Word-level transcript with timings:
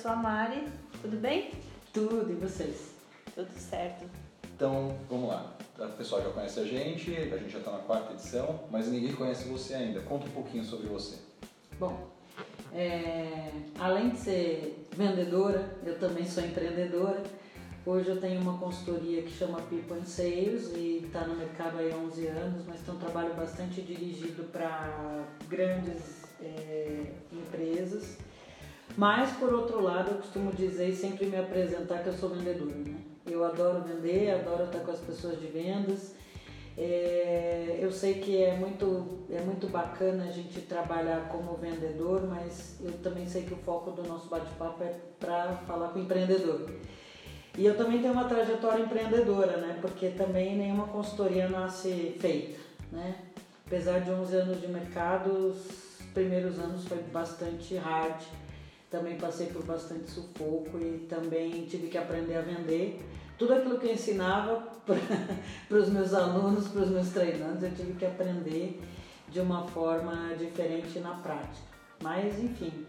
Eu 0.00 0.04
sou 0.04 0.12
a 0.12 0.16
Mari, 0.16 0.66
tudo 1.02 1.18
bem? 1.18 1.50
Tudo, 1.92 2.32
e 2.32 2.34
vocês? 2.34 2.94
Tudo 3.34 3.52
certo. 3.52 4.06
Então, 4.56 4.96
vamos 5.10 5.28
lá. 5.28 5.54
O 5.78 5.88
pessoal 5.88 6.22
já 6.22 6.30
conhece 6.30 6.58
a 6.58 6.64
gente, 6.64 7.14
a 7.14 7.36
gente 7.36 7.50
já 7.50 7.58
está 7.58 7.72
na 7.72 7.80
quarta 7.80 8.14
edição, 8.14 8.60
mas 8.70 8.88
ninguém 8.88 9.12
conhece 9.12 9.46
você 9.46 9.74
ainda. 9.74 10.00
Conta 10.00 10.24
um 10.24 10.30
pouquinho 10.30 10.64
sobre 10.64 10.86
você. 10.86 11.18
Bom, 11.78 12.08
é, 12.72 13.50
além 13.78 14.08
de 14.08 14.16
ser 14.16 14.88
vendedora, 14.96 15.76
eu 15.84 15.98
também 15.98 16.24
sou 16.24 16.42
empreendedora. 16.46 17.22
Hoje 17.84 18.08
eu 18.08 18.18
tenho 18.18 18.40
uma 18.40 18.56
consultoria 18.56 19.20
que 19.20 19.30
chama 19.30 19.60
People 19.60 19.98
and 19.98 20.06
Sales 20.06 20.72
e 20.76 21.02
está 21.04 21.26
no 21.26 21.36
mercado 21.36 21.76
há 21.76 21.94
11 21.94 22.26
anos, 22.26 22.64
mas 22.66 22.80
tem 22.80 22.94
um 22.94 22.98
trabalho 22.98 23.34
bastante 23.34 23.82
dirigido 23.82 24.44
para 24.44 25.26
grandes 25.46 26.22
é, 26.40 27.12
empresas. 27.30 28.16
Mas, 28.96 29.32
por 29.32 29.52
outro 29.52 29.82
lado, 29.82 30.10
eu 30.10 30.16
costumo 30.16 30.52
dizer 30.52 30.88
e 30.88 30.94
sempre 30.94 31.26
me 31.26 31.36
apresentar 31.36 32.02
que 32.02 32.08
eu 32.08 32.12
sou 32.12 32.30
vendedora. 32.30 32.74
Né? 32.74 32.96
Eu 33.26 33.44
adoro 33.44 33.82
vender, 33.82 34.30
adoro 34.30 34.64
estar 34.64 34.80
com 34.80 34.90
as 34.90 35.00
pessoas 35.00 35.40
de 35.40 35.46
vendas. 35.46 36.14
É, 36.76 37.78
eu 37.80 37.90
sei 37.92 38.14
que 38.14 38.42
é 38.42 38.56
muito, 38.56 39.26
é 39.30 39.40
muito 39.40 39.66
bacana 39.68 40.24
a 40.24 40.30
gente 40.30 40.62
trabalhar 40.62 41.28
como 41.28 41.56
vendedor, 41.56 42.26
mas 42.26 42.76
eu 42.80 42.92
também 42.98 43.26
sei 43.26 43.42
que 43.42 43.52
o 43.52 43.58
foco 43.58 43.90
do 43.90 44.02
nosso 44.02 44.28
bate-papo 44.28 44.82
é 44.82 44.94
para 45.18 45.56
falar 45.66 45.88
com 45.88 45.98
o 45.98 46.02
empreendedor. 46.02 46.70
E 47.58 47.66
eu 47.66 47.76
também 47.76 48.00
tenho 48.00 48.12
uma 48.12 48.24
trajetória 48.24 48.82
empreendedora, 48.82 49.58
né? 49.58 49.78
Porque 49.80 50.08
também 50.10 50.56
nenhuma 50.56 50.86
consultoria 50.86 51.48
nasce 51.48 52.16
feita, 52.18 52.58
né? 52.92 53.16
Apesar 53.66 54.00
de 54.00 54.10
11 54.10 54.36
anos 54.36 54.60
de 54.60 54.68
mercado, 54.68 55.30
os 55.30 56.00
primeiros 56.14 56.58
anos 56.58 56.86
foi 56.86 56.98
bastante 57.12 57.76
hard. 57.76 58.22
Também 58.90 59.16
passei 59.16 59.46
por 59.46 59.64
bastante 59.64 60.10
sufoco 60.10 60.78
e 60.78 61.06
também 61.08 61.64
tive 61.66 61.86
que 61.86 61.96
aprender 61.96 62.36
a 62.36 62.40
vender. 62.40 63.00
Tudo 63.38 63.54
aquilo 63.54 63.78
que 63.78 63.86
eu 63.86 63.92
ensinava 63.92 64.68
para 65.68 65.78
os 65.78 65.88
meus 65.88 66.12
alunos, 66.12 66.68
para 66.68 66.82
os 66.82 66.90
meus 66.90 67.08
treinantes, 67.10 67.62
eu 67.62 67.70
tive 67.70 67.92
que 67.92 68.04
aprender 68.04 68.80
de 69.28 69.40
uma 69.40 69.66
forma 69.68 70.34
diferente 70.36 70.98
na 70.98 71.14
prática. 71.14 71.70
Mas, 72.02 72.42
enfim, 72.42 72.84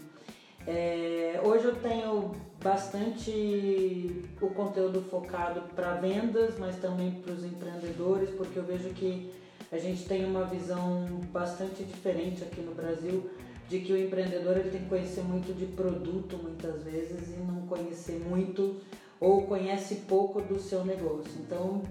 é, 0.66 1.39
hoje 1.43 1.66
eu 1.66 1.75
tenho 1.75 2.31
bastante 2.63 4.25
o 4.41 4.47
conteúdo 4.49 5.02
focado 5.03 5.61
para 5.75 5.95
vendas, 5.95 6.58
mas 6.58 6.77
também 6.77 7.11
para 7.11 7.33
os 7.33 7.43
empreendedores, 7.43 8.30
porque 8.31 8.58
eu 8.58 8.63
vejo 8.63 8.89
que 8.89 9.31
a 9.71 9.77
gente 9.77 10.05
tem 10.05 10.25
uma 10.25 10.45
visão 10.45 11.05
bastante 11.31 11.83
diferente 11.83 12.43
aqui 12.43 12.61
no 12.61 12.73
Brasil 12.73 13.30
de 13.72 13.80
que 13.80 13.94
o 13.94 13.97
empreendedor 13.97 14.58
ele 14.58 14.69
tem 14.69 14.81
que 14.81 14.89
conhecer 14.89 15.23
muito 15.23 15.53
de 15.53 15.66
produto 15.66 16.38
muitas 16.38 16.83
vezes 16.83 17.30
e 17.30 17.39
não 17.39 17.66
conhecer 17.67 18.19
muito 18.19 18.81
ou 19.17 19.47
conhece 19.47 19.95
pouco 20.09 20.41
do 20.41 20.59
seu 20.59 20.83
negócio. 20.83 21.31
Então, 21.39 21.81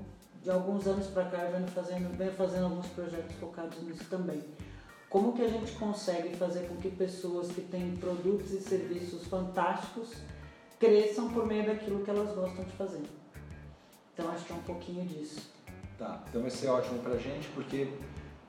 de 0.42 0.50
alguns 0.50 0.86
anos 0.86 1.06
para 1.06 1.24
cá 1.24 1.38
eu 1.44 1.52
venho 1.52 1.66
fazendo, 1.68 2.14
venho 2.18 2.32
fazendo 2.32 2.64
alguns 2.64 2.86
projetos 2.88 3.34
focados 3.36 3.82
nisso 3.82 4.04
também. 4.10 4.42
Como 5.08 5.32
que 5.32 5.40
a 5.40 5.48
gente 5.48 5.72
consegue 5.72 6.36
fazer 6.36 6.68
com 6.68 6.76
que 6.76 6.90
pessoas 6.90 7.50
que 7.50 7.62
têm 7.62 7.96
produtos 7.96 8.52
e 8.52 8.60
serviços 8.60 9.26
fantásticos 9.26 10.12
cresçam 10.78 11.30
por 11.30 11.46
meio 11.46 11.64
daquilo 11.64 12.04
que 12.04 12.10
elas 12.10 12.34
gostam 12.34 12.62
de 12.62 12.72
fazer? 12.72 13.02
Então 14.12 14.30
acho 14.30 14.44
que 14.44 14.52
é 14.52 14.56
um 14.56 14.62
pouquinho 14.62 15.06
disso. 15.06 15.50
Tá, 15.98 16.22
então 16.28 16.42
vai 16.42 16.50
ser 16.50 16.68
ótimo 16.68 16.98
pra 16.98 17.16
gente 17.16 17.48
porque 17.54 17.88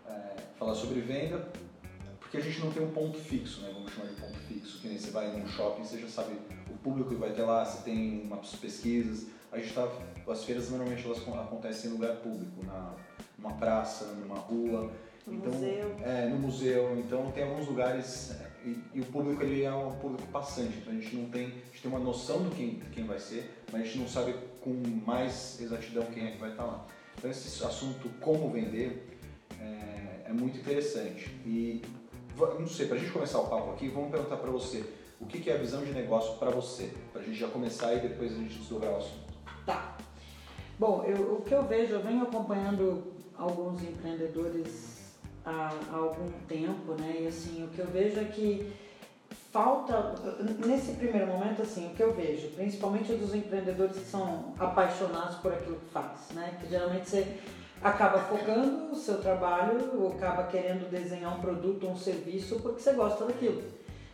é, 0.06 0.36
falar 0.60 0.76
sobre 0.76 1.00
venda, 1.00 1.50
porque 2.32 2.38
a 2.38 2.50
gente 2.50 2.62
não 2.62 2.72
tem 2.72 2.82
um 2.82 2.92
ponto 2.92 3.18
fixo, 3.18 3.60
né? 3.60 3.72
Vamos 3.74 3.92
chamar 3.92 4.08
de 4.08 4.16
ponto 4.16 4.40
fixo, 4.48 4.80
que 4.80 4.88
nem 4.88 4.98
você 4.98 5.12
vai 5.12 5.38
num 5.38 5.46
shopping, 5.46 5.84
você 5.84 6.00
já 6.00 6.08
sabe 6.08 6.34
o 6.70 6.78
público 6.78 7.10
que 7.10 7.16
vai 7.16 7.32
ter 7.32 7.42
lá, 7.42 7.66
você 7.66 7.84
tem 7.84 8.22
umas 8.22 8.56
pesquisas. 8.56 9.28
A 9.52 9.60
gente 9.60 9.74
tá, 9.74 9.86
as 10.30 10.46
feiras 10.46 10.70
normalmente 10.70 11.06
elas 11.06 11.20
acontecem 11.28 11.90
em 11.90 11.94
lugar 11.94 12.16
público, 12.16 12.66
na, 12.66 12.96
numa 13.38 13.52
praça, 13.56 14.06
numa 14.14 14.40
rua. 14.40 14.90
No 15.28 15.34
então, 15.34 15.52
museu. 15.52 15.96
É, 16.06 16.30
no 16.30 16.40
museu. 16.40 16.98
Então 17.00 17.30
tem 17.32 17.44
alguns 17.44 17.68
lugares 17.68 18.34
e, 18.64 18.80
e, 18.94 19.02
o 19.02 19.06
público 19.08 19.44
ele 19.44 19.64
é 19.64 19.74
um 19.74 19.92
público 19.98 20.26
passante, 20.30 20.78
então 20.78 20.94
a 20.94 20.96
gente 20.96 21.14
não 21.14 21.30
tem, 21.30 21.48
a 21.48 21.50
gente 21.50 21.82
tem 21.82 21.92
uma 21.92 22.00
noção 22.00 22.44
do 22.44 22.56
quem, 22.56 22.80
quem 22.94 23.04
vai 23.04 23.20
ser, 23.20 23.52
mas 23.74 23.82
a 23.82 23.84
gente 23.84 23.98
não 23.98 24.08
sabe 24.08 24.34
com 24.62 24.72
mais 25.06 25.60
exatidão 25.60 26.06
quem 26.06 26.28
é 26.28 26.32
que 26.32 26.38
vai 26.38 26.52
estar 26.52 26.64
lá. 26.64 26.88
Então 27.18 27.30
esse 27.30 27.62
assunto 27.66 28.08
como 28.22 28.50
vender 28.50 29.20
é, 29.60 30.30
é 30.30 30.34
muito 30.34 30.58
interessante. 30.58 31.30
E 31.46 31.82
não 32.38 32.68
sei, 32.68 32.88
para 32.88 32.98
a 32.98 33.00
gente 33.00 33.12
começar 33.12 33.40
o 33.40 33.48
papo 33.48 33.72
aqui, 33.72 33.88
vamos 33.90 34.12
perguntar 34.12 34.38
para 34.38 34.52
você 34.52 34.84
o 35.20 35.26
que, 35.26 35.40
que 35.40 35.50
é 35.50 35.56
a 35.56 35.58
visão 35.58 35.84
de 35.84 35.92
negócio 35.92 36.38
para 36.38 36.50
você, 36.50 36.92
para 37.12 37.22
a 37.22 37.24
gente 37.24 37.38
já 37.38 37.48
começar 37.48 37.94
e 37.94 38.00
depois 38.00 38.32
a 38.32 38.36
gente 38.36 38.58
desdobrar 38.58 38.94
o 38.94 38.98
assunto. 38.98 39.34
Tá. 39.66 39.98
Bom, 40.80 41.04
eu, 41.06 41.36
o 41.36 41.42
que 41.42 41.54
eu 41.54 41.64
vejo, 41.64 41.94
eu 41.94 42.02
venho 42.02 42.24
acompanhando 42.24 43.14
alguns 43.38 43.84
empreendedores 43.84 45.14
há, 45.46 45.72
há 45.92 45.96
algum 45.96 46.32
tempo, 46.48 46.94
né? 46.94 47.18
E 47.22 47.28
assim, 47.28 47.64
o 47.64 47.68
que 47.68 47.80
eu 47.80 47.88
vejo 47.88 48.20
é 48.20 48.24
que 48.26 48.74
falta, 49.52 50.16
nesse 50.66 50.94
primeiro 50.94 51.28
momento, 51.28 51.62
assim, 51.62 51.88
o 51.88 51.96
que 51.96 52.02
eu 52.02 52.14
vejo, 52.14 52.50
principalmente 52.56 53.14
dos 53.14 53.36
empreendedores 53.36 53.98
que 53.98 54.06
são 54.06 54.54
apaixonados 54.58 55.36
por 55.38 55.54
aquilo 55.54 55.76
que 55.76 55.90
faz, 55.92 56.30
né? 56.34 56.58
Que 56.60 56.70
geralmente 56.70 57.10
você 57.10 57.40
acaba 57.84 58.20
focando 58.20 58.92
o 58.92 58.96
seu 58.96 59.20
trabalho 59.20 60.00
ou 60.00 60.14
acaba 60.14 60.44
querendo 60.44 60.90
desenhar 60.90 61.38
um 61.38 61.42
produto 61.42 61.88
um 61.88 61.96
serviço 61.96 62.60
porque 62.60 62.82
você 62.82 62.94
gosta 62.94 63.26
daquilo, 63.26 63.64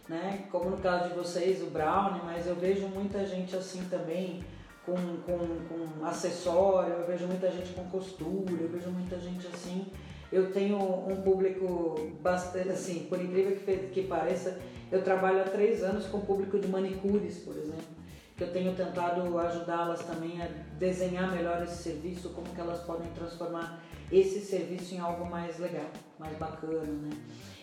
né? 0.08 0.46
Como 0.52 0.70
no 0.70 0.78
caso 0.78 1.10
de 1.10 1.16
vocês, 1.16 1.62
o 1.62 1.68
Brownie, 1.68 2.22
mas 2.24 2.48
eu 2.48 2.56
vejo 2.56 2.88
muita 2.88 3.26
gente 3.26 3.56
assim 3.56 3.84
também 3.90 4.44
com, 4.86 4.96
com, 4.96 5.38
com 5.68 6.06
acessório, 6.06 6.94
eu 6.94 7.08
vejo 7.08 7.28
muita 7.28 7.52
gente 7.52 7.74
com 7.74 7.84
costura, 7.90 8.54
eu 8.62 8.70
vejo 8.70 8.90
muita 8.90 9.20
gente 9.20 9.46
assim 9.48 9.86
eu 10.32 10.52
tenho 10.52 10.78
um 10.78 11.22
público 11.22 12.12
bastante, 12.22 12.70
assim, 12.70 13.06
por 13.08 13.22
incrível 13.22 13.58
que, 13.58 13.78
que 13.88 14.04
pareça, 14.04 14.60
eu 14.92 15.02
trabalho 15.02 15.42
há 15.42 15.46
três 15.46 15.84
anos 15.84 16.06
com 16.08 16.20
público 16.22 16.60
de 16.60 16.68
manicures, 16.68 17.40
por 17.40 17.56
exemplo, 17.56 17.97
que 18.38 18.44
eu 18.44 18.54
tenho 18.54 18.76
tentado 18.76 19.38
ajudá-las 19.40 20.06
também 20.06 20.40
a 20.40 20.48
desenhar 20.78 21.32
melhor 21.32 21.64
esse 21.64 21.82
serviço, 21.82 22.30
como 22.30 22.48
que 22.48 22.62
elas 22.62 22.82
podem 22.82 23.10
transformar 23.12 23.84
esse 24.12 24.40
serviço 24.42 24.94
em 24.94 25.00
algo 25.00 25.26
mais 25.26 25.58
legal, 25.58 25.90
mais 26.20 26.38
bacana, 26.38 26.84
né? 26.84 27.10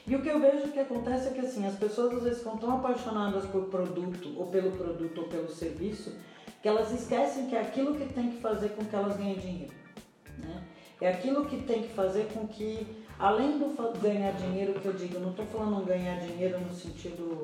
E 0.06 0.14
o 0.16 0.20
que 0.20 0.28
eu 0.28 0.40
vejo 0.40 0.72
que 0.72 0.80
acontece 0.80 1.28
é 1.28 1.30
que 1.30 1.40
assim, 1.40 1.64
as 1.64 1.76
pessoas 1.76 2.16
às 2.16 2.22
vezes 2.24 2.38
ficam 2.38 2.58
tão 2.58 2.76
apaixonadas 2.76 3.46
por 3.46 3.66
produto, 3.66 4.34
ou 4.36 4.48
pelo 4.48 4.72
produto, 4.72 5.22
ou 5.22 5.28
pelo 5.28 5.48
serviço, 5.48 6.12
que 6.60 6.68
elas 6.68 6.92
esquecem 6.92 7.46
que 7.46 7.54
é 7.54 7.60
aquilo 7.60 7.94
que 7.94 8.12
tem 8.12 8.32
que 8.32 8.40
fazer 8.40 8.70
com 8.70 8.84
que 8.84 8.96
elas 8.96 9.16
ganhem 9.16 9.38
dinheiro, 9.38 9.74
né? 10.38 10.64
É 11.00 11.08
aquilo 11.08 11.46
que 11.46 11.62
tem 11.62 11.82
que 11.82 11.94
fazer 11.94 12.28
com 12.34 12.48
que, 12.48 12.86
além 13.18 13.58
do 13.58 14.00
ganhar 14.00 14.32
dinheiro, 14.32 14.74
que 14.80 14.86
eu 14.86 14.92
digo, 14.92 15.20
não 15.20 15.30
estou 15.30 15.46
falando 15.46 15.84
ganhar 15.84 16.18
dinheiro 16.18 16.58
no 16.58 16.74
sentido 16.74 17.42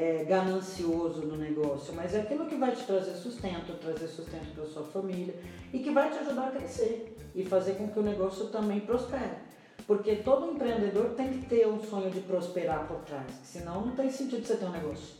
é, 0.00 0.24
ganancioso 0.24 1.20
no 1.26 1.36
negócio, 1.36 1.92
mas 1.94 2.14
é 2.14 2.22
aquilo 2.22 2.46
que 2.46 2.54
vai 2.54 2.74
te 2.74 2.84
trazer 2.84 3.14
sustento, 3.16 3.78
trazer 3.78 4.08
sustento 4.08 4.54
para 4.54 4.64
sua 4.64 4.82
família 4.82 5.34
e 5.74 5.78
que 5.80 5.90
vai 5.90 6.08
te 6.08 6.16
ajudar 6.20 6.48
a 6.48 6.50
crescer 6.52 7.14
e 7.34 7.44
fazer 7.44 7.74
com 7.74 7.86
que 7.86 7.98
o 7.98 8.02
negócio 8.02 8.46
também 8.46 8.80
prospere. 8.80 9.50
Porque 9.86 10.16
todo 10.16 10.52
empreendedor 10.52 11.10
tem 11.10 11.28
que 11.28 11.46
ter 11.46 11.68
um 11.68 11.82
sonho 11.82 12.10
de 12.10 12.20
prosperar 12.20 12.88
por 12.88 13.00
trás, 13.00 13.30
senão 13.44 13.84
não 13.84 13.94
tem 13.94 14.10
sentido 14.10 14.46
você 14.46 14.56
ter 14.56 14.64
um 14.64 14.70
negócio. 14.70 15.16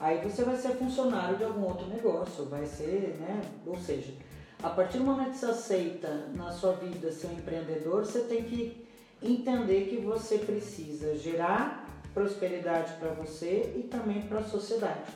Aí 0.00 0.18
você 0.22 0.44
vai 0.44 0.56
ser 0.56 0.76
funcionário 0.76 1.36
de 1.36 1.44
algum 1.44 1.66
outro 1.66 1.86
negócio, 1.88 2.46
vai 2.46 2.64
ser, 2.64 3.18
né? 3.20 3.42
Ou 3.66 3.76
seja, 3.76 4.14
a 4.62 4.70
partir 4.70 4.96
do 4.96 5.04
momento 5.04 5.32
que 5.32 5.38
você 5.38 5.46
aceita 5.46 6.08
na 6.34 6.50
sua 6.50 6.72
vida 6.72 7.12
ser 7.12 7.26
um 7.26 7.32
empreendedor, 7.32 8.06
você 8.06 8.20
tem 8.20 8.44
que 8.44 8.86
entender 9.22 9.88
que 9.88 9.96
você 9.98 10.38
precisa 10.38 11.14
gerar 11.16 11.81
prosperidade 12.14 12.92
para 12.94 13.10
você 13.10 13.72
e 13.76 13.82
também 13.84 14.22
para 14.22 14.40
a 14.40 14.44
sociedade 14.44 15.10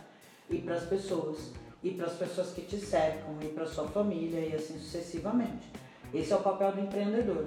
e 0.48 0.58
para 0.58 0.74
as 0.74 0.84
pessoas 0.84 1.50
e 1.82 1.90
para 1.90 2.06
as 2.06 2.14
pessoas 2.14 2.52
que 2.52 2.62
te 2.62 2.78
cercam 2.78 3.36
e 3.40 3.46
para 3.48 3.66
sua 3.66 3.86
família 3.88 4.40
e 4.40 4.54
assim 4.54 4.78
sucessivamente. 4.78 5.70
Esse 6.12 6.32
é 6.32 6.36
o 6.36 6.40
papel 6.40 6.72
do 6.72 6.80
empreendedor. 6.80 7.46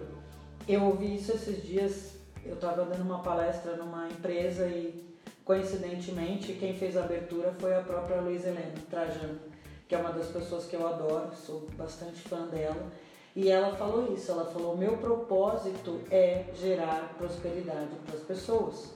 Eu 0.68 0.84
ouvi 0.84 1.16
isso 1.16 1.32
esses 1.32 1.64
dias, 1.64 2.14
eu 2.46 2.54
estava 2.54 2.86
dando 2.86 3.02
uma 3.02 3.24
palestra 3.24 3.76
numa 3.76 4.08
empresa 4.08 4.68
e 4.68 5.04
coincidentemente 5.44 6.54
quem 6.54 6.78
fez 6.78 6.96
a 6.96 7.04
abertura 7.04 7.54
foi 7.60 7.76
a 7.76 7.82
própria 7.82 8.22
Luiz 8.22 8.46
Helena 8.46 8.76
Trajano 8.90 9.50
que 9.90 9.96
é 9.96 9.98
uma 9.98 10.12
das 10.12 10.28
pessoas 10.28 10.66
que 10.66 10.76
eu 10.76 10.88
adoro, 10.88 11.36
sou 11.36 11.68
bastante 11.76 12.22
fã 12.22 12.46
dela. 12.46 12.92
E 13.36 13.50
ela 13.50 13.76
falou 13.76 14.14
isso, 14.14 14.32
ela 14.32 14.46
falou: 14.46 14.78
"Meu 14.78 14.98
propósito 14.98 16.00
é 16.12 16.46
gerar 16.54 17.16
prosperidade 17.18 17.96
para 18.06 18.16
as 18.16 18.22
pessoas". 18.22 18.94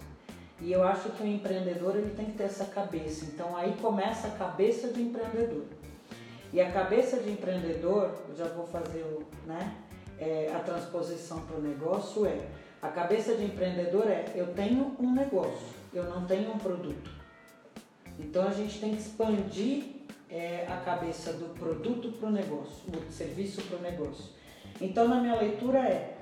E 0.63 0.71
eu 0.71 0.83
acho 0.83 1.09
que 1.09 1.21
o 1.21 1.27
empreendedor 1.27 1.95
ele 1.95 2.15
tem 2.15 2.27
que 2.27 2.37
ter 2.37 2.45
essa 2.45 2.65
cabeça. 2.65 3.25
Então 3.25 3.55
aí 3.55 3.75
começa 3.81 4.27
a 4.27 4.31
cabeça 4.31 4.87
de 4.87 5.01
empreendedor. 5.01 5.65
E 6.53 6.61
a 6.61 6.71
cabeça 6.71 7.17
de 7.17 7.31
empreendedor, 7.31 8.11
eu 8.29 8.35
já 8.35 8.45
vou 8.45 8.65
fazer 8.65 9.01
o, 9.01 9.23
né, 9.45 9.75
é, 10.17 10.51
a 10.55 10.59
transposição 10.59 11.41
para 11.41 11.57
o 11.57 11.61
negócio 11.61 12.25
é 12.25 12.47
a 12.81 12.89
cabeça 12.89 13.35
de 13.35 13.45
empreendedor 13.45 14.07
é 14.07 14.25
eu 14.35 14.47
tenho 14.47 14.93
um 14.99 15.13
negócio, 15.13 15.67
eu 15.93 16.03
não 16.03 16.25
tenho 16.25 16.51
um 16.51 16.57
produto. 16.57 17.09
Então 18.19 18.45
a 18.45 18.51
gente 18.51 18.77
tem 18.79 18.93
que 18.93 19.01
expandir 19.01 19.85
é, 20.29 20.67
a 20.67 20.77
cabeça 20.77 21.31
do 21.31 21.53
produto 21.57 22.11
para 22.11 22.27
o 22.27 22.31
negócio, 22.31 22.91
do 22.91 23.11
serviço 23.11 23.61
para 23.63 23.77
o 23.77 23.81
negócio. 23.81 24.25
Então 24.81 25.07
na 25.07 25.21
minha 25.21 25.35
leitura 25.35 25.79
é 25.79 26.12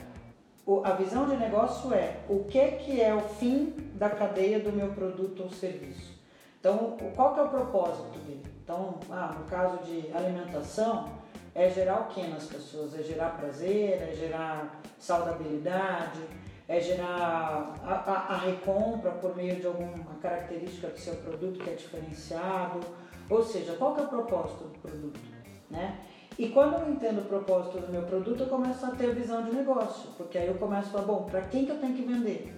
a 0.83 0.91
visão 0.93 1.27
de 1.27 1.35
negócio 1.35 1.93
é 1.93 2.17
o 2.29 2.43
que, 2.43 2.71
que 2.73 3.01
é 3.01 3.13
o 3.13 3.21
fim 3.21 3.73
da 3.95 4.09
cadeia 4.09 4.59
do 4.59 4.71
meu 4.71 4.89
produto 4.89 5.43
ou 5.43 5.49
serviço. 5.49 6.19
Então, 6.59 6.97
qual 7.15 7.33
que 7.33 7.39
é 7.39 7.43
o 7.43 7.49
propósito 7.49 8.19
dele? 8.19 8.45
Então, 8.63 8.99
ah, 9.09 9.35
no 9.37 9.45
caso 9.45 9.79
de 9.83 10.11
alimentação, 10.15 11.09
é 11.53 11.69
gerar 11.69 12.01
o 12.01 12.05
que 12.05 12.25
nas 12.27 12.45
pessoas? 12.45 12.97
É 12.97 13.03
gerar 13.03 13.37
prazer, 13.37 14.01
é 14.01 14.13
gerar 14.15 14.81
saudabilidade, 14.99 16.21
é 16.67 16.79
gerar 16.79 17.75
a, 17.83 17.93
a, 17.93 18.33
a, 18.33 18.37
recompra 18.37 19.11
por 19.11 19.35
meio 19.35 19.55
de 19.55 19.67
alguma 19.67 20.15
característica 20.21 20.87
do 20.87 20.97
seu 20.97 21.15
produto 21.15 21.59
que 21.63 21.69
é 21.69 21.73
diferenciado. 21.73 22.79
Ou 23.29 23.43
seja, 23.43 23.73
qual 23.73 23.95
que 23.95 24.01
é 24.01 24.03
o 24.03 24.07
propósito 24.07 24.63
do 24.65 24.79
produto? 24.79 25.19
Né? 25.69 25.99
E 26.37 26.49
quando 26.49 26.75
eu 26.75 26.91
entendo 26.91 27.19
o 27.19 27.25
propósito 27.25 27.79
do 27.79 27.91
meu 27.91 28.03
produto, 28.03 28.43
eu 28.43 28.47
começo 28.47 28.85
a 28.85 28.91
ter 28.91 29.13
visão 29.13 29.43
de 29.43 29.53
negócio, 29.53 30.09
porque 30.17 30.37
aí 30.37 30.47
eu 30.47 30.55
começo 30.55 30.87
a 30.87 30.91
falar, 30.91 31.05
bom, 31.05 31.23
para 31.23 31.41
quem 31.41 31.65
que 31.65 31.71
eu 31.71 31.79
tenho 31.79 31.93
que 31.93 32.01
vender? 32.03 32.55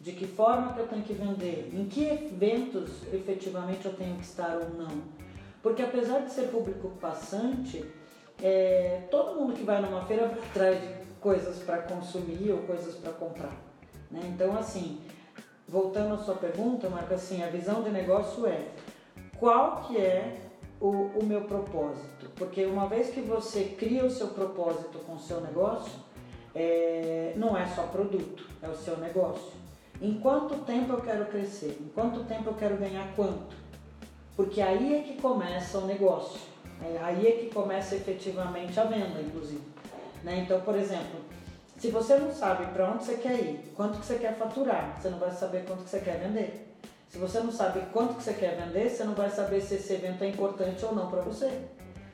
De 0.00 0.12
que 0.12 0.26
forma 0.26 0.74
que 0.74 0.80
eu 0.80 0.86
tenho 0.86 1.02
que 1.02 1.14
vender? 1.14 1.70
Em 1.72 1.86
que 1.86 2.04
eventos 2.04 3.02
efetivamente 3.12 3.86
eu 3.86 3.94
tenho 3.94 4.16
que 4.16 4.24
estar 4.24 4.56
ou 4.56 4.68
não? 4.70 5.02
Porque 5.62 5.82
apesar 5.82 6.20
de 6.20 6.30
ser 6.30 6.48
público 6.48 6.90
passante, 7.00 7.84
é, 8.42 9.04
todo 9.10 9.40
mundo 9.40 9.54
que 9.54 9.62
vai 9.62 9.80
numa 9.80 10.04
feira 10.04 10.26
vai 10.26 10.38
atrás 10.38 10.80
de 10.80 11.04
coisas 11.20 11.58
para 11.60 11.78
consumir 11.78 12.52
ou 12.52 12.58
coisas 12.58 12.94
para 12.96 13.12
comprar. 13.12 13.56
Né? 14.10 14.20
Então, 14.34 14.56
assim, 14.58 15.00
voltando 15.66 16.14
à 16.14 16.18
sua 16.18 16.34
pergunta, 16.34 16.90
Marco, 16.90 17.14
assim, 17.14 17.42
a 17.42 17.48
visão 17.48 17.82
de 17.82 17.88
negócio 17.90 18.46
é 18.46 18.68
qual 19.38 19.84
que 19.84 19.96
é 19.96 20.36
o, 20.84 21.18
o 21.18 21.24
meu 21.24 21.42
propósito? 21.42 22.30
Porque 22.36 22.66
uma 22.66 22.86
vez 22.86 23.08
que 23.08 23.22
você 23.22 23.74
cria 23.78 24.04
o 24.04 24.10
seu 24.10 24.28
propósito 24.28 24.98
com 24.98 25.14
o 25.14 25.18
seu 25.18 25.40
negócio, 25.40 25.92
é, 26.54 27.32
não 27.36 27.56
é 27.56 27.66
só 27.66 27.84
produto, 27.84 28.46
é 28.60 28.68
o 28.68 28.76
seu 28.76 28.98
negócio. 28.98 29.52
Em 30.00 30.14
quanto 30.20 30.56
tempo 30.64 30.92
eu 30.92 31.00
quero 31.00 31.24
crescer? 31.26 31.78
Em 31.80 31.88
quanto 31.88 32.24
tempo 32.24 32.50
eu 32.50 32.54
quero 32.54 32.76
ganhar 32.76 33.14
quanto? 33.16 33.56
Porque 34.36 34.60
aí 34.60 34.94
é 34.94 35.02
que 35.02 35.20
começa 35.20 35.78
o 35.78 35.86
negócio. 35.86 36.38
É, 36.82 36.98
aí 37.02 37.26
é 37.26 37.32
que 37.32 37.50
começa 37.54 37.94
efetivamente 37.94 38.78
a 38.78 38.84
venda, 38.84 39.22
inclusive. 39.22 39.62
Né? 40.22 40.40
Então, 40.40 40.60
por 40.60 40.76
exemplo, 40.76 41.20
se 41.78 41.90
você 41.90 42.16
não 42.18 42.30
sabe 42.30 42.66
para 42.72 42.90
onde 42.90 43.04
você 43.04 43.14
quer 43.14 43.40
ir, 43.40 43.72
quanto 43.74 44.00
que 44.00 44.04
você 44.04 44.18
quer 44.18 44.36
faturar, 44.36 45.00
você 45.00 45.08
não 45.08 45.18
vai 45.18 45.30
saber 45.30 45.64
quanto 45.64 45.84
que 45.84 45.90
você 45.90 46.00
quer 46.00 46.18
vender. 46.18 46.73
Se 47.14 47.20
você 47.20 47.38
não 47.38 47.52
sabe 47.52 47.80
quanto 47.92 48.14
que 48.14 48.24
você 48.24 48.34
quer 48.34 48.56
vender, 48.56 48.90
você 48.90 49.04
não 49.04 49.14
vai 49.14 49.30
saber 49.30 49.60
se 49.60 49.76
esse 49.76 49.92
evento 49.92 50.24
é 50.24 50.28
importante 50.30 50.84
ou 50.84 50.92
não 50.92 51.08
para 51.08 51.20
você. 51.20 51.60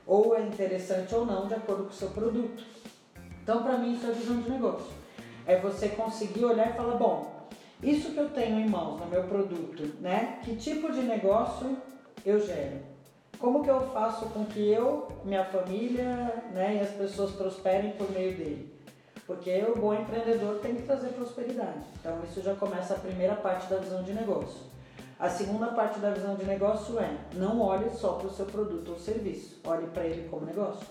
Ou 0.07 0.37
é 0.37 0.43
interessante 0.43 1.15
ou 1.15 1.25
não 1.25 1.47
de 1.47 1.55
acordo 1.55 1.85
com 1.85 1.89
o 1.89 1.95
seu 1.95 2.11
produto. 2.11 2.63
Então, 3.43 3.63
para 3.63 3.79
mim, 3.79 3.95
isso 3.95 4.07
é 4.07 4.13
visão 4.13 4.43
de 4.43 4.51
negócio. 4.51 4.93
É 5.47 5.59
você 5.59 5.89
conseguir 5.89 6.45
olhar 6.45 6.69
e 6.69 6.73
falar, 6.75 6.97
bom, 6.97 7.49
isso 7.83 8.13
que 8.13 8.19
eu 8.19 8.29
tenho 8.29 8.61
em 8.61 8.69
mãos 8.69 9.01
no 9.01 9.07
meu 9.07 9.25
produto, 9.25 9.91
né? 10.03 10.39
Que 10.45 10.55
tipo 10.55 10.93
de 10.93 11.01
negócio 11.01 11.79
eu 12.27 12.39
gero? 12.39 12.81
Como 13.39 13.65
que 13.65 13.71
eu 13.71 13.81
faço 13.95 14.27
com 14.27 14.45
que 14.45 14.71
eu, 14.71 15.09
minha 15.25 15.47
família, 15.47 16.45
né, 16.53 16.77
e 16.77 16.81
as 16.81 16.91
pessoas 16.91 17.31
prosperem 17.31 17.93
por 17.93 18.11
meio 18.11 18.37
dele? 18.37 18.79
Porque 19.27 19.65
o 19.67 19.81
bom 19.81 19.95
empreendedor 19.95 20.59
tem 20.59 20.75
que 20.75 20.83
trazer 20.83 21.09
prosperidade. 21.15 21.81
Então 21.99 22.21
isso 22.23 22.43
já 22.43 22.55
começa 22.55 22.93
a 22.93 22.99
primeira 22.99 23.37
parte 23.37 23.67
da 23.71 23.79
visão 23.79 24.03
de 24.03 24.13
negócio. 24.13 24.69
A 25.21 25.29
segunda 25.29 25.67
parte 25.67 26.01
da 26.01 26.11
visão 26.11 26.35
de 26.35 26.45
negócio 26.45 26.99
é 26.99 27.15
não 27.35 27.61
olhe 27.61 27.91
só 27.91 28.15
para 28.15 28.29
o 28.29 28.33
seu 28.33 28.47
produto 28.47 28.93
ou 28.93 28.99
serviço, 28.99 29.61
olhe 29.65 29.87
para 29.89 30.07
ele 30.07 30.27
como 30.31 30.47
negócio. 30.47 30.87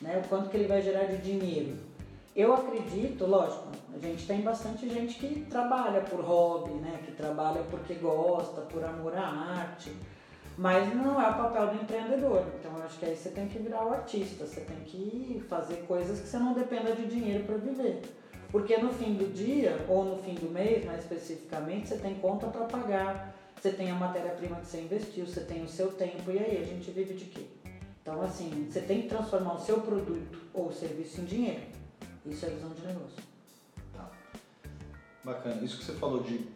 Né? 0.00 0.20
O 0.22 0.28
quanto 0.28 0.50
que 0.50 0.56
ele 0.56 0.66
vai 0.66 0.82
gerar 0.82 1.04
de 1.04 1.18
dinheiro. 1.18 1.78
Eu 2.34 2.52
acredito, 2.52 3.24
lógico, 3.24 3.68
a 3.94 3.98
gente 3.98 4.26
tem 4.26 4.42
bastante 4.42 4.88
gente 4.90 5.14
que 5.18 5.46
trabalha 5.48 6.00
por 6.00 6.20
hobby, 6.20 6.72
né? 6.72 7.00
que 7.04 7.12
trabalha 7.12 7.62
porque 7.70 7.94
gosta, 7.94 8.62
por 8.62 8.84
amor 8.84 9.16
à 9.16 9.28
arte 9.28 9.94
mas 10.56 10.94
não 10.94 11.20
é 11.20 11.28
o 11.28 11.34
papel 11.34 11.68
do 11.68 11.82
empreendedor. 11.82 12.44
Então 12.58 12.76
eu 12.78 12.84
acho 12.84 12.98
que 12.98 13.04
aí 13.04 13.14
você 13.14 13.28
tem 13.28 13.46
que 13.46 13.58
virar 13.58 13.84
o 13.84 13.92
artista, 13.92 14.46
você 14.46 14.60
tem 14.62 14.78
que 14.78 15.44
fazer 15.48 15.84
coisas 15.86 16.18
que 16.18 16.26
você 16.26 16.38
não 16.38 16.54
dependa 16.54 16.92
de 16.92 17.06
dinheiro 17.06 17.44
para 17.44 17.56
viver. 17.56 18.02
Porque 18.50 18.76
no 18.78 18.92
fim 18.92 19.14
do 19.14 19.32
dia, 19.32 19.84
ou 19.88 20.04
no 20.04 20.16
fim 20.16 20.34
do 20.34 20.50
mês, 20.50 20.84
mais 20.84 21.00
especificamente, 21.00 21.88
você 21.88 21.96
tem 21.96 22.14
conta 22.14 22.46
para 22.46 22.64
pagar, 22.64 23.35
você 23.60 23.72
tem 23.72 23.90
a 23.90 23.94
matéria-prima 23.94 24.56
que 24.56 24.66
você 24.66 24.80
investiu, 24.80 25.26
você 25.26 25.40
tem 25.40 25.62
o 25.62 25.68
seu 25.68 25.92
tempo, 25.92 26.30
e 26.30 26.38
aí 26.38 26.62
a 26.62 26.64
gente 26.64 26.90
vive 26.90 27.14
de 27.14 27.24
quê? 27.26 27.46
Então, 28.02 28.22
assim, 28.22 28.68
você 28.70 28.80
tem 28.80 29.02
que 29.02 29.08
transformar 29.08 29.54
o 29.54 29.60
seu 29.60 29.80
produto 29.80 30.38
ou 30.54 30.70
serviço 30.70 31.20
em 31.20 31.24
dinheiro. 31.24 31.62
Isso 32.24 32.46
é 32.46 32.50
visão 32.50 32.70
de 32.70 32.86
negócio. 32.86 33.22
Tá. 33.92 34.10
Bacana. 35.24 35.64
Isso 35.64 35.78
que 35.78 35.84
você 35.84 35.92
falou 35.94 36.22
de 36.22 36.46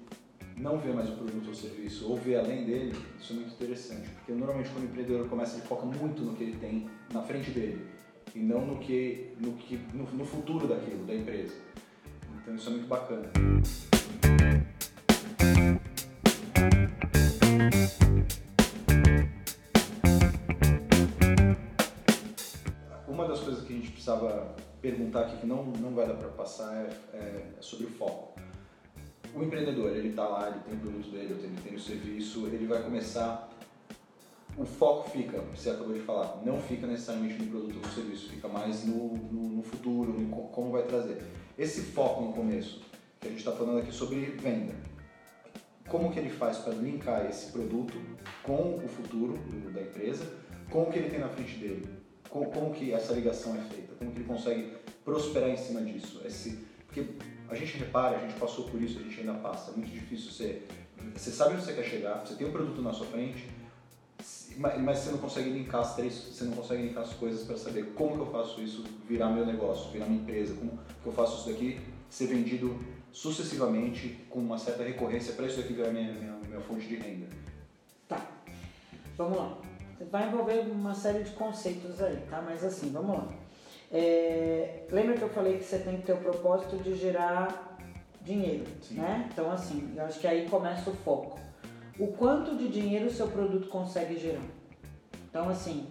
não 0.57 0.79
ver 0.79 0.95
mais 0.95 1.09
o 1.09 1.13
produto 1.13 1.49
ou 1.49 1.55
serviço 1.55 2.09
ou 2.09 2.17
ver 2.17 2.37
além 2.37 2.65
dele, 2.65 2.97
isso 3.19 3.33
é 3.33 3.37
muito 3.37 3.53
interessante, 3.53 4.09
porque 4.11 4.33
normalmente 4.33 4.69
quando 4.71 4.85
o 4.85 4.87
empreendedor 4.87 5.29
começa, 5.29 5.57
ele 5.57 5.67
foca 5.67 5.87
muito 5.87 6.23
no 6.23 6.37
que 6.37 6.45
ele 6.45 6.57
tem 6.59 6.89
na 7.13 7.23
frente 7.23 7.51
dele 7.51 7.87
e 8.35 8.39
não 8.39 8.65
no 8.67 8.79
que 8.79 9.33
no 9.41 9.55
que 9.55 9.77
no, 9.95 10.05
no 10.05 10.25
futuro 10.25 10.69
daquilo, 10.69 11.05
da 11.05 11.15
empresa. 11.15 11.55
Então 12.43 12.55
isso 12.55 12.69
é 12.69 12.73
muito 12.73 12.87
bacana. 12.87 13.31
Uma 23.09 23.29
das 23.29 23.41
coisas 23.41 23.65
que 23.65 23.73
a 23.73 23.77
gente 23.77 23.91
precisava 23.91 24.55
perguntar 24.81 25.23
aqui 25.23 25.37
que 25.39 25.47
não, 25.47 25.65
não 25.67 25.95
vai 25.95 26.07
dar 26.07 26.15
para 26.15 26.29
passar 26.29 26.75
é, 26.75 27.17
é 27.17 27.47
sobre 27.61 27.87
o 27.87 27.91
foco 27.91 28.31
o 29.35 29.43
empreendedor, 29.43 29.91
ele 29.97 30.09
está 30.09 30.27
lá, 30.27 30.49
ele 30.49 30.61
tem 30.61 30.75
o 30.75 30.79
produto 30.79 31.11
dele, 31.11 31.35
ele 31.43 31.57
tem 31.63 31.75
o 31.75 31.81
serviço, 31.81 32.47
ele 32.47 32.67
vai 32.67 32.83
começar. 32.83 33.49
O 34.57 34.65
foco 34.65 35.09
fica, 35.11 35.41
você 35.55 35.71
acabou 35.71 35.95
de 35.95 36.01
falar, 36.01 36.43
não 36.45 36.61
fica 36.61 36.87
necessariamente 36.87 37.41
no 37.43 37.51
produto 37.51 37.77
ou 37.77 37.83
no 37.83 37.95
serviço, 37.95 38.29
fica 38.29 38.49
mais 38.49 38.85
no, 38.85 39.17
no, 39.17 39.49
no 39.49 39.63
futuro, 39.63 40.13
no 40.13 40.29
como 40.49 40.73
vai 40.73 40.83
trazer. 40.83 41.23
Esse 41.57 41.83
foco 41.83 42.25
no 42.25 42.33
começo, 42.33 42.83
que 43.21 43.29
a 43.29 43.31
gente 43.31 43.39
está 43.39 43.53
falando 43.53 43.79
aqui 43.79 43.93
sobre 43.93 44.21
venda, 44.21 44.75
como 45.91 46.11
que 46.11 46.19
ele 46.19 46.31
faz 46.31 46.59
para 46.59 46.73
linkar 46.73 47.27
esse 47.27 47.51
produto 47.51 48.01
com 48.43 48.77
o 48.77 48.89
futuro 48.89 49.37
da 49.75 49.83
empresa, 49.83 50.25
com 50.71 50.85
o 50.85 50.87
que 50.91 50.99
ele 50.99 51.11
tem 51.11 51.19
na 51.19 51.29
frente 51.29 51.57
dele, 51.59 51.87
como, 52.29 52.47
como 52.51 52.73
que 52.73 52.93
essa 52.93 53.13
ligação 53.13 53.57
é 53.57 53.61
feita, 53.61 53.95
como 53.99 54.13
que 54.13 54.19
ele 54.19 54.27
consegue 54.27 54.73
prosperar 55.05 55.51
em 55.51 55.57
cima 55.57 55.83
disso, 55.83 56.23
esse, 56.25 56.65
porque 56.87 57.05
a 57.49 57.55
gente 57.55 57.77
repara, 57.77 58.17
a 58.17 58.21
gente 58.21 58.39
passou 58.39 58.69
por 58.69 58.81
isso, 58.81 58.99
a 58.99 59.03
gente 59.03 59.21
ainda 59.21 59.35
passa. 59.35 59.73
É 59.73 59.75
muito 59.75 59.91
difícil 59.91 60.31
você. 60.31 60.63
Você 61.15 61.31
sabe 61.31 61.55
onde 61.55 61.65
você 61.65 61.73
quer 61.73 61.85
chegar, 61.85 62.25
você 62.25 62.35
tem 62.35 62.47
um 62.47 62.53
produto 62.53 62.83
na 62.83 62.93
sua 62.93 63.07
frente, 63.07 63.49
mas 64.57 64.99
você 64.99 65.11
não 65.11 65.19
consegue 65.19 65.51
linkar 65.51 65.81
as 65.81 65.97
três, 65.97 66.13
você 66.13 66.45
não 66.45 66.53
consegue 66.53 66.83
linkar 66.83 67.03
as 67.03 67.13
coisas 67.15 67.45
para 67.45 67.57
saber 67.57 67.93
como 67.95 68.15
que 68.15 68.21
eu 68.21 68.27
faço 68.27 68.61
isso 68.61 68.85
virar 69.09 69.31
meu 69.31 69.47
negócio, 69.47 69.91
virar 69.91 70.07
minha 70.07 70.21
empresa, 70.21 70.55
como 70.55 70.79
que 71.03 71.07
eu 71.07 71.13
faço 71.13 71.39
isso 71.39 71.49
daqui 71.49 71.81
ser 72.11 72.27
vendido 72.27 72.79
sucessivamente 73.13 74.27
com 74.31 74.39
uma 74.39 74.59
certa 74.59 74.83
recorrência 74.83 75.35
para 75.35 75.47
isso 75.47 75.59
daqui 75.59 75.73
virar 75.73 75.91
minha, 75.91 76.13
minha, 76.13 76.33
minha 76.47 76.61
fonte 76.61 76.87
de 76.87 76.97
renda. 76.97 77.27
Tá, 78.09 78.25
vamos 79.17 79.39
lá. 79.39 79.59
Vai 80.11 80.29
envolver 80.29 80.61
uma 80.61 80.95
série 80.95 81.25
de 81.25 81.31
conceitos 81.33 82.01
aí, 82.01 82.17
tá? 82.29 82.41
Mas 82.41 82.65
assim, 82.65 82.91
vamos 82.91 83.17
lá. 83.17 83.29
É, 83.93 84.85
lembra 84.91 85.17
que 85.17 85.23
eu 85.23 85.29
falei 85.29 85.59
que 85.59 85.65
você 85.65 85.79
tem 85.79 85.97
que 85.99 86.07
ter 86.07 86.13
o 86.13 86.19
propósito 86.19 86.77
de 86.77 86.95
gerar 86.95 87.79
dinheiro, 88.23 88.65
Sim. 88.81 88.95
né? 88.95 89.29
Então 89.33 89.51
assim, 89.51 89.93
eu 89.97 90.05
acho 90.05 90.21
que 90.21 90.27
aí 90.27 90.49
começa 90.49 90.89
o 90.91 90.95
foco. 90.95 91.39
O 91.99 92.09
quanto 92.09 92.57
de 92.57 92.69
dinheiro 92.69 93.07
o 93.07 93.13
seu 93.13 93.29
produto 93.29 93.69
consegue 93.69 94.17
gerar? 94.17 94.45
Então 95.29 95.49
assim, 95.49 95.87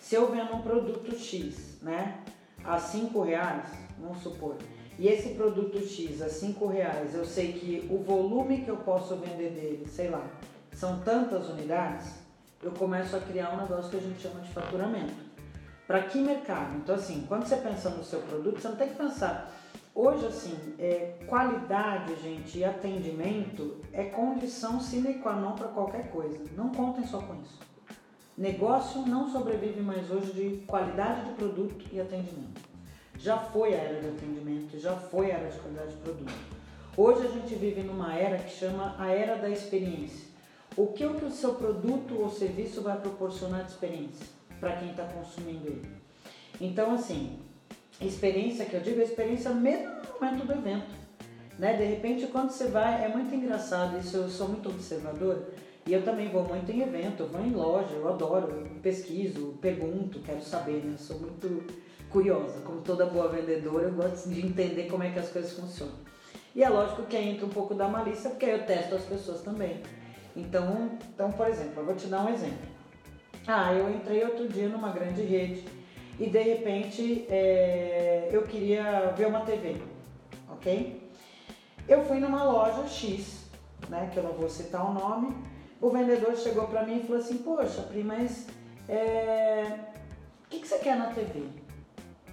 se 0.00 0.14
eu 0.14 0.30
vendo 0.30 0.54
um 0.54 0.62
produto 0.62 1.16
X, 1.16 1.78
né, 1.80 2.22
a 2.62 2.78
5 2.78 3.22
reais, 3.22 3.66
vamos 3.98 4.22
supor, 4.22 4.56
e 4.98 5.08
esse 5.08 5.30
produto 5.30 5.78
X 5.80 6.22
a 6.22 6.28
5 6.28 6.66
reais, 6.66 7.14
eu 7.14 7.24
sei 7.24 7.52
que 7.52 7.86
o 7.90 7.98
volume 7.98 8.62
que 8.62 8.68
eu 8.68 8.76
posso 8.76 9.16
vender 9.16 9.50
dele, 9.50 9.86
sei 9.88 10.08
lá, 10.08 10.24
são 10.72 11.00
tantas 11.00 11.48
unidades, 11.48 12.14
eu 12.62 12.70
começo 12.72 13.16
a 13.16 13.20
criar 13.20 13.52
um 13.54 13.56
negócio 13.58 13.90
que 13.90 13.96
a 13.96 14.00
gente 14.00 14.20
chama 14.20 14.40
de 14.40 14.50
faturamento. 14.50 15.14
Para 15.86 16.02
que 16.04 16.18
mercado? 16.18 16.76
Então, 16.76 16.94
assim, 16.94 17.24
quando 17.28 17.46
você 17.46 17.56
pensa 17.56 17.90
no 17.90 18.04
seu 18.04 18.20
produto, 18.20 18.60
você 18.60 18.68
não 18.68 18.76
tem 18.76 18.88
que 18.88 18.94
pensar. 18.94 19.52
Hoje, 19.94 20.26
assim, 20.26 20.56
é, 20.78 21.18
qualidade, 21.26 22.16
gente, 22.22 22.58
e 22.58 22.64
atendimento 22.64 23.76
é 23.92 24.04
condição 24.04 24.80
sine 24.80 25.14
qua 25.14 25.34
non 25.34 25.52
para 25.52 25.68
qualquer 25.68 26.10
coisa. 26.10 26.38
Não 26.56 26.70
contem 26.70 27.06
só 27.06 27.20
com 27.20 27.40
isso. 27.42 27.60
Negócio 28.36 29.02
não 29.02 29.30
sobrevive 29.30 29.80
mais 29.80 30.10
hoje 30.10 30.32
de 30.32 30.56
qualidade 30.66 31.26
de 31.26 31.34
produto 31.34 31.84
e 31.92 32.00
atendimento. 32.00 32.73
Já 33.18 33.38
foi 33.38 33.74
a 33.74 33.78
era 33.78 34.00
de 34.00 34.08
atendimento, 34.08 34.78
já 34.78 34.96
foi 34.96 35.30
a 35.30 35.36
era 35.36 35.50
de 35.50 35.58
qualidade 35.58 35.92
de 35.92 35.96
produto. 35.98 36.32
Hoje 36.96 37.26
a 37.26 37.30
gente 37.30 37.54
vive 37.54 37.82
numa 37.82 38.14
era 38.14 38.38
que 38.38 38.50
chama 38.50 38.94
a 38.98 39.10
era 39.10 39.36
da 39.36 39.48
experiência 39.48 40.34
o 40.76 40.88
que 40.88 41.04
o, 41.04 41.14
que 41.14 41.24
o 41.24 41.30
seu 41.30 41.54
produto 41.54 42.20
ou 42.20 42.28
serviço 42.28 42.82
vai 42.82 42.98
proporcionar 42.98 43.64
de 43.64 43.72
experiência 43.72 44.26
para 44.58 44.76
quem 44.76 44.90
está 44.90 45.04
consumindo 45.04 45.68
ele. 45.68 45.88
Então, 46.60 46.94
assim, 46.94 47.38
experiência 48.00 48.64
que 48.64 48.74
eu 48.74 48.80
digo 48.80 49.00
é 49.00 49.04
experiência 49.04 49.50
mesmo 49.50 49.88
no 49.88 50.20
momento 50.20 50.46
do 50.46 50.52
evento. 50.52 51.04
Né? 51.58 51.76
De 51.76 51.84
repente, 51.84 52.26
quando 52.26 52.50
você 52.50 52.68
vai, 52.68 53.04
é 53.04 53.08
muito 53.08 53.34
engraçado 53.34 53.98
isso, 53.98 54.16
eu 54.16 54.28
sou 54.28 54.48
muito 54.48 54.68
observadora 54.68 55.48
e 55.86 55.92
eu 55.92 56.02
também 56.02 56.28
vou 56.28 56.44
muito 56.44 56.70
em 56.72 56.80
evento, 56.80 57.22
eu 57.22 57.28
vou 57.28 57.44
em 57.44 57.50
loja, 57.50 57.94
eu 57.94 58.08
adoro, 58.08 58.48
eu 58.50 58.80
pesquiso, 58.80 59.58
pergunto, 59.60 60.18
quero 60.20 60.42
saber, 60.42 60.84
né? 60.84 60.94
Eu 60.94 60.98
sou 60.98 61.20
muito 61.20 61.64
curiosa, 62.14 62.60
como 62.60 62.80
toda 62.80 63.06
boa 63.06 63.28
vendedora, 63.28 63.88
eu 63.88 63.92
gosto 63.92 64.28
de 64.28 64.46
entender 64.46 64.84
como 64.88 65.02
é 65.02 65.10
que 65.10 65.18
as 65.18 65.28
coisas 65.30 65.52
funcionam. 65.52 65.96
E 66.54 66.62
é 66.62 66.68
lógico 66.68 67.02
que 67.02 67.16
aí 67.16 67.30
entra 67.30 67.44
um 67.44 67.48
pouco 67.48 67.74
da 67.74 67.88
malícia, 67.88 68.30
porque 68.30 68.46
eu 68.46 68.64
testo 68.64 68.94
as 68.94 69.02
pessoas 69.02 69.42
também. 69.42 69.82
Então, 70.36 70.92
então, 71.12 71.32
por 71.32 71.48
exemplo, 71.48 71.80
eu 71.80 71.84
vou 71.84 71.96
te 71.96 72.06
dar 72.06 72.24
um 72.24 72.32
exemplo. 72.32 72.68
Ah, 73.48 73.74
eu 73.74 73.90
entrei 73.90 74.22
outro 74.22 74.46
dia 74.48 74.68
numa 74.68 74.90
grande 74.90 75.22
rede 75.22 75.64
e 76.18 76.30
de 76.30 76.40
repente 76.40 77.26
é, 77.28 78.28
eu 78.30 78.42
queria 78.42 79.12
ver 79.16 79.26
uma 79.26 79.40
TV, 79.40 79.82
ok? 80.48 81.10
Eu 81.88 82.04
fui 82.04 82.20
numa 82.20 82.44
loja 82.44 82.86
X, 82.86 83.50
né, 83.88 84.08
que 84.12 84.18
eu 84.18 84.22
não 84.22 84.32
vou 84.32 84.48
citar 84.48 84.88
o 84.88 84.94
nome, 84.94 85.36
o 85.80 85.90
vendedor 85.90 86.36
chegou 86.36 86.68
para 86.68 86.84
mim 86.84 87.00
e 87.00 87.02
falou 87.02 87.20
assim, 87.20 87.38
poxa, 87.38 87.82
Pri, 87.82 88.04
mas 88.04 88.46
é, 88.88 89.66
o 90.44 90.48
que, 90.48 90.60
que 90.60 90.68
você 90.68 90.78
quer 90.78 90.96
na 90.96 91.08
TV? 91.08 91.63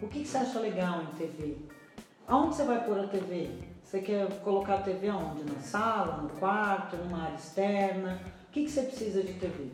O 0.01 0.07
que, 0.07 0.21
que 0.21 0.27
você 0.27 0.37
acha 0.37 0.59
legal 0.59 1.03
em 1.03 1.15
TV? 1.15 1.57
Aonde 2.27 2.55
você 2.55 2.63
vai 2.63 2.83
pôr 2.83 2.99
a 2.99 3.07
TV? 3.07 3.51
Você 3.83 4.01
quer 4.01 4.27
colocar 4.39 4.75
a 4.75 4.81
TV 4.81 5.09
aonde? 5.09 5.43
Na 5.43 5.59
sala, 5.59 6.23
no 6.23 6.29
quarto, 6.29 6.97
numa 6.97 7.25
área 7.25 7.35
externa? 7.35 8.19
O 8.47 8.51
que, 8.51 8.63
que 8.63 8.71
você 8.71 8.81
precisa 8.81 9.21
de 9.21 9.33
TV? 9.33 9.69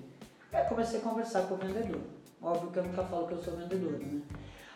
Aí 0.52 0.66
comecei 0.66 1.00
a 1.00 1.04
conversar 1.04 1.44
com 1.44 1.54
o 1.54 1.58
vendedor. 1.58 2.02
Óbvio 2.42 2.72
que 2.72 2.80
eu 2.80 2.84
nunca 2.84 3.04
falo 3.04 3.28
que 3.28 3.34
eu 3.36 3.42
sou 3.42 3.56
vendedor, 3.56 4.00
né? 4.00 4.22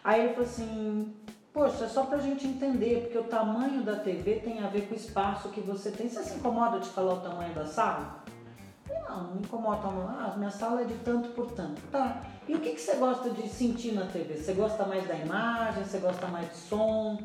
Aí 0.04 0.22
ele 0.22 0.34
falou 0.34 0.50
assim, 0.50 1.14
poxa, 1.52 1.84
é 1.84 1.90
só 1.90 2.06
pra 2.06 2.18
gente 2.20 2.48
entender, 2.48 3.02
porque 3.02 3.18
o 3.18 3.24
tamanho 3.26 3.84
da 3.84 3.98
TV 3.98 4.36
tem 4.36 4.64
a 4.64 4.68
ver 4.68 4.88
com 4.88 4.94
o 4.94 4.98
espaço 4.98 5.50
que 5.50 5.60
você 5.60 5.92
tem. 5.92 6.08
Você 6.08 6.24
se 6.24 6.36
incomoda 6.36 6.80
de 6.80 6.88
falar 6.88 7.16
o 7.16 7.20
tamanho 7.20 7.54
da 7.54 7.66
sala? 7.66 8.21
Não, 9.08 9.24
não 9.24 9.36
me 9.36 9.42
incomoda. 9.42 9.88
Ah, 9.88 10.34
minha 10.38 10.52
sala 10.52 10.82
é 10.82 10.86
de 10.86 10.96
tanto 10.96 11.30
por 11.30 11.52
tanto. 11.52 11.82
Tá. 11.92 12.22
E 12.48 12.56
o 12.56 12.60
que, 12.60 12.72
que 12.72 12.82
você 12.82 12.96
gosta 12.96 13.30
de 13.30 13.48
sentir 13.48 13.94
na 13.94 14.06
TV? 14.06 14.38
Você 14.38 14.54
gosta 14.54 14.86
mais 14.86 15.08
da 15.08 15.16
imagem? 15.16 15.84
Você 15.84 16.00
gosta 16.00 16.28
mais 16.28 16.50
de 16.50 16.58
som? 16.58 17.20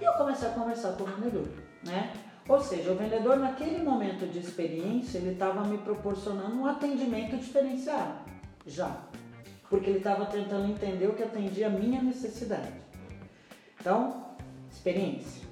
E 0.00 0.04
eu 0.04 0.12
comecei 0.14 0.48
a 0.48 0.52
conversar 0.52 0.92
com 0.92 1.04
o 1.04 1.06
vendedor, 1.06 1.48
né? 1.84 2.12
Ou 2.48 2.60
seja, 2.60 2.92
o 2.92 2.96
vendedor 2.96 3.38
naquele 3.38 3.82
momento 3.82 4.26
de 4.26 4.38
experiência, 4.38 5.18
ele 5.18 5.32
estava 5.32 5.64
me 5.64 5.78
proporcionando 5.78 6.56
um 6.56 6.66
atendimento 6.66 7.36
diferenciado, 7.36 8.18
já. 8.66 8.94
Porque 9.70 9.88
ele 9.88 9.98
estava 9.98 10.26
tentando 10.26 10.70
entender 10.70 11.06
o 11.06 11.14
que 11.14 11.22
atendia 11.22 11.68
a 11.68 11.70
minha 11.70 12.02
necessidade. 12.02 12.72
Então, 13.80 14.34
experiência. 14.70 15.42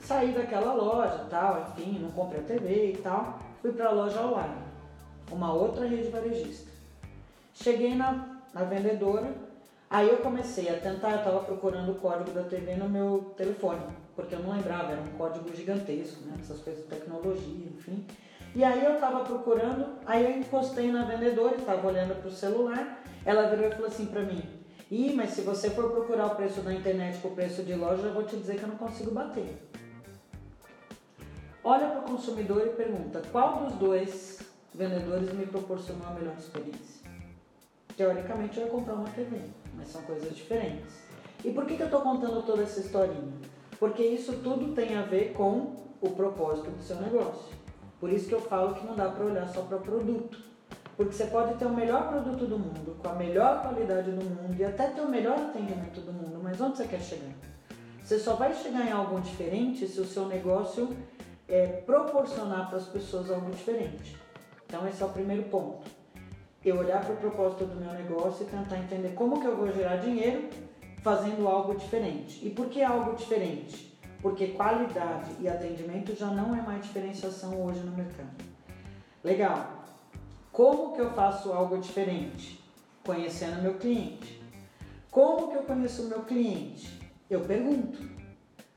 Saí 0.00 0.32
daquela 0.32 0.72
loja, 0.72 1.26
tal, 1.28 1.72
enfim, 1.76 1.98
não 1.98 2.10
comprei 2.12 2.40
a 2.40 2.44
TV 2.44 2.92
e 2.92 2.96
tal, 2.98 3.38
fui 3.66 3.72
para 3.72 3.88
a 3.88 3.92
loja 3.92 4.24
online, 4.24 4.62
uma 5.30 5.52
outra 5.52 5.86
rede 5.86 6.08
varejista. 6.08 6.70
Cheguei 7.52 7.94
na, 7.94 8.38
na 8.54 8.64
vendedora, 8.64 9.46
Aí 9.88 10.08
eu 10.08 10.16
comecei 10.16 10.68
a 10.68 10.80
tentar, 10.80 11.12
eu 11.12 11.18
estava 11.18 11.38
procurando 11.44 11.92
o 11.92 11.94
código 11.94 12.32
da 12.32 12.42
TV 12.42 12.74
no 12.74 12.88
meu 12.88 13.32
telefone, 13.36 13.82
porque 14.16 14.34
eu 14.34 14.40
não 14.40 14.56
lembrava, 14.56 14.90
era 14.90 15.00
um 15.00 15.16
código 15.16 15.54
gigantesco, 15.54 16.24
né? 16.24 16.34
Essas 16.40 16.60
coisas 16.60 16.82
de 16.82 16.88
tecnologia, 16.88 17.68
enfim. 17.72 18.04
E 18.52 18.64
aí 18.64 18.84
eu 18.84 18.94
estava 18.94 19.20
procurando, 19.20 19.86
aí 20.04 20.24
eu 20.24 20.40
encostei 20.40 20.90
na 20.90 21.04
vendedora, 21.04 21.54
estava 21.54 21.86
olhando 21.86 22.20
para 22.20 22.28
o 22.28 22.32
celular, 22.32 23.00
ela 23.24 23.48
virou 23.48 23.68
e 23.68 23.70
falou 23.70 23.86
assim 23.86 24.06
para 24.06 24.22
mim, 24.22 24.42
Ih, 24.90 25.12
mas 25.14 25.30
se 25.30 25.42
você 25.42 25.70
for 25.70 25.88
procurar 25.92 26.26
o 26.26 26.34
preço 26.34 26.62
da 26.62 26.74
internet 26.74 27.20
com 27.20 27.28
o 27.28 27.36
preço 27.36 27.62
de 27.62 27.76
loja, 27.76 28.02
eu 28.02 28.12
vou 28.12 28.24
te 28.24 28.36
dizer 28.36 28.56
que 28.56 28.64
eu 28.64 28.68
não 28.68 28.76
consigo 28.76 29.12
bater. 29.12 29.56
Olha 31.68 31.88
para 31.88 31.98
o 31.98 32.02
consumidor 32.02 32.64
e 32.64 32.70
pergunta, 32.76 33.20
qual 33.32 33.64
dos 33.64 33.72
dois 33.72 34.38
vendedores 34.72 35.32
me 35.32 35.44
proporcionou 35.46 36.06
a 36.06 36.10
melhor 36.10 36.36
experiência? 36.38 37.10
Teoricamente 37.96 38.56
eu 38.56 38.66
ia 38.66 38.70
comprar 38.70 38.94
uma 38.94 39.10
TV 39.10 39.40
mas 39.74 39.88
são 39.88 40.00
coisas 40.02 40.32
diferentes. 40.36 41.02
E 41.44 41.50
por 41.50 41.66
que, 41.66 41.74
que 41.74 41.82
eu 41.82 41.86
estou 41.86 42.02
contando 42.02 42.40
toda 42.46 42.62
essa 42.62 42.78
historinha? 42.78 43.32
Porque 43.80 44.00
isso 44.00 44.34
tudo 44.44 44.76
tem 44.76 44.96
a 44.96 45.02
ver 45.02 45.32
com 45.32 45.74
o 46.00 46.10
propósito 46.10 46.70
do 46.70 46.80
seu 46.80 47.00
negócio. 47.00 47.52
Por 47.98 48.10
isso 48.10 48.28
que 48.28 48.34
eu 48.36 48.42
falo 48.42 48.76
que 48.76 48.86
não 48.86 48.94
dá 48.94 49.08
para 49.08 49.24
olhar 49.24 49.48
só 49.48 49.62
para 49.62 49.78
o 49.78 49.80
produto. 49.80 50.38
Porque 50.96 51.14
você 51.14 51.26
pode 51.26 51.54
ter 51.54 51.66
o 51.66 51.74
melhor 51.74 52.08
produto 52.08 52.46
do 52.46 52.60
mundo, 52.60 52.96
com 53.02 53.08
a 53.08 53.14
melhor 53.14 53.62
qualidade 53.62 54.12
do 54.12 54.24
mundo 54.24 54.54
e 54.56 54.64
até 54.64 54.86
ter 54.86 55.00
o 55.00 55.08
melhor 55.08 55.36
atendimento 55.36 56.00
do 56.00 56.12
mundo, 56.12 56.38
mas 56.40 56.60
onde 56.60 56.76
você 56.76 56.86
quer 56.86 57.00
chegar? 57.00 57.34
Você 58.04 58.20
só 58.20 58.34
vai 58.34 58.54
chegar 58.54 58.86
em 58.86 58.92
algo 58.92 59.20
diferente 59.20 59.88
se 59.88 60.00
o 60.00 60.04
seu 60.04 60.26
negócio 60.26 60.96
é, 61.48 61.66
proporcionar 61.66 62.68
para 62.68 62.78
as 62.78 62.86
pessoas 62.86 63.30
algo 63.30 63.50
diferente. 63.50 64.16
Então 64.66 64.86
esse 64.88 65.02
é 65.02 65.06
o 65.06 65.10
primeiro 65.10 65.44
ponto 65.44 65.96
eu 66.68 66.78
olhar 66.78 67.04
para 67.04 67.14
o 67.14 67.16
propósito 67.16 67.64
do 67.64 67.76
meu 67.76 67.92
negócio 67.92 68.44
e 68.44 68.50
tentar 68.50 68.78
entender 68.78 69.10
como 69.14 69.40
que 69.40 69.46
eu 69.46 69.56
vou 69.56 69.72
gerar 69.72 69.96
dinheiro 69.96 70.48
fazendo 71.00 71.46
algo 71.46 71.76
diferente. 71.76 72.44
E 72.44 72.50
por 72.50 72.68
que 72.68 72.82
algo 72.82 73.14
diferente? 73.14 73.96
Porque 74.20 74.48
qualidade 74.48 75.30
e 75.38 75.48
atendimento 75.48 76.16
já 76.16 76.26
não 76.26 76.56
é 76.56 76.60
mais 76.60 76.82
diferenciação 76.82 77.64
hoje 77.64 77.80
no 77.80 77.92
mercado. 77.92 78.44
Legal. 79.22 79.84
Como 80.50 80.92
que 80.94 81.00
eu 81.00 81.12
faço 81.12 81.52
algo 81.52 81.78
diferente? 81.78 82.60
Conhecendo 83.04 83.62
meu 83.62 83.74
cliente. 83.74 84.42
Como 85.10 85.48
que 85.48 85.56
eu 85.56 85.62
conheço 85.62 86.02
o 86.02 86.08
meu 86.08 86.22
cliente? 86.22 87.00
Eu 87.30 87.42
pergunto. 87.42 88.15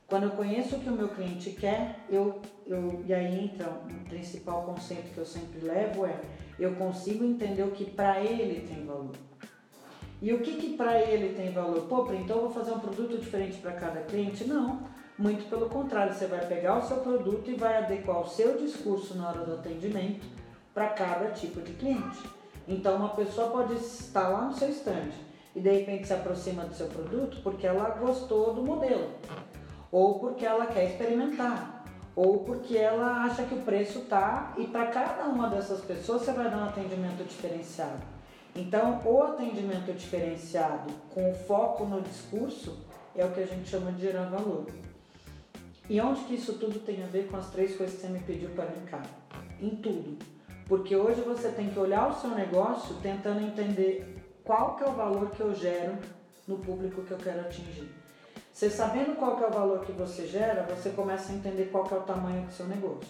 Quando 0.09 0.23
eu 0.23 0.31
conheço 0.31 0.75
o 0.75 0.79
que 0.79 0.89
o 0.89 0.93
meu 0.93 1.07
cliente 1.09 1.51
quer, 1.51 1.99
eu, 2.09 2.41
eu 2.65 3.03
e 3.05 3.13
aí 3.13 3.45
entra 3.45 3.69
um 3.69 4.03
principal 4.05 4.63
conceito 4.63 5.13
que 5.13 5.19
eu 5.19 5.25
sempre 5.25 5.61
levo 5.61 6.03
é 6.03 6.19
eu 6.57 6.75
consigo 6.75 7.23
entender 7.23 7.61
o 7.61 7.71
que 7.71 7.85
para 7.85 8.19
ele 8.19 8.67
tem 8.67 8.85
valor. 8.85 9.11
E 10.19 10.33
o 10.33 10.41
que, 10.41 10.55
que 10.55 10.75
para 10.75 10.99
ele 10.99 11.35
tem 11.35 11.53
valor? 11.53 11.83
Pô, 11.83 12.11
então 12.11 12.37
eu 12.37 12.41
vou 12.43 12.51
fazer 12.51 12.71
um 12.71 12.79
produto 12.79 13.17
diferente 13.19 13.57
para 13.59 13.71
cada 13.73 14.01
cliente? 14.01 14.43
Não, 14.45 14.81
muito 15.17 15.47
pelo 15.47 15.69
contrário, 15.69 16.13
você 16.13 16.25
vai 16.25 16.45
pegar 16.45 16.79
o 16.79 16.87
seu 16.87 16.97
produto 16.97 17.49
e 17.49 17.55
vai 17.55 17.77
adequar 17.77 18.19
o 18.19 18.27
seu 18.27 18.57
discurso 18.57 19.15
na 19.15 19.29
hora 19.29 19.45
do 19.45 19.53
atendimento 19.53 20.25
para 20.73 20.89
cada 20.89 21.29
tipo 21.31 21.61
de 21.61 21.73
cliente. 21.73 22.19
Então 22.67 22.95
uma 22.95 23.09
pessoa 23.09 23.49
pode 23.51 23.75
estar 23.75 24.27
lá 24.27 24.45
no 24.45 24.53
seu 24.53 24.69
estande 24.69 25.15
e 25.55 25.59
de 25.59 25.69
repente 25.69 26.07
se 26.07 26.13
aproxima 26.13 26.65
do 26.65 26.73
seu 26.73 26.87
produto 26.87 27.37
porque 27.43 27.65
ela 27.65 27.89
gostou 27.91 28.53
do 28.53 28.63
modelo 28.63 29.11
ou 29.91 30.19
porque 30.19 30.45
ela 30.45 30.65
quer 30.67 30.85
experimentar 30.85 31.79
ou 32.15 32.39
porque 32.39 32.77
ela 32.77 33.23
acha 33.23 33.43
que 33.43 33.55
o 33.55 33.61
preço 33.61 34.01
tá 34.01 34.53
e 34.57 34.65
para 34.65 34.87
cada 34.87 35.23
uma 35.25 35.49
dessas 35.49 35.79
pessoas 35.79 36.23
você 36.23 36.33
vai 36.33 36.49
dar 36.49 36.57
um 36.57 36.65
atendimento 36.65 37.23
diferenciado. 37.23 38.01
Então, 38.53 38.99
o 39.05 39.23
atendimento 39.23 39.93
diferenciado 39.93 40.91
com 41.13 41.33
foco 41.33 41.85
no 41.85 42.01
discurso 42.01 42.85
é 43.15 43.23
o 43.23 43.31
que 43.31 43.39
a 43.39 43.45
gente 43.45 43.69
chama 43.69 43.93
de 43.93 44.01
gerar 44.01 44.25
valor. 44.25 44.65
E 45.89 46.01
onde 46.01 46.25
que 46.25 46.35
isso 46.35 46.53
tudo 46.53 46.79
tem 46.79 47.01
a 47.03 47.07
ver 47.07 47.27
com 47.27 47.37
as 47.37 47.49
três 47.51 47.75
coisas 47.77 47.95
que 47.95 48.01
você 48.01 48.09
me 48.09 48.19
pediu 48.19 48.49
para 48.49 48.65
linkar? 48.65 49.05
Em 49.61 49.69
tudo. 49.77 50.17
Porque 50.67 50.95
hoje 50.95 51.21
você 51.21 51.49
tem 51.49 51.69
que 51.69 51.79
olhar 51.79 52.09
o 52.09 52.15
seu 52.19 52.31
negócio 52.31 52.95
tentando 53.01 53.41
entender 53.41 54.21
qual 54.43 54.75
que 54.75 54.83
é 54.83 54.87
o 54.87 54.93
valor 54.93 55.31
que 55.31 55.39
eu 55.39 55.55
gero 55.55 55.97
no 56.47 56.57
público 56.57 57.01
que 57.03 57.11
eu 57.11 57.17
quero 57.17 57.39
atingir. 57.39 57.98
Você 58.59 58.69
sabendo 58.69 59.15
qual 59.15 59.41
é 59.41 59.47
o 59.47 59.51
valor 59.51 59.85
que 59.85 59.93
você 59.93 60.27
gera, 60.27 60.63
você 60.63 60.89
começa 60.89 61.31
a 61.31 61.35
entender 61.35 61.69
qual 61.71 61.87
é 61.89 61.95
o 61.95 62.01
tamanho 62.01 62.45
do 62.45 62.51
seu 62.51 62.67
negócio. 62.67 63.07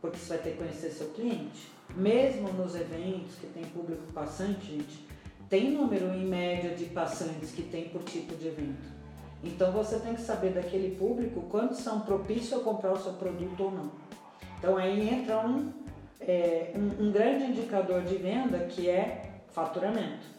Porque 0.00 0.16
você 0.16 0.28
vai 0.28 0.38
ter 0.38 0.50
que 0.52 0.58
conhecer 0.58 0.90
seu 0.90 1.08
cliente. 1.08 1.72
Mesmo 1.96 2.52
nos 2.52 2.76
eventos 2.76 3.34
que 3.34 3.48
tem 3.48 3.64
público 3.64 4.12
passante, 4.12 4.64
gente, 4.64 5.08
tem 5.50 5.72
número 5.72 6.14
em 6.14 6.24
média 6.24 6.72
de 6.72 6.84
passantes 6.84 7.50
que 7.50 7.62
tem 7.62 7.88
por 7.88 8.04
tipo 8.04 8.36
de 8.36 8.46
evento. 8.46 8.86
Então 9.42 9.72
você 9.72 9.98
tem 9.98 10.14
que 10.14 10.20
saber 10.20 10.50
daquele 10.50 10.94
público 10.96 11.42
quantos 11.50 11.78
são 11.78 12.02
propícios 12.02 12.60
a 12.60 12.62
comprar 12.62 12.92
o 12.92 13.02
seu 13.02 13.14
produto 13.14 13.60
ou 13.60 13.72
não. 13.72 13.90
Então 14.60 14.76
aí 14.76 15.08
entra 15.08 15.44
um, 15.44 15.72
é, 16.20 16.72
um, 16.76 17.06
um 17.06 17.10
grande 17.10 17.46
indicador 17.46 18.02
de 18.02 18.14
venda 18.18 18.60
que 18.66 18.88
é 18.88 19.42
faturamento. 19.48 20.33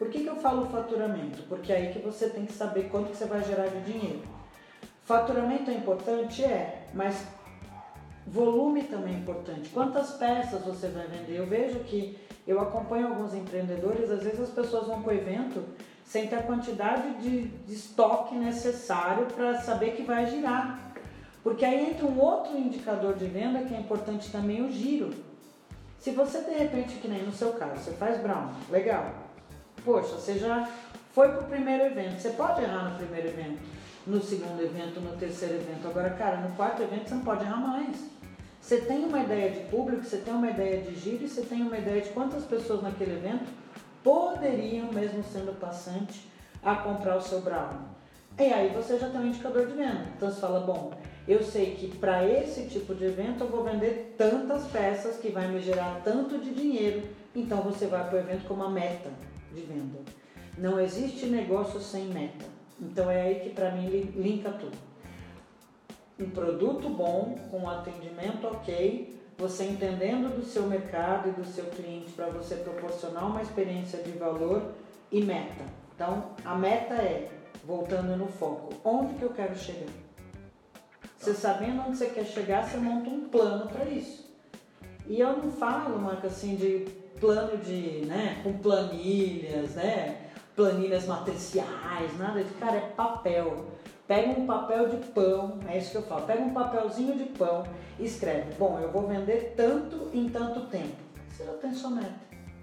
Por 0.00 0.08
que, 0.08 0.20
que 0.20 0.28
eu 0.28 0.36
falo 0.36 0.64
faturamento? 0.70 1.42
Porque 1.42 1.70
é 1.70 1.76
aí 1.76 1.92
que 1.92 1.98
você 1.98 2.30
tem 2.30 2.46
que 2.46 2.54
saber 2.54 2.88
quanto 2.88 3.10
que 3.10 3.18
você 3.18 3.26
vai 3.26 3.44
gerar 3.44 3.66
de 3.66 3.82
dinheiro. 3.82 4.22
Faturamento 5.04 5.70
é 5.70 5.74
importante? 5.74 6.42
É, 6.42 6.86
mas 6.94 7.22
volume 8.26 8.84
também 8.84 9.16
é 9.16 9.18
importante. 9.18 9.68
Quantas 9.68 10.12
peças 10.12 10.64
você 10.64 10.88
vai 10.88 11.06
vender? 11.06 11.36
Eu 11.36 11.46
vejo 11.46 11.80
que 11.80 12.18
eu 12.46 12.58
acompanho 12.62 13.08
alguns 13.08 13.34
empreendedores, 13.34 14.10
às 14.10 14.22
vezes 14.22 14.40
as 14.40 14.48
pessoas 14.48 14.86
vão 14.86 15.02
para 15.02 15.12
o 15.12 15.16
evento 15.16 15.62
sem 16.02 16.28
ter 16.28 16.36
a 16.36 16.42
quantidade 16.44 17.18
de, 17.18 17.48
de 17.48 17.74
estoque 17.74 18.34
necessário 18.34 19.26
para 19.26 19.60
saber 19.60 19.96
que 19.96 20.02
vai 20.02 20.24
girar. 20.30 20.94
Porque 21.42 21.62
aí 21.62 21.90
entra 21.90 22.06
um 22.06 22.18
outro 22.18 22.56
indicador 22.56 23.16
de 23.16 23.26
venda 23.26 23.64
que 23.64 23.74
é 23.74 23.78
importante 23.78 24.32
também, 24.32 24.62
o 24.62 24.72
giro. 24.72 25.10
Se 25.98 26.10
você 26.12 26.40
de 26.40 26.52
repente, 26.52 26.94
que 26.94 27.06
nem 27.06 27.22
no 27.22 27.32
seu 27.32 27.52
caso, 27.52 27.82
você 27.82 27.92
faz 27.92 28.18
brown, 28.18 28.48
legal. 28.70 29.19
Poxa, 29.84 30.16
você 30.16 30.38
já 30.38 30.68
foi 31.12 31.28
pro 31.28 31.44
primeiro 31.44 31.84
evento. 31.84 32.20
Você 32.20 32.30
pode 32.30 32.62
errar 32.62 32.90
no 32.90 32.96
primeiro 32.96 33.28
evento, 33.28 33.60
no 34.06 34.20
segundo 34.22 34.62
evento, 34.62 35.00
no 35.00 35.16
terceiro 35.16 35.54
evento. 35.54 35.88
Agora, 35.88 36.10
cara, 36.10 36.38
no 36.38 36.54
quarto 36.54 36.82
evento 36.82 37.08
você 37.08 37.14
não 37.14 37.22
pode 37.22 37.44
errar 37.44 37.56
mais. 37.56 37.96
Você 38.60 38.82
tem 38.82 39.04
uma 39.04 39.20
ideia 39.20 39.50
de 39.50 39.60
público, 39.70 40.04
você 40.04 40.18
tem 40.18 40.34
uma 40.34 40.50
ideia 40.50 40.82
de 40.82 40.94
giro 40.94 41.24
e 41.24 41.28
você 41.28 41.42
tem 41.42 41.62
uma 41.62 41.78
ideia 41.78 42.02
de 42.02 42.10
quantas 42.10 42.44
pessoas 42.44 42.82
naquele 42.82 43.12
evento 43.12 43.46
poderiam, 44.04 44.92
mesmo 44.92 45.24
sendo 45.24 45.58
passante, 45.58 46.30
a 46.62 46.74
comprar 46.76 47.16
o 47.16 47.22
seu 47.22 47.40
brown. 47.40 47.88
E 48.38 48.52
aí 48.52 48.68
você 48.68 48.98
já 48.98 49.08
tem 49.08 49.20
um 49.20 49.26
indicador 49.26 49.66
de 49.66 49.72
venda. 49.72 50.06
Então 50.16 50.30
você 50.30 50.40
fala, 50.40 50.60
bom, 50.60 50.92
eu 51.26 51.42
sei 51.42 51.74
que 51.74 51.96
para 51.98 52.24
esse 52.26 52.68
tipo 52.68 52.94
de 52.94 53.06
evento 53.06 53.44
eu 53.44 53.48
vou 53.48 53.64
vender 53.64 54.14
tantas 54.16 54.64
peças 54.66 55.16
que 55.16 55.30
vai 55.30 55.48
me 55.48 55.60
gerar 55.60 56.00
tanto 56.04 56.38
de 56.38 56.54
dinheiro. 56.54 57.02
Então 57.34 57.62
você 57.62 57.86
vai 57.86 58.06
para 58.06 58.16
o 58.16 58.20
evento 58.20 58.46
com 58.46 58.54
uma 58.54 58.70
meta 58.70 59.10
de 59.54 59.60
venda. 59.62 59.98
Não 60.58 60.80
existe 60.80 61.26
negócio 61.26 61.80
sem 61.80 62.06
meta. 62.06 62.44
Então 62.80 63.10
é 63.10 63.22
aí 63.22 63.40
que 63.40 63.50
para 63.50 63.70
mim 63.72 63.88
linka 63.88 64.50
tudo. 64.50 64.76
Um 66.18 66.30
produto 66.30 66.88
bom, 66.88 67.36
com 67.50 67.68
atendimento 67.68 68.46
ok, 68.46 69.18
você 69.38 69.64
entendendo 69.64 70.34
do 70.34 70.44
seu 70.44 70.66
mercado 70.66 71.28
e 71.30 71.32
do 71.32 71.44
seu 71.44 71.64
cliente 71.66 72.12
para 72.12 72.26
você 72.26 72.56
proporcionar 72.56 73.26
uma 73.26 73.40
experiência 73.40 74.02
de 74.02 74.12
valor 74.12 74.72
e 75.10 75.22
meta. 75.22 75.64
Então 75.94 76.32
a 76.44 76.54
meta 76.54 76.94
é, 76.94 77.30
voltando 77.64 78.16
no 78.16 78.26
foco, 78.26 78.74
onde 78.84 79.14
que 79.14 79.22
eu 79.22 79.30
quero 79.30 79.56
chegar? 79.56 79.88
Você 81.18 81.34
sabendo 81.34 81.82
onde 81.82 81.98
você 81.98 82.06
quer 82.06 82.24
chegar, 82.24 82.64
você 82.64 82.78
monta 82.78 83.10
um 83.10 83.28
plano 83.28 83.68
para 83.68 83.84
isso. 83.84 84.30
E 85.06 85.20
eu 85.20 85.36
não 85.36 85.50
falo, 85.50 85.98
Marca, 85.98 86.28
assim, 86.28 86.56
de 86.56 86.86
plano 87.20 87.56
de, 87.58 88.06
né, 88.06 88.40
com 88.42 88.52
planilhas, 88.54 89.74
né? 89.74 90.30
planilhas 90.60 91.06
matriciais, 91.06 92.18
nada 92.18 92.42
de 92.42 92.52
cara, 92.54 92.76
é 92.76 92.80
papel. 92.80 93.66
Pega 94.06 94.28
um 94.30 94.46
papel 94.46 94.88
de 94.88 94.96
pão, 95.08 95.58
é 95.68 95.78
isso 95.78 95.92
que 95.92 95.96
eu 95.98 96.02
falo, 96.02 96.26
pega 96.26 96.42
um 96.42 96.52
papelzinho 96.52 97.16
de 97.16 97.24
pão 97.24 97.64
e 97.98 98.04
escreve, 98.04 98.52
bom, 98.58 98.78
eu 98.80 98.90
vou 98.90 99.06
vender 99.06 99.54
tanto 99.56 100.10
em 100.12 100.28
tanto 100.28 100.66
tempo. 100.66 100.96
Você 101.28 101.44
já 101.44 101.52
tem 101.52 101.72
sua 101.72 101.90
meta. 101.90 102.12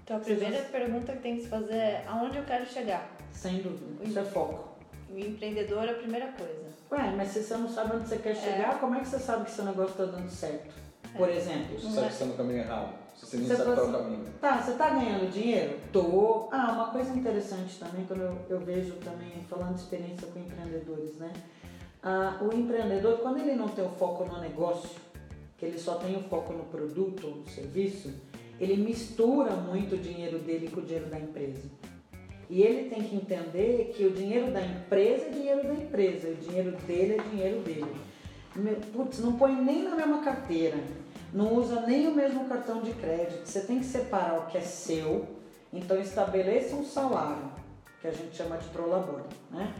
Então 0.04 0.18
a 0.18 0.20
primeira 0.20 0.58
já... 0.58 0.64
pergunta 0.64 1.12
que 1.12 1.18
tem 1.18 1.36
que 1.36 1.42
se 1.42 1.48
fazer 1.48 1.74
é 1.74 2.04
aonde 2.06 2.38
eu 2.38 2.44
quero 2.44 2.66
chegar? 2.66 3.10
Sem 3.32 3.58
dúvida, 3.62 4.04
isso 4.04 4.18
é 4.18 4.24
foco. 4.24 4.76
O 5.10 5.18
empreendedor 5.18 5.84
é 5.84 5.90
a 5.90 5.94
primeira 5.94 6.26
coisa. 6.32 6.68
Ué, 6.92 7.14
mas 7.16 7.28
se 7.28 7.42
você 7.42 7.56
não 7.56 7.68
sabe 7.68 7.96
onde 7.96 8.08
você 8.08 8.18
quer 8.18 8.36
chegar, 8.36 8.74
é. 8.74 8.78
como 8.78 8.94
é 8.94 9.00
que 9.00 9.08
você 9.08 9.18
sabe 9.18 9.46
que 9.46 9.50
seu 9.50 9.64
negócio 9.64 9.92
está 9.92 10.04
dando 10.04 10.28
certo? 10.28 10.74
Por 11.16 11.30
exemplo. 11.30 11.80
Você 11.80 11.88
sabe 11.88 12.06
que 12.06 12.12
está 12.12 12.24
no 12.26 12.34
caminho 12.34 12.58
errado. 12.58 13.07
Você 13.22 13.36
nem 13.36 13.46
você 13.46 13.56
sabe 13.56 13.74
qual 13.74 13.86
é 13.86 13.88
o 13.88 13.92
caminho. 13.92 14.24
Tá, 14.40 14.62
você 14.62 14.72
tá 14.72 14.90
ganhando 14.90 15.30
dinheiro? 15.30 15.78
Tô. 15.92 16.48
Ah, 16.50 16.72
uma 16.72 16.90
coisa 16.90 17.12
interessante 17.14 17.78
também, 17.78 18.06
quando 18.06 18.20
eu, 18.20 18.38
eu 18.48 18.60
vejo 18.60 18.94
também, 18.96 19.44
falando 19.48 19.74
de 19.74 19.80
experiência 19.80 20.26
com 20.28 20.38
empreendedores, 20.38 21.16
né? 21.16 21.32
Ah, 22.02 22.38
o 22.40 22.54
empreendedor, 22.54 23.18
quando 23.18 23.38
ele 23.38 23.54
não 23.54 23.68
tem 23.68 23.84
o 23.84 23.90
foco 23.90 24.24
no 24.24 24.40
negócio, 24.40 24.90
que 25.58 25.66
ele 25.66 25.78
só 25.78 25.96
tem 25.96 26.16
o 26.16 26.22
foco 26.22 26.52
no 26.52 26.64
produto 26.64 27.26
no 27.26 27.48
serviço, 27.48 28.12
ele 28.60 28.76
mistura 28.76 29.50
muito 29.52 29.96
o 29.96 29.98
dinheiro 29.98 30.38
dele 30.38 30.70
com 30.70 30.80
o 30.80 30.84
dinheiro 30.84 31.10
da 31.10 31.18
empresa. 31.18 31.68
E 32.48 32.62
ele 32.62 32.88
tem 32.88 33.02
que 33.02 33.14
entender 33.14 33.92
que 33.94 34.06
o 34.06 34.10
dinheiro 34.10 34.50
da 34.52 34.64
empresa 34.64 35.26
é 35.26 35.30
dinheiro 35.30 35.62
da 35.64 35.74
empresa, 35.74 36.28
o 36.28 36.34
dinheiro 36.36 36.70
dele 36.86 37.16
é 37.16 37.22
dinheiro 37.30 37.60
dele. 37.60 38.08
Putz, 38.92 39.18
não 39.18 39.34
põe 39.34 39.54
nem 39.54 39.82
na 39.82 39.94
mesma 39.94 40.22
carteira 40.22 40.76
não 41.32 41.54
usa 41.54 41.80
nem 41.82 42.06
o 42.08 42.14
mesmo 42.14 42.48
cartão 42.48 42.80
de 42.80 42.92
crédito. 42.92 43.46
Você 43.46 43.60
tem 43.60 43.78
que 43.78 43.84
separar 43.84 44.38
o 44.40 44.46
que 44.46 44.58
é 44.58 44.62
seu, 44.62 45.26
então 45.72 46.00
estabeleça 46.00 46.76
um 46.76 46.84
salário, 46.84 47.50
que 48.00 48.08
a 48.08 48.12
gente 48.12 48.36
chama 48.36 48.56
de 48.56 48.68
prolabore, 48.68 49.24
né? 49.50 49.74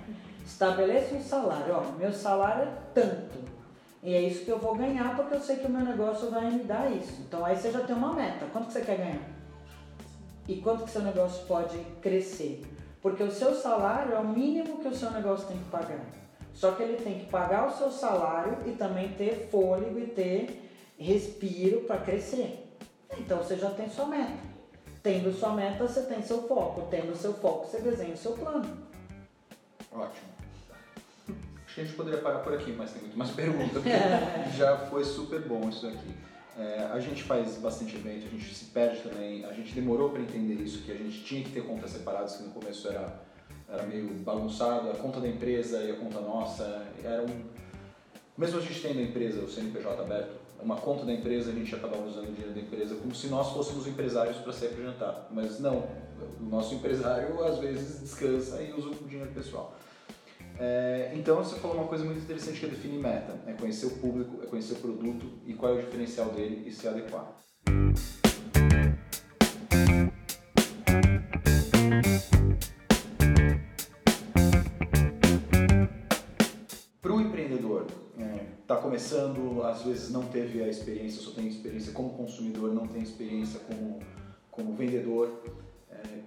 Estabeleça 0.44 1.14
um 1.14 1.22
salário, 1.22 1.74
ó, 1.74 1.98
meu 1.98 2.12
salário 2.12 2.64
é 2.64 2.72
tanto. 2.94 3.38
E 4.02 4.14
é 4.14 4.20
isso 4.22 4.44
que 4.44 4.50
eu 4.50 4.58
vou 4.58 4.74
ganhar 4.74 5.16
porque 5.16 5.34
eu 5.34 5.40
sei 5.40 5.56
que 5.56 5.66
o 5.66 5.70
meu 5.70 5.84
negócio 5.84 6.30
vai 6.30 6.50
me 6.50 6.62
dar 6.62 6.90
isso. 6.90 7.20
Então 7.26 7.44
aí 7.44 7.56
você 7.56 7.70
já 7.70 7.80
tem 7.80 7.96
uma 7.96 8.14
meta. 8.14 8.46
Quanto 8.52 8.68
que 8.68 8.72
você 8.72 8.80
quer 8.82 8.96
ganhar? 8.96 9.38
E 10.46 10.56
quanto 10.60 10.84
que 10.84 10.90
seu 10.90 11.02
negócio 11.02 11.44
pode 11.46 11.78
crescer? 12.00 12.62
Porque 13.02 13.22
o 13.22 13.30
seu 13.30 13.54
salário 13.54 14.14
é 14.14 14.18
o 14.18 14.28
mínimo 14.28 14.78
que 14.78 14.88
o 14.88 14.94
seu 14.94 15.10
negócio 15.10 15.48
tem 15.48 15.58
que 15.58 15.64
pagar. 15.64 16.00
Só 16.54 16.72
que 16.72 16.82
ele 16.82 16.96
tem 16.96 17.18
que 17.20 17.26
pagar 17.26 17.68
o 17.68 17.76
seu 17.76 17.90
salário 17.90 18.56
e 18.66 18.72
também 18.72 19.10
ter 19.10 19.48
fôlego 19.50 19.98
e 19.98 20.06
ter 20.06 20.67
respiro 20.98 21.82
para 21.82 21.98
crescer. 21.98 22.68
Então 23.18 23.38
você 23.38 23.56
já 23.56 23.70
tem 23.70 23.88
sua 23.88 24.06
meta. 24.06 24.48
Tendo 25.02 25.32
sua 25.32 25.54
meta, 25.54 25.86
você 25.86 26.02
tem 26.02 26.22
seu 26.22 26.42
foco. 26.42 26.88
Tendo 26.90 27.16
seu 27.16 27.32
foco, 27.34 27.66
você 27.66 27.80
desenha 27.80 28.14
o 28.14 28.16
seu 28.16 28.32
plano. 28.32 28.88
Ótimo. 29.92 30.28
Acho 31.64 31.74
que 31.74 31.80
a 31.80 31.84
gente 31.84 31.96
poderia 31.96 32.20
parar 32.20 32.40
por 32.40 32.52
aqui, 32.52 32.72
mas 32.72 32.92
tem 32.92 33.02
muito 33.02 33.16
mais 33.16 33.30
perguntas. 33.32 33.82
já 34.56 34.76
foi 34.76 35.04
super 35.04 35.40
bom 35.40 35.68
isso 35.68 35.86
aqui. 35.86 36.14
É, 36.58 36.88
a 36.92 36.98
gente 36.98 37.22
faz 37.22 37.56
bastante 37.56 37.94
evento, 37.94 38.26
a 38.26 38.30
gente 38.30 38.52
se 38.52 38.64
perde 38.66 39.00
também. 39.00 39.44
A 39.44 39.52
gente 39.52 39.72
demorou 39.72 40.10
para 40.10 40.20
entender 40.20 40.54
isso, 40.54 40.82
que 40.82 40.90
a 40.90 40.96
gente 40.96 41.22
tinha 41.22 41.44
que 41.44 41.50
ter 41.50 41.64
contas 41.64 41.90
separadas, 41.90 42.36
que 42.36 42.42
no 42.42 42.50
começo 42.50 42.88
era, 42.88 43.20
era 43.68 43.84
meio 43.84 44.08
bagunçado. 44.14 44.90
A 44.90 44.94
conta 44.94 45.20
da 45.20 45.28
empresa 45.28 45.82
e 45.84 45.92
a 45.92 45.96
conta 45.96 46.20
nossa. 46.20 46.84
Era 47.02 47.22
um... 47.22 47.44
Mesmo 48.36 48.58
a 48.58 48.62
gente 48.62 48.80
tendo 48.82 48.98
a 48.98 49.02
empresa, 49.02 49.40
o 49.40 49.48
CNPJ 49.48 50.02
aberto, 50.02 50.37
uma 50.62 50.76
conta 50.76 51.04
da 51.04 51.12
empresa, 51.12 51.50
a 51.50 51.54
gente 51.54 51.74
acabava 51.74 52.04
usando 52.04 52.28
o 52.28 52.32
dinheiro 52.32 52.52
da 52.52 52.60
empresa 52.60 52.94
como 52.96 53.14
se 53.14 53.28
nós 53.28 53.50
fôssemos 53.52 53.86
empresários 53.86 54.36
para 54.38 54.52
se 54.52 54.66
apresentar. 54.66 55.28
Mas 55.30 55.60
não, 55.60 55.86
o 56.40 56.44
nosso 56.44 56.74
empresário 56.74 57.42
às 57.44 57.58
vezes 57.58 58.00
descansa 58.00 58.62
e 58.62 58.72
usa 58.72 58.88
o 58.88 59.08
dinheiro 59.08 59.30
pessoal. 59.32 59.76
É, 60.58 61.12
então 61.14 61.36
você 61.36 61.56
falou 61.56 61.76
uma 61.76 61.86
coisa 61.86 62.04
muito 62.04 62.20
interessante 62.20 62.58
que 62.58 62.66
é 62.66 62.68
definir 62.68 62.98
meta, 62.98 63.36
é 63.46 63.52
conhecer 63.52 63.86
o 63.86 63.90
público, 63.90 64.42
é 64.42 64.46
conhecer 64.46 64.74
o 64.74 64.76
produto 64.76 65.26
e 65.46 65.54
qual 65.54 65.72
é 65.72 65.78
o 65.78 65.84
diferencial 65.84 66.30
dele 66.30 66.64
e 66.66 66.72
se 66.72 66.88
adequar. 66.88 67.36
Começando, 78.88 79.62
às 79.64 79.82
vezes 79.82 80.10
não 80.10 80.22
teve 80.22 80.62
a 80.62 80.66
experiência, 80.66 81.20
só 81.20 81.32
tem 81.32 81.46
experiência 81.46 81.92
como 81.92 82.08
consumidor, 82.08 82.72
não 82.72 82.86
tem 82.86 83.02
experiência 83.02 83.60
como, 83.60 84.00
como 84.50 84.72
vendedor. 84.72 85.42
É, 85.90 86.20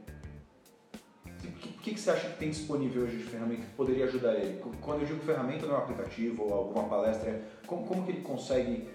o 1.44 1.52
que, 1.54 1.92
que, 1.92 2.00
você 2.00 2.12
acha 2.12 2.30
que 2.30 2.38
tem 2.38 2.52
disponível 2.52 3.02
hoje 3.02 3.18
de 3.18 3.24
ferramenta 3.24 3.64
que 3.64 3.74
poderia 3.74 4.06
ajudar 4.06 4.36
ele? 4.36 4.62
Quando 4.80 5.02
eu 5.02 5.08
digo 5.08 5.20
ferramenta, 5.22 5.66
não 5.66 5.74
é 5.74 5.80
um 5.80 5.82
aplicativo 5.82 6.44
ou 6.44 6.54
alguma 6.54 6.88
palestra, 6.88 7.32
é 7.32 7.42
como, 7.66 7.84
como 7.88 8.06
que 8.06 8.12
ele 8.12 8.22
consegue 8.22 8.88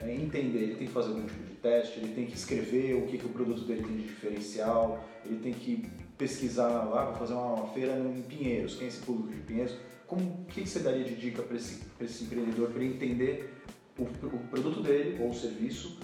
é, 0.00 0.12
entender? 0.12 0.58
Ele 0.58 0.74
tem 0.74 0.88
que 0.88 0.92
fazer 0.92 1.10
algum 1.10 1.24
tipo 1.24 1.44
de 1.44 1.54
teste, 1.54 2.00
ele 2.00 2.14
tem 2.14 2.26
que 2.26 2.34
escrever 2.34 2.96
o 2.96 3.06
que, 3.06 3.18
que 3.18 3.26
o 3.26 3.28
produto 3.28 3.62
dele 3.62 3.84
tem 3.84 3.98
de 3.98 4.02
diferencial, 4.02 5.04
ele 5.24 5.38
tem 5.38 5.52
que 5.52 5.88
pesquisar, 6.18 6.90
ah, 6.92 7.04
vou 7.04 7.14
fazer 7.14 7.34
uma 7.34 7.68
feira 7.68 7.96
em 7.96 8.20
Pinheiros, 8.22 8.74
quem 8.74 8.86
é 8.86 8.88
esse 8.88 9.00
público 9.00 9.32
de 9.32 9.42
Pinheiros? 9.42 9.76
Como, 10.12 10.42
o 10.42 10.44
que 10.44 10.66
você 10.66 10.80
daria 10.80 11.04
de 11.04 11.14
dica 11.14 11.42
para 11.42 11.56
esse, 11.56 11.84
esse 11.98 12.24
empreendedor 12.24 12.68
para 12.68 12.84
entender 12.84 13.50
o, 13.98 14.02
o, 14.02 14.38
produto 14.50 14.82
dele 14.82 15.18
ou 15.22 15.30
o 15.30 15.34
serviço, 15.34 15.98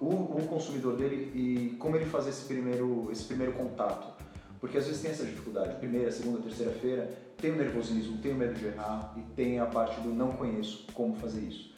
o, 0.00 0.06
o, 0.06 0.46
consumidor 0.46 0.96
dele 0.96 1.32
e 1.34 1.74
como 1.80 1.96
ele 1.96 2.04
fazer 2.04 2.30
esse 2.30 2.44
primeiro, 2.44 3.08
esse 3.10 3.24
primeiro 3.24 3.54
contato? 3.54 4.22
Porque 4.60 4.78
às 4.78 4.86
vezes 4.86 5.02
tem 5.02 5.10
essa 5.10 5.24
dificuldade, 5.24 5.80
primeira, 5.80 6.12
segunda, 6.12 6.42
terceira 6.42 6.70
feira, 6.74 7.12
tem 7.36 7.50
o 7.50 7.56
nervosismo, 7.56 8.18
tem 8.18 8.30
o 8.30 8.36
medo 8.36 8.54
de 8.54 8.66
errar 8.66 9.12
e 9.16 9.22
tem 9.34 9.58
a 9.58 9.66
parte 9.66 10.00
do 10.00 10.10
não 10.10 10.30
conheço 10.34 10.86
como 10.94 11.16
fazer 11.16 11.40
isso. 11.40 11.74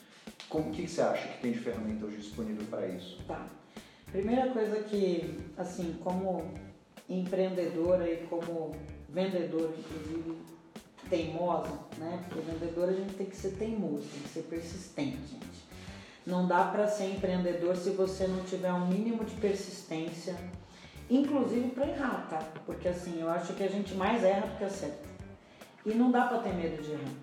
Como, 0.51 0.69
o 0.69 0.73
que 0.73 0.87
você 0.87 1.01
acha 1.01 1.27
que 1.27 1.41
tem 1.41 1.53
de 1.53 1.61
ferramenta 1.61 2.05
hoje 2.05 2.19
disponível 2.19 2.67
para 2.69 2.87
isso? 2.87 3.19
Tá. 3.27 3.47
Primeira 4.13 4.51
coisa 4.51 4.77
que, 4.81 5.39
assim, 5.57 5.97
como 6.05 6.53
empreendedora 7.09 8.07
e 8.07 8.27
como 8.27 8.77
vendedor, 9.09 9.73
inclusive, 9.79 10.56
teimosa, 11.09 11.71
né? 11.99 12.21
Porque 12.25 12.41
vendedor 12.41 12.89
a 12.89 12.93
gente 12.93 13.15
tem 13.15 13.27
que 13.27 13.37
ser 13.37 13.51
teimoso, 13.53 14.07
tem 14.13 14.21
que 14.21 14.29
ser 14.29 14.43
persistente, 14.43 15.27
gente. 15.29 15.67
Não 16.27 16.47
dá 16.47 16.65
para 16.65 16.89
ser 16.89 17.05
empreendedor 17.05 17.77
se 17.77 17.91
você 17.91 18.27
não 18.27 18.43
tiver 18.45 18.73
um 18.73 18.87
mínimo 18.87 19.25
de 19.25 19.35
persistência, 19.37 20.37
inclusive 21.09 21.71
para 21.71 21.89
errar, 21.89 22.27
tá? 22.29 22.39
Porque 22.65 22.89
assim, 22.89 23.21
eu 23.21 23.31
acho 23.31 23.53
que 23.55 23.63
a 23.63 23.69
gente 23.69 23.95
mais 23.95 24.25
erra 24.25 24.47
do 24.47 24.59
que 24.59 24.65
acerta. 24.65 25.07
E 25.85 25.95
não 25.95 26.11
dá 26.11 26.27
para 26.27 26.39
ter 26.39 26.53
medo 26.53 26.83
de 26.83 26.93
errar, 26.93 27.15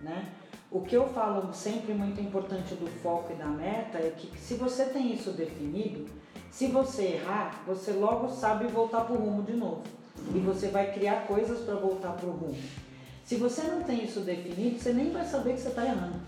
né? 0.00 0.32
O 0.70 0.80
que 0.80 0.96
eu 0.96 1.06
falo 1.08 1.52
sempre 1.52 1.92
muito 1.92 2.20
importante 2.20 2.74
do 2.74 2.86
foco 3.02 3.32
e 3.32 3.36
da 3.36 3.46
meta 3.46 3.98
é 3.98 4.10
que 4.16 4.36
se 4.38 4.54
você 4.54 4.86
tem 4.86 5.14
isso 5.14 5.30
definido, 5.30 6.06
se 6.50 6.66
você 6.66 7.14
errar, 7.14 7.62
você 7.66 7.92
logo 7.92 8.28
sabe 8.30 8.66
voltar 8.66 9.02
para 9.02 9.14
o 9.14 9.18
rumo 9.18 9.42
de 9.42 9.52
novo. 9.52 9.82
E 10.34 10.38
você 10.38 10.68
vai 10.68 10.92
criar 10.92 11.26
coisas 11.26 11.60
para 11.60 11.74
voltar 11.74 12.12
para 12.12 12.26
o 12.26 12.32
rumo. 12.32 12.56
Se 13.26 13.34
você 13.34 13.62
não 13.64 13.82
tem 13.82 14.04
isso 14.04 14.20
definido, 14.20 14.78
você 14.78 14.92
nem 14.92 15.10
vai 15.10 15.24
saber 15.24 15.54
que 15.54 15.60
você 15.60 15.68
está 15.68 15.84
errando. 15.84 16.20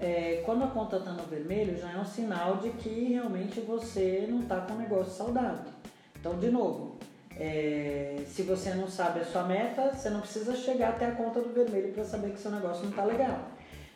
é, 0.00 0.42
quando 0.44 0.64
a 0.64 0.66
conta 0.66 0.98
está 0.98 1.12
no 1.12 1.22
vermelho, 1.24 1.78
já 1.78 1.90
é 1.90 1.96
um 1.96 2.04
sinal 2.04 2.58
de 2.58 2.70
que 2.70 3.12
realmente 3.14 3.60
você 3.60 4.26
não 4.28 4.40
está 4.40 4.60
com 4.60 4.74
um 4.74 4.78
negócio 4.78 5.12
saudável. 5.14 5.72
Então, 6.20 6.38
de 6.38 6.50
novo, 6.50 6.98
é, 7.36 8.22
se 8.26 8.42
você 8.42 8.74
não 8.74 8.88
sabe 8.88 9.20
a 9.20 9.24
sua 9.24 9.44
meta, 9.44 9.92
você 9.94 10.10
não 10.10 10.20
precisa 10.20 10.54
chegar 10.54 10.90
até 10.90 11.06
a 11.06 11.12
conta 11.12 11.40
do 11.40 11.48
vermelho 11.52 11.92
para 11.92 12.04
saber 12.04 12.32
que 12.32 12.40
seu 12.40 12.50
negócio 12.50 12.82
não 12.82 12.90
está 12.90 13.04
legal. 13.04 13.48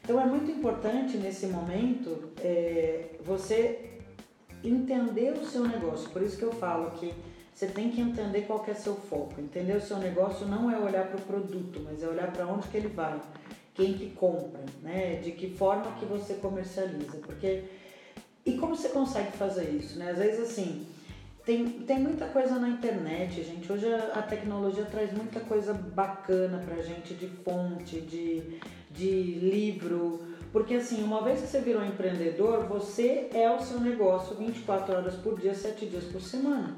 Então, 0.03 0.19
é 0.19 0.25
muito 0.25 0.51
importante 0.51 1.19
nesse 1.19 1.47
momento 1.49 2.33
é, 2.41 3.17
você 3.23 3.91
entender 4.65 5.33
o 5.33 5.45
seu 5.45 5.69
negócio. 5.69 6.09
Por 6.11 6.23
isso 6.23 6.39
que 6.39 6.45
eu 6.45 6.53
falo 6.53 6.93
que 6.93 7.13
você 7.59 7.67
tem 7.67 7.91
que 7.91 8.01
entender 8.01 8.43
qual 8.43 8.61
que 8.61 8.71
é 8.71 8.75
seu 8.75 8.95
foco. 8.95 9.41
Entender 9.41 9.73
o 9.73 9.81
seu 9.81 9.99
negócio 9.99 10.47
não 10.47 10.71
é 10.71 10.79
olhar 10.79 11.09
para 11.09 11.17
o 11.17 11.23
produto, 11.23 11.81
mas 11.85 12.01
é 12.05 12.07
olhar 12.07 12.31
para 12.31 12.47
onde 12.47 12.69
que 12.69 12.77
ele 12.77 12.87
vai, 12.87 13.21
quem 13.75 13.95
que 13.95 14.11
compra, 14.11 14.65
né? 14.81 15.17
De 15.17 15.33
que 15.33 15.51
forma 15.51 15.91
que 15.99 16.05
você 16.05 16.35
comercializa, 16.35 17.19
porque 17.19 17.65
e 18.47 18.53
como 18.53 18.77
você 18.77 18.91
consegue 18.91 19.33
fazer 19.33 19.71
isso, 19.71 19.99
né? 19.99 20.13
Às 20.13 20.19
vezes 20.19 20.49
assim, 20.49 20.87
tem, 21.45 21.69
tem 21.81 21.99
muita 21.99 22.29
coisa 22.29 22.61
na 22.61 22.69
internet, 22.69 23.43
gente. 23.43 23.73
Hoje 23.73 23.93
a, 23.93 24.21
a 24.21 24.23
tecnologia 24.23 24.85
traz 24.85 25.13
muita 25.13 25.41
coisa 25.41 25.75
bacana 25.75 26.63
pra 26.65 26.81
gente 26.81 27.13
de 27.15 27.27
fonte, 27.27 28.01
de, 28.01 28.61
de 28.89 29.11
livro. 29.11 30.21
Porque 30.53 30.75
assim, 30.75 31.03
uma 31.03 31.25
vez 31.25 31.41
que 31.41 31.49
você 31.49 31.61
virou 31.61 31.85
empreendedor, 31.85 32.67
você 32.67 33.29
é 33.35 33.51
o 33.51 33.61
seu 33.61 33.81
negócio 33.81 34.37
24 34.37 34.95
horas 34.95 35.17
por 35.17 35.41
dia, 35.41 35.57
7 35.57 35.87
dias 35.87 36.05
por 36.05 36.23
semana. 36.23 36.77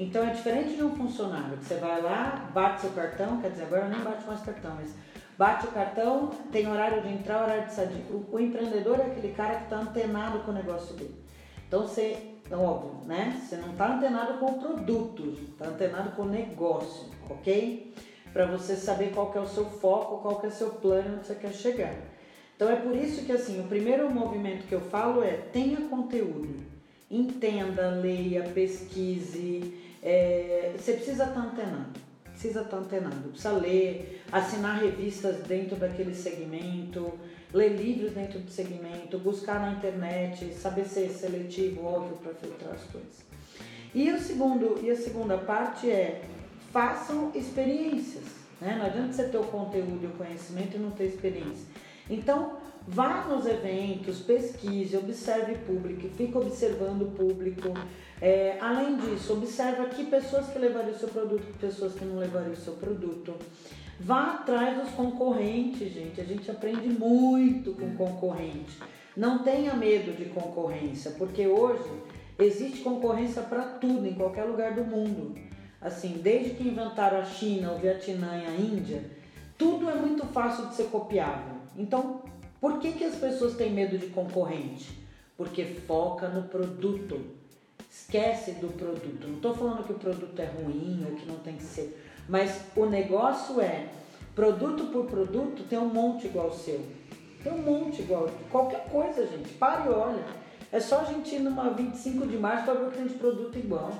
Então 0.00 0.26
é 0.26 0.32
diferente 0.32 0.76
de 0.76 0.82
um 0.82 0.96
funcionário, 0.96 1.58
que 1.58 1.66
você 1.66 1.74
vai 1.74 2.00
lá, 2.00 2.48
bate 2.54 2.80
seu 2.80 2.90
cartão, 2.92 3.38
quer 3.42 3.50
dizer, 3.50 3.64
agora 3.64 3.86
nem 3.86 4.00
bate 4.00 4.26
mais 4.26 4.40
cartão, 4.40 4.74
mas 4.74 4.94
bate 5.36 5.66
o 5.66 5.72
cartão, 5.72 6.30
tem 6.50 6.66
horário 6.66 7.02
de 7.02 7.12
entrar, 7.12 7.42
horário 7.42 7.66
de 7.66 7.74
sair. 7.74 8.06
O, 8.08 8.26
o 8.34 8.40
empreendedor 8.40 8.98
é 8.98 9.02
aquele 9.02 9.34
cara 9.34 9.56
que 9.56 9.64
está 9.64 9.76
antenado 9.76 10.38
com 10.38 10.52
o 10.52 10.54
negócio 10.54 10.96
dele. 10.96 11.22
Então 11.68 11.82
você 11.82 12.16
é 12.50 12.56
óbvio, 12.56 13.06
né? 13.06 13.38
Você 13.44 13.56
não 13.56 13.72
está 13.72 13.94
antenado 13.94 14.38
com 14.38 14.46
o 14.46 14.58
produto, 14.58 15.36
está 15.52 15.66
antenado 15.66 16.12
com 16.12 16.22
o 16.22 16.30
negócio, 16.30 17.10
ok? 17.28 17.92
Para 18.32 18.46
você 18.46 18.76
saber 18.76 19.12
qual 19.12 19.30
é 19.36 19.40
o 19.40 19.46
seu 19.46 19.66
foco, 19.66 20.22
qual 20.22 20.40
é 20.42 20.46
o 20.46 20.50
seu 20.50 20.70
plano, 20.70 21.18
onde 21.18 21.26
você 21.26 21.34
quer 21.34 21.52
chegar. 21.52 21.94
Então 22.56 22.70
é 22.70 22.76
por 22.76 22.96
isso 22.96 23.26
que 23.26 23.32
assim, 23.32 23.60
o 23.60 23.64
primeiro 23.64 24.10
movimento 24.10 24.66
que 24.66 24.74
eu 24.74 24.80
falo 24.80 25.22
é 25.22 25.32
tenha 25.52 25.76
conteúdo. 25.90 26.70
Entenda, 27.10 27.90
leia, 27.90 28.44
pesquise. 28.44 29.89
É, 30.02 30.72
você 30.76 30.94
precisa 30.94 31.24
estar 31.24 31.34
tá 31.34 31.40
antenado. 31.40 32.00
Precisa 32.24 32.60
estar 32.60 32.76
tá 32.76 32.82
antenado. 32.82 33.28
Precisa 33.28 33.52
ler, 33.52 34.22
assinar 34.32 34.80
revistas 34.80 35.36
dentro 35.46 35.76
daquele 35.76 36.14
segmento 36.14 37.12
ler 37.52 37.76
livros 37.76 38.12
dentro 38.12 38.38
do 38.38 38.50
segmento, 38.50 39.18
buscar 39.18 39.60
na 39.60 39.72
internet, 39.72 40.52
saber 40.54 40.84
ser 40.84 41.08
seletivo, 41.10 41.84
óbvio, 41.84 42.16
para 42.18 42.34
filtrar 42.34 42.74
as 42.74 42.84
coisas. 42.84 43.24
E, 43.94 44.10
o 44.12 44.20
segundo, 44.20 44.80
e 44.82 44.90
a 44.90 44.96
segunda 44.96 45.36
parte 45.36 45.90
é 45.90 46.22
façam 46.72 47.32
experiências. 47.34 48.24
Né? 48.60 48.76
Não 48.78 48.86
adianta 48.86 49.12
você 49.12 49.24
ter 49.24 49.38
o 49.38 49.44
conteúdo 49.44 50.04
e 50.04 50.06
o 50.06 50.10
conhecimento 50.10 50.76
e 50.76 50.78
não 50.78 50.92
ter 50.92 51.06
experiência. 51.06 51.66
Então, 52.08 52.59
vá 52.86 53.26
nos 53.28 53.46
eventos, 53.46 54.20
pesquise, 54.20 54.96
observe 54.96 55.54
público, 55.66 56.08
fique 56.16 56.36
observando 56.36 57.02
o 57.02 57.10
público. 57.10 57.72
É, 58.20 58.58
além 58.60 58.96
disso, 58.96 59.32
observa 59.32 59.86
que 59.86 60.04
pessoas 60.04 60.48
que 60.48 60.58
levariam 60.58 60.92
o 60.92 60.98
seu 60.98 61.08
produto, 61.08 61.42
pessoas 61.58 61.94
que 61.94 62.04
não 62.04 62.18
levariam 62.18 62.52
o 62.52 62.56
seu 62.56 62.74
produto. 62.74 63.34
Vá 63.98 64.34
atrás 64.34 64.82
dos 64.82 64.90
concorrentes, 64.94 65.92
gente. 65.92 66.20
A 66.20 66.24
gente 66.24 66.50
aprende 66.50 66.88
muito 66.88 67.72
com 67.72 67.94
concorrente. 67.96 68.78
Não 69.16 69.42
tenha 69.42 69.74
medo 69.74 70.16
de 70.16 70.26
concorrência, 70.26 71.10
porque 71.12 71.46
hoje 71.46 71.90
existe 72.38 72.80
concorrência 72.80 73.42
para 73.42 73.62
tudo, 73.62 74.06
em 74.06 74.14
qualquer 74.14 74.44
lugar 74.44 74.74
do 74.74 74.84
mundo. 74.84 75.34
Assim, 75.80 76.20
desde 76.22 76.54
que 76.54 76.68
inventaram 76.68 77.18
a 77.18 77.24
China, 77.24 77.72
o 77.72 77.78
Vietnã 77.78 78.42
e 78.42 78.46
a 78.46 78.50
Índia, 78.50 79.02
tudo 79.58 79.90
é 79.90 79.94
muito 79.94 80.26
fácil 80.26 80.66
de 80.66 80.74
ser 80.74 80.84
copiável. 80.84 81.56
Então, 81.76 82.22
por 82.60 82.78
que, 82.78 82.92
que 82.92 83.04
as 83.04 83.16
pessoas 83.16 83.54
têm 83.54 83.72
medo 83.72 83.96
de 83.98 84.06
concorrente? 84.06 84.98
Porque 85.36 85.64
foca 85.64 86.28
no 86.28 86.44
produto. 86.44 87.20
Esquece 87.90 88.52
do 88.52 88.68
produto. 88.68 89.26
Não 89.26 89.36
estou 89.36 89.54
falando 89.54 89.84
que 89.84 89.92
o 89.92 89.98
produto 89.98 90.38
é 90.38 90.46
ruim 90.46 91.04
ou 91.08 91.16
que 91.16 91.26
não 91.26 91.36
tem 91.36 91.56
que 91.56 91.62
ser 91.62 92.06
mas 92.30 92.60
o 92.76 92.86
negócio 92.86 93.60
é, 93.60 93.88
produto 94.36 94.84
por 94.92 95.06
produto, 95.06 95.64
tem 95.68 95.80
um 95.80 95.92
monte 95.92 96.28
igual 96.28 96.46
o 96.46 96.54
seu. 96.54 96.80
Tem 97.42 97.52
um 97.52 97.58
monte 97.58 98.02
igual. 98.02 98.30
Qualquer 98.48 98.84
coisa, 98.84 99.26
gente. 99.26 99.52
Pare 99.54 99.88
e 99.88 99.92
olha. 99.92 100.24
É 100.70 100.78
só 100.78 101.00
a 101.00 101.04
gente 101.04 101.34
ir 101.34 101.40
numa 101.40 101.70
25 101.70 102.28
de 102.28 102.36
março 102.36 102.66
para 102.66 102.74
ver 102.74 102.86
o 102.86 102.90
que 102.92 102.98
tem 102.98 103.06
de 103.08 103.14
produto 103.14 103.58
igual. 103.58 103.92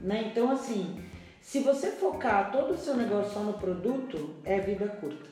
Né? 0.00 0.32
Então, 0.32 0.50
assim, 0.50 1.00
se 1.40 1.60
você 1.60 1.92
focar 1.92 2.50
todo 2.50 2.74
o 2.74 2.76
seu 2.76 2.96
negócio 2.96 3.32
só 3.32 3.40
no 3.40 3.52
produto, 3.52 4.34
é 4.44 4.58
vida 4.58 4.88
curta. 4.88 5.30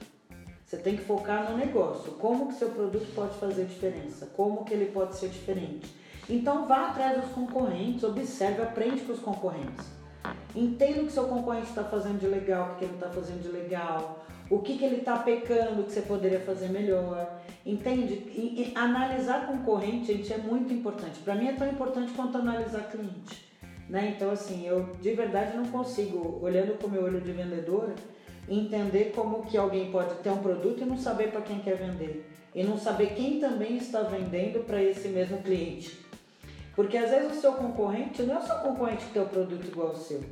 Você 0.68 0.76
tem 0.76 0.98
que 0.98 1.02
focar 1.02 1.50
no 1.50 1.56
negócio. 1.56 2.12
Como 2.12 2.48
que 2.48 2.54
seu 2.54 2.68
produto 2.68 3.06
pode 3.14 3.38
fazer 3.38 3.64
diferença? 3.64 4.26
Como 4.36 4.66
que 4.66 4.74
ele 4.74 4.92
pode 4.92 5.16
ser 5.16 5.30
diferente? 5.30 5.90
Então 6.28 6.66
vá 6.66 6.88
atrás 6.88 7.22
dos 7.22 7.30
concorrentes, 7.30 8.04
observe, 8.04 8.60
aprende 8.60 9.00
com 9.00 9.14
os 9.14 9.18
concorrentes. 9.18 9.86
Entenda 10.54 11.00
o 11.00 11.06
que 11.06 11.12
seu 11.12 11.24
concorrente 11.24 11.70
está 11.70 11.84
fazendo 11.84 12.20
de 12.20 12.26
legal, 12.26 12.72
o 12.72 12.76
que 12.76 12.84
ele 12.84 12.92
está 12.92 13.08
fazendo 13.08 13.40
de 13.40 13.48
legal, 13.48 14.26
o 14.50 14.58
que, 14.58 14.76
que 14.76 14.84
ele 14.84 14.96
está 14.96 15.16
pecando 15.16 15.84
que 15.84 15.92
você 15.92 16.02
poderia 16.02 16.40
fazer 16.40 16.68
melhor. 16.68 17.40
Entende? 17.64 18.12
E, 18.12 18.70
e 18.70 18.72
analisar 18.76 19.46
concorrente, 19.46 20.12
gente, 20.12 20.30
é 20.30 20.36
muito 20.36 20.70
importante. 20.70 21.18
Para 21.20 21.34
mim 21.34 21.48
é 21.48 21.52
tão 21.54 21.66
importante 21.66 22.12
quanto 22.12 22.36
analisar 22.36 22.90
cliente. 22.90 23.42
Né? 23.88 24.12
Então, 24.14 24.30
assim, 24.30 24.66
eu 24.66 24.84
de 25.00 25.14
verdade 25.14 25.56
não 25.56 25.64
consigo, 25.68 26.38
olhando 26.42 26.78
com 26.78 26.88
o 26.88 26.90
meu 26.90 27.04
olho 27.04 27.22
de 27.22 27.32
vendedora, 27.32 27.94
entender 28.48 29.12
como 29.14 29.44
que 29.46 29.56
alguém 29.56 29.90
pode 29.90 30.14
ter 30.16 30.30
um 30.30 30.38
produto 30.38 30.82
e 30.82 30.86
não 30.86 30.96
saber 30.96 31.30
para 31.30 31.42
quem 31.42 31.60
quer 31.60 31.76
vender. 31.76 32.28
E 32.54 32.64
não 32.64 32.78
saber 32.78 33.14
quem 33.14 33.38
também 33.38 33.76
está 33.76 34.02
vendendo 34.02 34.64
para 34.64 34.82
esse 34.82 35.08
mesmo 35.08 35.38
cliente. 35.42 35.98
Porque 36.74 36.96
às 36.96 37.10
vezes 37.10 37.36
o 37.36 37.40
seu 37.40 37.52
concorrente 37.52 38.22
não 38.22 38.38
é 38.38 38.40
só 38.40 38.60
concorrente 38.60 39.04
que 39.06 39.12
tem 39.12 39.22
o 39.22 39.28
produto 39.28 39.66
igual 39.66 39.88
ao 39.88 39.96
seu. 39.96 40.22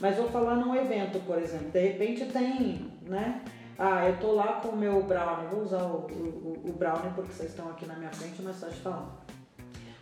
Mas 0.00 0.16
vou 0.16 0.28
falar 0.28 0.56
num 0.56 0.74
evento, 0.74 1.18
por 1.26 1.38
exemplo. 1.38 1.70
De 1.70 1.80
repente 1.80 2.26
tem, 2.26 2.92
né? 3.02 3.42
Ah, 3.78 4.06
eu 4.08 4.18
tô 4.18 4.32
lá 4.32 4.60
com 4.60 4.68
o 4.68 4.76
meu 4.76 5.02
brownie. 5.02 5.48
Vou 5.48 5.62
usar 5.62 5.82
o, 5.82 6.06
o, 6.06 6.62
o 6.66 6.72
brownie 6.72 7.12
porque 7.14 7.32
vocês 7.32 7.50
estão 7.50 7.70
aqui 7.70 7.86
na 7.86 7.94
minha 7.94 8.10
frente, 8.10 8.40
mas 8.42 8.56
só 8.56 8.68
de 8.68 8.76
falar. 8.76 9.24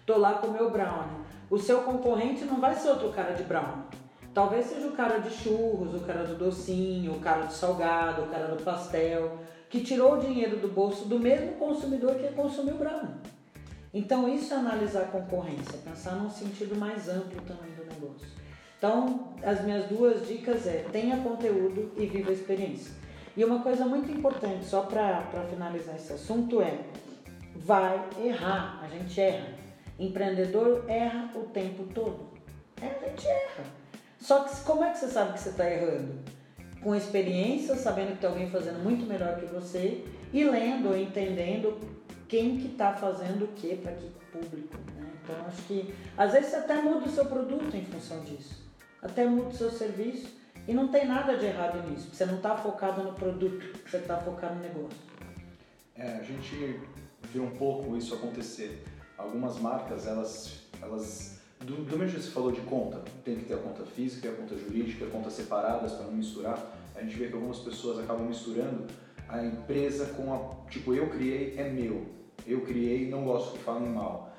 Tô 0.05 0.19
lá 0.19 0.35
com 0.35 0.49
o 0.49 0.53
meu 0.53 0.71
brownie. 0.71 1.25
O 1.49 1.59
seu 1.59 1.83
concorrente 1.83 2.45
não 2.45 2.61
vai 2.61 2.75
ser 2.75 2.91
outro 2.91 3.11
cara 3.11 3.33
de 3.33 3.43
brownie. 3.45 3.85
Talvez 4.35 4.67
seja 4.67 4.89
o 4.89 4.93
cara 4.93 5.19
de 5.19 5.31
churros, 5.31 5.95
o 5.95 6.05
cara 6.05 6.25
do 6.25 6.35
docinho, 6.35 7.13
o 7.13 7.21
cara 7.21 7.47
do 7.47 7.53
salgado, 7.53 8.23
o 8.23 8.27
cara 8.27 8.49
do 8.49 8.65
pastel, 8.65 9.39
que 9.71 9.81
tirou 9.81 10.15
o 10.15 10.21
dinheiro 10.21 10.57
do 10.57 10.67
bolso 10.67 11.05
do 11.05 11.21
mesmo 11.21 11.53
consumidor 11.53 12.17
que 12.17 12.35
consumiu 12.35 12.75
brownie. 12.75 13.15
Então, 13.93 14.29
isso 14.29 14.53
é 14.53 14.57
analisar 14.57 15.03
a 15.03 15.07
concorrência, 15.07 15.79
pensar 15.85 16.17
num 16.17 16.29
sentido 16.29 16.75
mais 16.75 17.09
amplo 17.09 17.41
também 17.43 17.73
do 17.77 17.85
negócio. 17.85 18.27
Então, 18.77 19.35
as 19.41 19.63
minhas 19.63 19.87
duas 19.87 20.27
dicas 20.27 20.67
é 20.67 20.85
tenha 20.91 21.19
conteúdo 21.19 21.93
e 21.97 22.05
viva 22.05 22.31
a 22.31 22.35
experiência. 22.35 22.93
E 23.37 23.45
uma 23.45 23.63
coisa 23.63 23.87
muito 23.87 24.11
importante, 24.11 24.65
só 24.65 24.83
para 24.83 25.23
finalizar 25.49 25.95
esse 25.95 26.13
assunto, 26.13 26.61
é 26.61 26.81
vai 27.55 28.05
errar, 28.21 28.81
a 28.83 28.89
gente 28.89 29.21
erra. 29.21 29.55
Empreendedor 29.97 30.85
erra 30.89 31.31
o 31.37 31.45
tempo 31.45 31.85
todo. 31.95 32.31
É, 32.83 32.87
a 32.87 33.09
gente 33.09 33.29
erra. 33.29 33.84
Só 34.25 34.45
que 34.45 34.59
como 34.63 34.83
é 34.83 34.91
que 34.91 34.99
você 34.99 35.09
sabe 35.09 35.35
que 35.35 35.41
você 35.41 35.51
está 35.51 35.71
errando? 35.71 36.15
Com 36.83 36.95
experiência, 36.95 37.77
sabendo 37.77 38.13
que 38.13 38.21
tem 38.21 38.31
alguém 38.31 38.51
fazendo 38.51 38.83
muito 38.83 39.05
melhor 39.05 39.39
que 39.39 39.45
você 39.45 40.03
e 40.33 40.43
lendo 40.45 40.97
entendendo 40.97 41.79
quem 42.27 42.57
que 42.57 42.69
está 42.69 42.95
fazendo 42.95 43.45
o 43.45 43.49
que 43.49 43.77
para 43.77 43.93
que 43.93 44.09
público. 44.33 44.79
Né? 44.97 45.13
Então 45.23 45.37
acho 45.47 45.61
que 45.65 45.95
às 46.17 46.33
vezes 46.33 46.49
você 46.49 46.57
até 46.57 46.81
muda 46.81 47.05
o 47.05 47.11
seu 47.11 47.27
produto 47.27 47.77
em 47.77 47.85
função 47.85 48.21
disso, 48.21 48.63
até 49.03 49.27
muda 49.27 49.51
o 49.51 49.55
seu 49.55 49.71
serviço 49.71 50.35
e 50.67 50.73
não 50.73 50.89
tem 50.89 51.07
nada 51.07 51.37
de 51.37 51.45
errado 51.45 51.87
nisso. 51.87 52.09
Você 52.11 52.25
não 52.25 52.37
está 52.37 52.57
focado 52.57 53.03
no 53.03 53.13
produto, 53.13 53.79
você 53.87 53.99
está 53.99 54.17
focado 54.17 54.55
no 54.55 54.63
negócio. 54.63 54.97
É, 55.95 56.17
a 56.17 56.23
gente 56.23 56.81
vê 57.31 57.41
um 57.41 57.51
pouco 57.51 57.95
isso 57.95 58.15
acontecer. 58.15 58.83
Algumas 59.19 59.59
marcas, 59.59 60.07
elas, 60.07 60.63
elas 60.81 61.34
do, 61.65 61.85
do 61.85 61.99
mesmo 61.99 62.17
que 62.17 62.23
você 62.23 62.31
falou 62.31 62.53
de 62.53 62.61
conta, 62.63 63.01
tem 63.25 63.37
que 63.37 63.45
ter 63.45 63.55
a 63.55 63.59
conta 63.59 63.85
física, 63.85 64.29
a 64.29 64.33
conta 64.33 64.57
jurídica, 64.57 65.07
a 65.07 65.09
conta 65.09 65.31
separadas 65.31 65.93
para 65.93 66.07
não 66.07 66.13
misturar. 66.13 66.59
A 66.95 67.03
gente 67.03 67.17
vê 67.17 67.29
que 67.29 67.35
algumas 67.35 67.59
pessoas 67.59 67.99
acabam 67.99 68.27
misturando 68.27 68.87
a 69.29 69.45
empresa 69.45 70.07
com 70.15 70.33
a. 70.33 70.71
Tipo, 70.71 70.95
eu 70.95 71.09
criei, 71.09 71.55
é 71.57 71.69
meu. 71.69 72.07
Eu 72.47 72.61
criei, 72.61 73.09
não 73.09 73.25
gosto 73.25 73.53
que 73.53 73.65
falem 73.65 73.89
mal. 73.89 74.33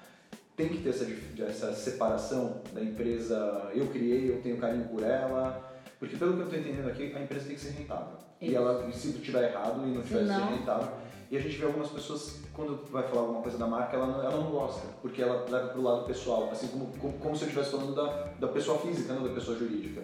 Tem 0.55 0.69
que 0.69 0.77
ter 0.77 0.89
essa, 0.89 1.05
essa 1.43 1.73
separação 1.73 2.61
da 2.73 2.81
empresa, 2.81 3.71
eu 3.73 3.87
criei, 3.87 4.29
eu 4.29 4.41
tenho 4.41 4.57
carinho 4.57 4.87
por 4.87 5.03
ela. 5.03 5.73
Porque 5.99 6.15
pelo 6.15 6.33
que 6.33 6.39
eu 6.39 6.45
estou 6.45 6.59
entendendo 6.59 6.87
aqui, 6.87 7.13
a 7.15 7.21
empresa 7.21 7.45
tem 7.45 7.55
que 7.55 7.61
ser 7.61 7.71
rentável. 7.71 8.17
E 8.39 8.47
Isso. 8.47 8.55
ela, 8.55 8.91
se 8.91 9.13
tiver 9.13 9.49
errado 9.51 9.85
e 9.87 9.91
não 9.91 10.01
tiver 10.01 10.23
não- 10.23 10.47
ser 10.49 10.55
rentável. 10.55 10.89
E 11.31 11.37
a 11.37 11.39
gente 11.39 11.57
vê 11.57 11.65
algumas 11.65 11.89
pessoas, 11.89 12.39
quando 12.53 12.85
vai 12.91 13.03
falar 13.03 13.21
alguma 13.21 13.41
coisa 13.41 13.57
da 13.57 13.65
marca, 13.65 13.97
ela 13.97 14.07
não, 14.07 14.21
ela 14.21 14.37
não 14.37 14.51
gosta, 14.51 14.87
porque 15.01 15.21
ela 15.21 15.45
leva 15.49 15.69
pro 15.69 15.81
lado 15.81 16.05
pessoal, 16.05 16.49
assim 16.51 16.67
como, 16.67 16.87
como, 16.97 17.13
como 17.13 17.35
se 17.35 17.43
eu 17.43 17.47
estivesse 17.47 17.71
falando 17.71 17.95
da, 17.95 18.29
da 18.39 18.47
pessoa 18.47 18.77
física, 18.79 19.13
não 19.13 19.23
da 19.23 19.33
pessoa 19.33 19.57
jurídica. 19.57 20.03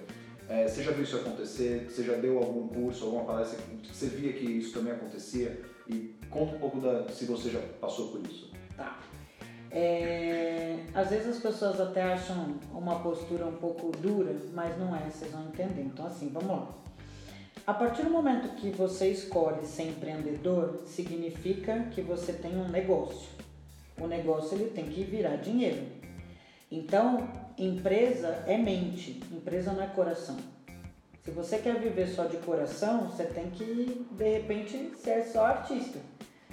É, 0.50 0.68
você 0.68 0.84
já 0.84 0.92
viu 0.92 1.04
isso 1.04 1.16
acontecer? 1.16 1.90
Você 1.90 2.04
já 2.04 2.14
deu 2.16 2.38
algum 2.38 2.68
curso, 2.68 3.06
alguma 3.06 3.24
palestra 3.24 3.60
que 3.84 3.96
você 3.96 4.08
via 4.08 4.34
que 4.34 4.46
isso 4.46 4.74
também 4.74 4.92
acontecia? 4.92 5.62
E 5.88 6.16
conta 6.30 6.56
um 6.56 6.60
pouco 6.60 6.80
da, 6.80 7.08
se 7.10 7.26
você 7.26 7.50
já 7.50 7.60
passou 7.80 8.10
por 8.10 8.20
isso. 8.22 8.52
Tá. 8.76 9.00
É, 9.72 10.80
às 10.94 11.10
vezes 11.10 11.38
as 11.38 11.40
pessoas 11.40 11.80
até 11.80 12.02
acham 12.04 12.60
uma 12.74 13.00
postura 13.00 13.46
um 13.46 13.56
pouco 13.56 13.92
dura, 13.98 14.36
mas 14.54 14.78
não 14.78 14.94
é, 14.94 15.10
vocês 15.10 15.32
vão 15.32 15.46
entender. 15.46 15.84
Então, 15.84 16.06
assim, 16.06 16.30
vamos 16.30 16.50
lá. 16.50 16.68
A 17.66 17.74
partir 17.74 18.04
do 18.04 18.10
momento 18.10 18.56
que 18.56 18.72
você 18.72 19.10
escolhe 19.10 19.66
ser 19.66 19.84
empreendedor, 19.84 20.82
significa 20.86 21.88
que 21.92 22.02
você 22.02 22.34
tem 22.34 22.58
um 22.58 22.68
negócio. 22.68 23.30
O 24.00 24.08
negócio 24.08 24.58
ele 24.58 24.72
tem 24.72 24.86
que 24.86 25.04
virar 25.04 25.36
dinheiro. 25.36 25.86
Então, 26.72 27.28
empresa 27.58 28.44
é 28.48 28.58
mente, 28.58 29.22
empresa 29.32 29.74
não 29.74 29.84
é 29.84 29.88
coração. 29.88 30.38
Se 31.24 31.30
você 31.30 31.60
quer 31.60 31.80
viver 31.80 32.08
só 32.08 32.26
de 32.26 32.38
coração, 32.38 33.10
você 33.10 33.26
tem 33.26 33.52
que 33.52 34.08
de 34.12 34.30
repente 34.38 34.92
ser 34.98 35.24
só 35.26 35.46
artista, 35.46 36.00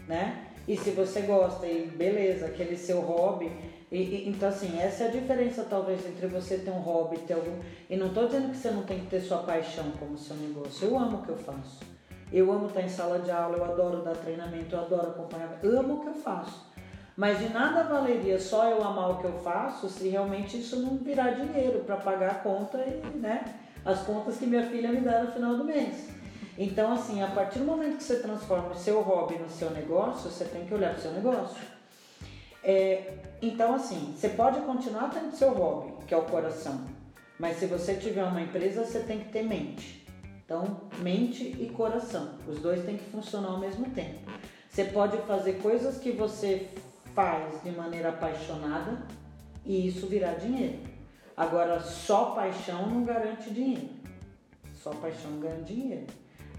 né? 0.07 0.47
E 0.67 0.77
se 0.77 0.91
você 0.91 1.23
gosta 1.23 1.67
e 1.67 1.87
beleza, 1.87 2.47
aquele 2.47 2.77
seu 2.77 3.01
hobby, 3.01 3.51
e, 3.91 3.99
e- 3.99 4.29
então 4.29 4.49
assim, 4.49 4.79
essa 4.81 5.05
é 5.05 5.09
a 5.09 5.11
diferença 5.11 5.67
talvez 5.69 6.07
entre 6.07 6.27
você 6.27 6.59
ter 6.59 6.71
um 6.71 6.81
hobby 6.81 7.17
e 7.17 7.21
ter 7.21 7.35
algum. 7.35 7.59
E 7.89 7.97
não 7.97 8.11
tô 8.11 8.27
dizendo 8.27 8.51
que 8.51 8.57
você 8.57 8.71
não 8.71 8.83
tem 8.83 9.01
que 9.01 9.07
ter 9.07 9.21
sua 9.21 9.39
paixão 9.39 9.91
como 9.99 10.19
seu 10.19 10.37
negócio. 10.37 10.89
Eu 10.89 10.99
amo 10.99 11.19
o 11.19 11.23
que 11.23 11.31
eu 11.31 11.37
faço. 11.37 11.81
Eu 12.31 12.53
amo 12.53 12.67
estar 12.67 12.83
em 12.83 12.89
sala 12.89 13.21
de 13.21 13.31
aula, 13.31 13.57
eu 13.57 13.65
adoro 13.65 14.03
dar 14.03 14.15
treinamento, 14.15 14.75
eu 14.75 14.81
adoro 14.81 15.09
acompanhar, 15.09 15.59
amo 15.65 15.95
o 15.95 16.01
que 16.01 16.09
eu 16.09 16.15
faço. 16.15 16.69
Mas 17.17 17.39
de 17.39 17.49
nada 17.49 17.83
valeria 17.85 18.39
só 18.39 18.69
eu 18.69 18.85
amar 18.85 19.11
o 19.11 19.19
que 19.19 19.25
eu 19.25 19.33
faço 19.41 19.89
se 19.89 20.09
realmente 20.09 20.61
isso 20.61 20.81
não 20.81 20.99
virar 20.99 21.31
dinheiro 21.31 21.81
para 21.81 21.97
pagar 21.97 22.31
a 22.31 22.35
conta 22.35 22.79
e, 22.79 23.17
né, 23.17 23.43
as 23.85 24.03
contas 24.03 24.37
que 24.37 24.47
minha 24.47 24.65
filha 24.67 24.93
me 24.93 25.01
dá 25.01 25.25
no 25.25 25.33
final 25.33 25.57
do 25.57 25.65
mês. 25.65 26.11
Então, 26.57 26.93
assim, 26.93 27.23
a 27.23 27.27
partir 27.29 27.61
do 27.61 27.65
momento 27.65 27.97
que 27.97 28.05
você 28.05 28.21
transforma 28.21 28.69
o 28.69 28.77
seu 28.77 29.01
hobby 29.01 29.39
no 29.39 29.49
seu 29.49 29.71
negócio, 29.71 30.31
você 30.31 30.45
tem 30.45 30.65
que 30.67 30.75
olhar 30.75 30.91
para 30.91 30.99
o 30.99 31.03
seu 31.03 31.13
negócio. 31.13 31.63
É, 32.63 33.15
então, 33.41 33.75
assim, 33.75 34.15
você 34.17 34.29
pode 34.29 34.61
continuar 34.63 35.11
tendo 35.11 35.35
seu 35.35 35.53
hobby, 35.53 36.05
que 36.07 36.15
é 36.15 36.17
o 36.17 36.23
coração, 36.23 36.85
mas 37.39 37.59
se 37.59 37.67
você 37.67 37.95
tiver 37.95 38.25
uma 38.25 38.41
empresa, 38.41 38.85
você 38.85 39.01
tem 39.01 39.21
que 39.21 39.29
ter 39.31 39.43
mente. 39.43 40.07
Então, 40.45 40.89
mente 40.99 41.45
e 41.45 41.71
coração, 41.71 42.37
os 42.49 42.59
dois 42.59 42.85
têm 42.85 42.97
que 42.97 43.05
funcionar 43.11 43.51
ao 43.51 43.59
mesmo 43.59 43.91
tempo. 43.91 44.19
Você 44.69 44.85
pode 44.85 45.17
fazer 45.19 45.55
coisas 45.61 45.99
que 45.99 46.11
você 46.11 46.69
faz 47.15 47.63
de 47.63 47.71
maneira 47.71 48.09
apaixonada 48.09 49.03
e 49.65 49.87
isso 49.87 50.07
virar 50.07 50.35
dinheiro. 50.35 50.79
Agora, 51.37 51.81
só 51.81 52.33
paixão 52.33 52.87
não 52.89 53.05
garante 53.05 53.51
dinheiro. 53.51 53.91
Só 54.75 54.91
paixão 54.91 55.39
garante 55.39 55.75
dinheiro. 55.75 56.07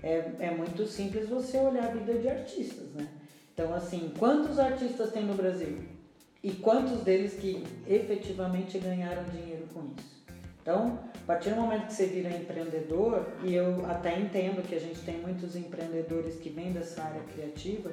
É, 0.01 0.31
é 0.39 0.51
muito 0.51 0.85
simples 0.85 1.27
você 1.27 1.57
olhar 1.57 1.85
a 1.85 1.91
vida 1.91 2.13
de 2.13 2.29
artistas, 2.29 2.93
né? 2.93 3.07
Então, 3.53 3.73
assim, 3.73 4.13
quantos 4.17 4.57
artistas 4.57 5.11
tem 5.11 5.25
no 5.25 5.33
Brasil? 5.33 5.98
E 6.41 6.51
quantos 6.51 7.01
deles 7.01 7.33
que 7.33 7.63
efetivamente 7.87 8.79
ganharam 8.79 9.23
dinheiro 9.25 9.65
com 9.73 9.91
isso? 9.97 10.19
Então, 10.61 10.99
a 11.15 11.25
partir 11.25 11.49
do 11.49 11.57
momento 11.57 11.87
que 11.87 11.93
você 11.93 12.05
vira 12.05 12.29
empreendedor, 12.29 13.25
e 13.43 13.53
eu 13.53 13.85
até 13.85 14.17
entendo 14.17 14.65
que 14.65 14.75
a 14.75 14.79
gente 14.79 15.01
tem 15.01 15.17
muitos 15.17 15.55
empreendedores 15.55 16.35
que 16.35 16.49
vêm 16.49 16.71
dessa 16.71 17.03
área 17.03 17.21
criativa, 17.33 17.91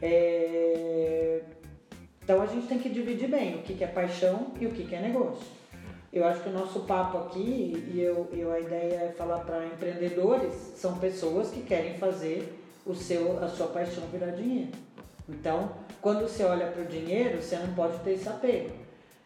é, 0.00 1.42
então 2.22 2.40
a 2.40 2.46
gente 2.46 2.66
tem 2.66 2.78
que 2.78 2.88
dividir 2.88 3.28
bem 3.28 3.56
o 3.56 3.62
que, 3.62 3.82
é 3.82 3.86
paixão 3.86 4.52
e 4.58 4.66
o 4.66 4.70
que, 4.70 4.84
que 4.84 4.94
é 4.94 5.00
negócio. 5.00 5.46
Eu 6.12 6.24
acho 6.26 6.42
que 6.42 6.48
o 6.48 6.52
nosso 6.52 6.80
papo 6.80 7.18
aqui, 7.18 7.84
e 7.92 8.00
eu, 8.00 8.28
eu, 8.32 8.52
a 8.52 8.60
ideia 8.60 8.94
é 8.94 9.14
falar 9.16 9.40
para 9.40 9.66
empreendedores, 9.66 10.54
são 10.76 10.98
pessoas 10.98 11.50
que 11.50 11.62
querem 11.62 11.94
fazer 11.94 12.60
o 12.86 12.94
seu, 12.94 13.42
a 13.42 13.48
sua 13.48 13.66
paixão 13.66 14.04
virar 14.06 14.30
dinheiro. 14.30 14.70
Então, 15.28 15.70
quando 16.04 16.28
você 16.28 16.44
olha 16.44 16.66
para 16.66 16.82
o 16.82 16.86
dinheiro, 16.86 17.40
você 17.40 17.56
não 17.56 17.72
pode 17.74 17.98
ter 18.00 18.10
esse 18.10 18.28
apego 18.28 18.70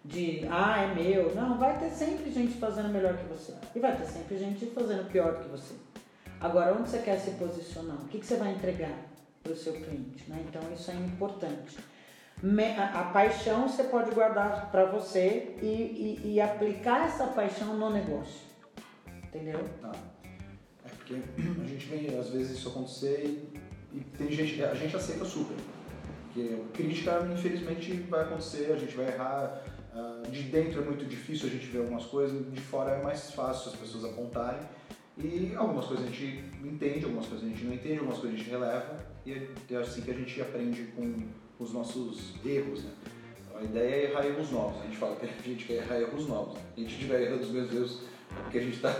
de, 0.05 0.47
ah, 0.49 0.81
é 0.81 0.95
meu. 0.95 1.35
Não, 1.35 1.59
vai 1.59 1.77
ter 1.77 1.91
sempre 1.91 2.31
gente 2.31 2.57
fazendo 2.57 2.89
melhor 2.91 3.17
que 3.17 3.25
você. 3.25 3.53
E 3.75 3.81
vai 3.81 3.97
ter 3.97 4.07
sempre 4.07 4.39
gente 4.39 4.65
fazendo 4.67 5.11
pior 5.11 5.43
que 5.43 5.49
você. 5.49 5.75
Agora, 6.41 6.73
onde 6.73 6.89
você 6.89 6.99
quer 6.99 7.19
se 7.19 7.33
posicionar? 7.33 7.97
O 7.97 8.07
que, 8.07 8.21
que 8.21 8.25
você 8.25 8.37
vai 8.37 8.53
entregar 8.53 8.97
para 9.43 9.53
o 9.53 9.57
seu 9.57 9.73
cliente? 9.73 10.31
Né? 10.31 10.41
Então, 10.49 10.63
isso 10.73 10.89
é 10.93 10.95
importante. 10.95 11.79
A 12.95 13.03
paixão 13.13 13.69
você 13.69 13.83
pode 13.83 14.13
guardar 14.13 14.71
para 14.71 14.85
você 14.85 15.57
e, 15.61 15.67
e, 15.67 16.35
e 16.35 16.41
aplicar 16.41 17.09
essa 17.09 17.27
paixão 17.27 17.77
no 17.77 17.91
negócio. 17.91 18.47
Entendeu? 19.25 19.69
Tá. 19.83 19.91
É 20.87 20.89
porque 20.91 21.15
a 21.17 21.67
gente 21.67 21.87
vê 21.87 22.17
às 22.17 22.31
vezes 22.31 22.57
isso 22.57 22.69
acontecer 22.69 23.25
e, 23.25 23.99
e 23.99 24.01
tem 24.17 24.31
gente, 24.31 24.63
a 24.63 24.75
gente 24.75 24.95
aceita 24.95 25.25
super. 25.25 25.57
Porque 26.43 26.83
crítica, 26.83 27.29
infelizmente, 27.33 27.93
vai 28.09 28.23
acontecer, 28.23 28.73
a 28.73 28.77
gente 28.77 28.97
vai 28.97 29.07
errar. 29.07 29.63
ah, 29.95 30.23
De 30.29 30.43
dentro 30.43 30.83
é 30.83 30.85
muito 30.85 31.05
difícil 31.05 31.49
a 31.49 31.51
gente 31.51 31.67
ver 31.67 31.79
algumas 31.79 32.05
coisas, 32.07 32.53
de 32.53 32.61
fora 32.61 32.93
é 32.93 33.03
mais 33.03 33.31
fácil 33.31 33.73
as 33.73 33.79
pessoas 33.79 34.05
apontarem. 34.05 34.61
E 35.17 35.53
algumas 35.57 35.87
coisas 35.87 36.07
a 36.07 36.09
gente 36.09 36.45
entende, 36.63 37.05
algumas 37.05 37.27
coisas 37.27 37.45
a 37.45 37.49
gente 37.49 37.65
não 37.65 37.75
entende, 37.75 37.99
algumas 37.99 38.19
coisas 38.19 38.35
a 38.35 38.39
gente 38.39 38.51
releva. 38.51 38.97
E 39.27 39.33
é 39.33 39.77
assim 39.77 40.03
que 40.03 40.11
a 40.11 40.15
gente 40.15 40.41
aprende 40.41 40.83
com 40.95 41.27
os 41.59 41.73
nossos 41.73 42.35
erros, 42.45 42.85
né? 42.85 42.91
A 43.57 43.65
ideia 43.65 43.95
é 43.95 44.11
errar 44.11 44.25
erros 44.25 44.53
novos. 44.53 44.81
A 44.81 44.85
gente 44.85 44.97
fala 44.97 45.17
que 45.17 45.27
a 45.27 45.29
gente 45.29 45.65
quer 45.65 45.79
errar 45.79 46.01
erros 46.01 46.29
novos. 46.29 46.55
Se 46.55 46.61
a 46.77 46.81
gente 46.81 46.93
estiver 46.93 47.23
errando 47.23 47.43
os 47.43 47.51
mesmos 47.51 47.75
erros 47.75 48.03
é 48.31 48.43
porque 48.43 48.59
a 48.59 48.63
gente 48.63 48.79
tá, 48.79 48.95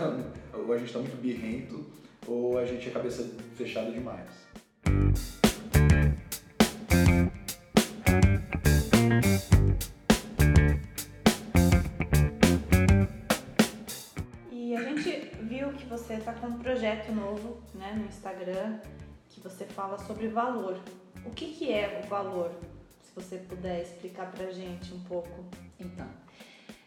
ou 0.53 0.73
a 0.73 0.77
gente 0.77 0.91
tá 0.91 0.99
muito 0.99 1.21
birrento, 1.21 1.85
ou 2.27 2.57
a 2.57 2.65
gente 2.65 2.89
é 2.89 2.91
cabeça 2.91 3.23
fechada 3.55 3.91
demais. 3.91 4.27
Você 16.09 16.15
está 16.15 16.33
com 16.33 16.47
um 16.47 16.57
projeto 16.57 17.11
novo 17.11 17.61
né, 17.75 17.93
no 17.95 18.05
Instagram 18.07 18.79
que 19.29 19.39
você 19.41 19.63
fala 19.65 19.95
sobre 19.99 20.27
valor. 20.27 20.79
O 21.23 21.29
que, 21.29 21.53
que 21.53 21.71
é 21.71 22.01
o 22.03 22.07
valor? 22.07 22.51
Se 23.03 23.13
você 23.13 23.37
puder 23.37 23.83
explicar 23.83 24.31
pra 24.31 24.49
gente 24.49 24.91
um 24.91 25.03
pouco. 25.03 25.45
Então, 25.79 26.07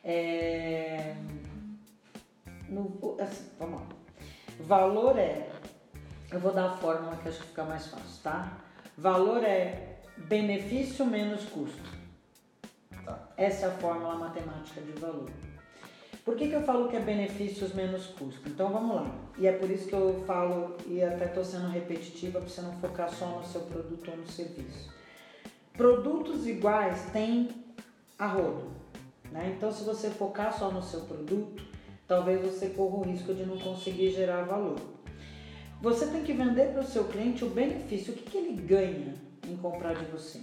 é... 0.03 1.15
no- 2.69 3.17
assim, 3.21 3.49
vamos 3.61 3.83
lá. 3.83 3.87
Valor 4.59 5.17
é, 5.17 5.49
eu 6.33 6.41
vou 6.41 6.53
dar 6.53 6.71
a 6.73 6.77
fórmula 6.79 7.17
que 7.19 7.29
acho 7.29 7.39
que 7.43 7.47
fica 7.47 7.63
mais 7.63 7.87
fácil, 7.87 8.23
tá? 8.25 8.59
Valor 8.99 9.45
é 9.45 10.01
benefício 10.17 11.07
menos 11.07 11.45
custo. 11.45 11.81
Tá. 13.05 13.29
Essa 13.37 13.67
é 13.67 13.69
a 13.69 13.73
fórmula 13.79 14.17
matemática 14.17 14.81
de 14.81 14.91
valor. 15.01 15.31
Por 16.25 16.37
que, 16.37 16.49
que 16.49 16.55
eu 16.55 16.63
falo 16.63 16.89
que 16.89 16.95
é 16.95 17.01
benefícios 17.01 17.75
menos 17.75 18.07
custo? 18.07 18.49
Então 18.49 18.73
vamos 18.73 18.95
lá. 18.95 19.15
E 19.37 19.47
é 19.47 19.53
por 19.53 19.69
isso 19.69 19.89
que 19.89 19.95
eu 19.95 20.23
falo, 20.25 20.77
e 20.87 21.03
até 21.03 21.25
estou 21.25 21.45
sendo 21.45 21.69
repetitiva, 21.69 22.39
para 22.39 22.49
você 22.49 22.61
não 22.61 22.73
focar 22.75 23.13
só 23.13 23.27
no 23.27 23.45
seu 23.45 23.63
produto 23.63 24.09
ou 24.09 24.17
no 24.17 24.27
serviço. 24.29 24.93
Produtos 25.73 26.47
iguais 26.47 27.07
têm 27.13 27.49
a 28.17 28.27
rodo. 28.29 28.71
Né? 29.33 29.55
Então, 29.57 29.73
se 29.73 29.83
você 29.83 30.11
focar 30.11 30.57
só 30.57 30.71
no 30.71 30.83
seu 30.83 31.01
produto, 31.01 31.65
talvez 32.07 32.41
você 32.41 32.69
corra 32.69 32.99
o 32.99 33.03
risco 33.03 33.35
de 33.35 33.45
não 33.45 33.59
conseguir 33.59 34.13
gerar 34.13 34.43
valor. 34.43 34.79
Você 35.81 36.07
tem 36.07 36.23
que 36.23 36.33
vender 36.33 36.73
para 36.73 36.83
o 36.83 36.87
seu 36.87 37.05
cliente 37.05 37.45
o 37.45 37.51
benefício, 37.51 38.13
o 38.13 38.17
que, 38.17 38.31
que 38.31 38.39
ele 38.39 38.63
ganha 38.63 39.15
em 39.49 39.57
comprar 39.57 39.97
de 39.97 40.05
você. 40.05 40.41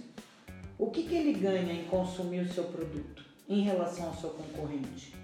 O 0.76 0.90
que, 0.90 1.04
que 1.04 1.14
ele 1.14 1.32
ganha 1.32 1.72
em 1.72 1.84
consumir 1.84 2.40
o 2.40 2.52
seu 2.52 2.64
produto 2.64 3.24
em 3.48 3.62
relação 3.62 4.08
ao 4.08 4.14
seu 4.14 4.30
concorrente. 4.30 5.19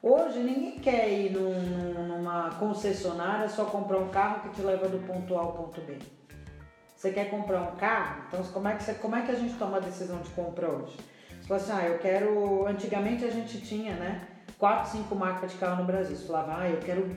Hoje 0.00 0.38
ninguém 0.38 0.78
quer 0.78 1.10
ir 1.10 1.32
num- 1.32 1.60
num- 1.60 2.06
numa 2.06 2.50
concessionária 2.50 3.48
só 3.48 3.64
comprar 3.64 3.98
um 3.98 4.08
carro 4.10 4.42
que 4.42 4.50
te 4.50 4.62
leva 4.62 4.88
do 4.88 4.98
ponto 5.04 5.36
A 5.36 5.40
ao 5.40 5.52
ponto 5.54 5.80
B. 5.80 5.98
Você 6.94 7.10
quer 7.10 7.28
comprar 7.30 7.62
um 7.62 7.76
carro? 7.76 8.22
Então 8.28 8.42
como 8.44 8.68
é 8.68 8.74
que, 8.74 8.82
você, 8.84 8.94
como 8.94 9.16
é 9.16 9.22
que 9.22 9.32
a 9.32 9.34
gente 9.34 9.54
toma 9.54 9.78
a 9.78 9.80
decisão 9.80 10.20
de 10.20 10.30
compra 10.30 10.68
hoje? 10.68 10.96
Você 11.40 11.48
fala 11.48 11.60
assim, 11.60 11.72
ah, 11.72 11.88
eu 11.88 11.98
quero. 11.98 12.66
Antigamente 12.66 13.24
a 13.24 13.30
gente 13.30 13.60
tinha, 13.60 13.94
né? 13.94 14.22
Quatro, 14.56 14.90
cinco 14.90 15.14
marcas 15.16 15.52
de 15.52 15.58
carro 15.58 15.80
no 15.80 15.84
Brasil. 15.84 16.16
Você 16.16 16.26
falava, 16.26 16.60
ah, 16.60 16.68
eu 16.68 16.78
quero 16.78 17.08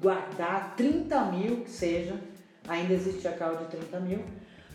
guardar 0.00 0.74
30 0.74 1.24
mil, 1.26 1.62
que 1.64 1.70
seja, 1.70 2.18
ainda 2.66 2.92
existia 2.94 3.32
carro 3.32 3.56
de 3.56 3.66
30 3.66 4.00
mil, 4.00 4.24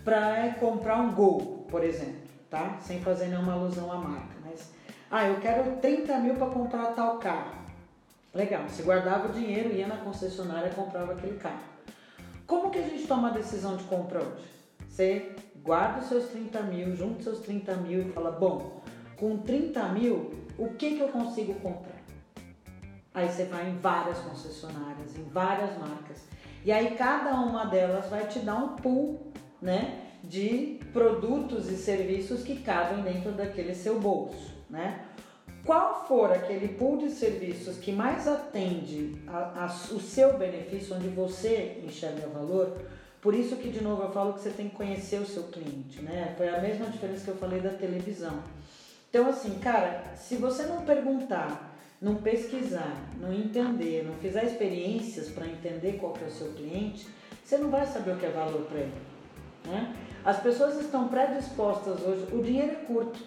para 0.03 0.53
comprar 0.59 0.97
um 0.97 1.11
Gol, 1.13 1.65
por 1.67 1.83
exemplo, 1.83 2.21
tá? 2.49 2.77
Sem 2.79 2.99
fazer 3.01 3.27
nenhuma 3.27 3.53
alusão 3.53 3.91
à 3.91 3.97
marca. 3.97 4.36
Ah, 5.09 5.25
eu 5.25 5.39
quero 5.39 5.77
30 5.77 6.17
mil 6.19 6.35
para 6.35 6.47
comprar 6.47 6.87
tal 6.87 7.17
carro. 7.17 7.55
Legal, 8.33 8.67
você 8.67 8.83
guardava 8.83 9.29
o 9.29 9.31
dinheiro, 9.31 9.73
ia 9.73 9.87
na 9.87 9.95
concessionária 9.97 10.67
e 10.67 10.75
comprava 10.75 11.13
aquele 11.13 11.37
carro. 11.37 11.63
Como 12.45 12.69
que 12.69 12.79
a 12.79 12.83
gente 12.83 13.07
toma 13.07 13.29
a 13.29 13.31
decisão 13.31 13.77
de 13.77 13.85
compra 13.85 14.19
hoje? 14.19 14.43
Você 14.89 15.31
guarda 15.63 16.01
os 16.01 16.07
seus 16.07 16.25
30 16.25 16.61
mil, 16.63 16.93
junta 16.93 17.19
os 17.19 17.23
seus 17.23 17.39
30 17.39 17.75
mil 17.75 18.01
e 18.01 18.11
fala, 18.11 18.31
bom, 18.31 18.81
com 19.17 19.37
30 19.37 19.81
mil, 19.89 20.31
o 20.57 20.69
que, 20.73 20.97
que 20.97 21.01
eu 21.01 21.07
consigo 21.07 21.53
comprar? 21.55 21.95
Aí 23.13 23.29
você 23.29 23.45
vai 23.45 23.69
em 23.69 23.77
várias 23.77 24.17
concessionárias, 24.19 25.15
em 25.17 25.23
várias 25.23 25.77
marcas. 25.77 26.17
E 26.65 26.71
aí 26.71 26.95
cada 26.97 27.33
uma 27.35 27.65
delas 27.65 28.09
vai 28.09 28.27
te 28.27 28.39
dar 28.39 28.57
um 28.57 28.75
pool, 28.75 29.31
né, 29.61 30.01
de 30.21 30.79
produtos 30.91 31.71
e 31.71 31.77
serviços 31.77 32.43
que 32.43 32.57
cabem 32.57 33.01
dentro 33.03 33.31
daquele 33.31 33.73
seu 33.73 33.99
bolso, 33.99 34.56
né? 34.69 35.05
Qual 35.65 36.05
for 36.07 36.31
aquele 36.31 36.69
pool 36.69 36.97
de 36.97 37.11
serviços 37.11 37.77
que 37.77 37.91
mais 37.91 38.27
atende 38.27 39.21
a, 39.27 39.65
a, 39.65 39.65
o 39.65 39.99
seu 39.99 40.37
benefício, 40.37 40.95
onde 40.95 41.09
você 41.09 41.81
enxerga 41.83 42.27
valor, 42.27 42.77
por 43.19 43.33
isso 43.33 43.57
que 43.57 43.69
de 43.69 43.83
novo 43.83 44.03
eu 44.03 44.11
falo 44.11 44.33
que 44.33 44.39
você 44.39 44.51
tem 44.51 44.69
que 44.69 44.75
conhecer 44.75 45.19
o 45.19 45.25
seu 45.25 45.43
cliente, 45.43 46.01
né? 46.01 46.33
Foi 46.37 46.47
a 46.47 46.61
mesma 46.61 46.85
diferença 46.85 47.25
que 47.25 47.31
eu 47.31 47.37
falei 47.37 47.59
da 47.59 47.71
televisão. 47.71 48.41
Então 49.09 49.27
assim, 49.27 49.59
cara, 49.59 50.15
se 50.15 50.37
você 50.37 50.63
não 50.63 50.85
perguntar, 50.85 51.75
não 52.01 52.15
pesquisar, 52.15 52.95
não 53.19 53.33
entender, 53.33 54.05
não 54.05 54.13
fizer 54.15 54.45
experiências 54.45 55.29
para 55.29 55.47
entender 55.47 55.97
qual 55.99 56.13
que 56.13 56.23
é 56.23 56.27
o 56.27 56.31
seu 56.31 56.53
cliente, 56.53 57.07
você 57.43 57.57
não 57.57 57.69
vai 57.69 57.85
saber 57.85 58.11
o 58.11 58.17
que 58.17 58.25
é 58.25 58.29
valor 58.29 58.61
para 58.61 58.79
ele. 58.79 58.93
Né? 59.65 59.95
As 60.23 60.39
pessoas 60.39 60.79
estão 60.79 61.07
predispostas 61.07 62.01
hoje, 62.01 62.27
o 62.33 62.41
dinheiro 62.41 62.71
é 62.71 62.85
curto, 62.85 63.19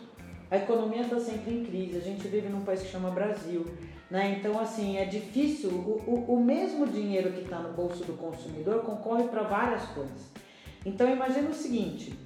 a 0.50 0.56
economia 0.56 1.02
está 1.02 1.20
sempre 1.20 1.54
em 1.54 1.64
crise, 1.64 1.96
a 1.96 2.00
gente 2.00 2.26
vive 2.26 2.48
num 2.48 2.64
país 2.64 2.82
que 2.82 2.88
chama 2.88 3.10
Brasil. 3.10 3.64
Né? 4.10 4.36
Então, 4.38 4.58
assim, 4.58 4.96
é 4.96 5.04
difícil, 5.04 5.70
o, 5.70 6.02
o, 6.04 6.34
o 6.34 6.44
mesmo 6.44 6.86
dinheiro 6.86 7.32
que 7.32 7.42
está 7.42 7.60
no 7.60 7.72
bolso 7.72 8.04
do 8.04 8.14
consumidor 8.14 8.82
concorre 8.82 9.24
para 9.24 9.42
várias 9.42 9.84
coisas. 9.90 10.28
Então, 10.84 11.08
imagina 11.08 11.50
o 11.50 11.54
seguinte, 11.54 12.18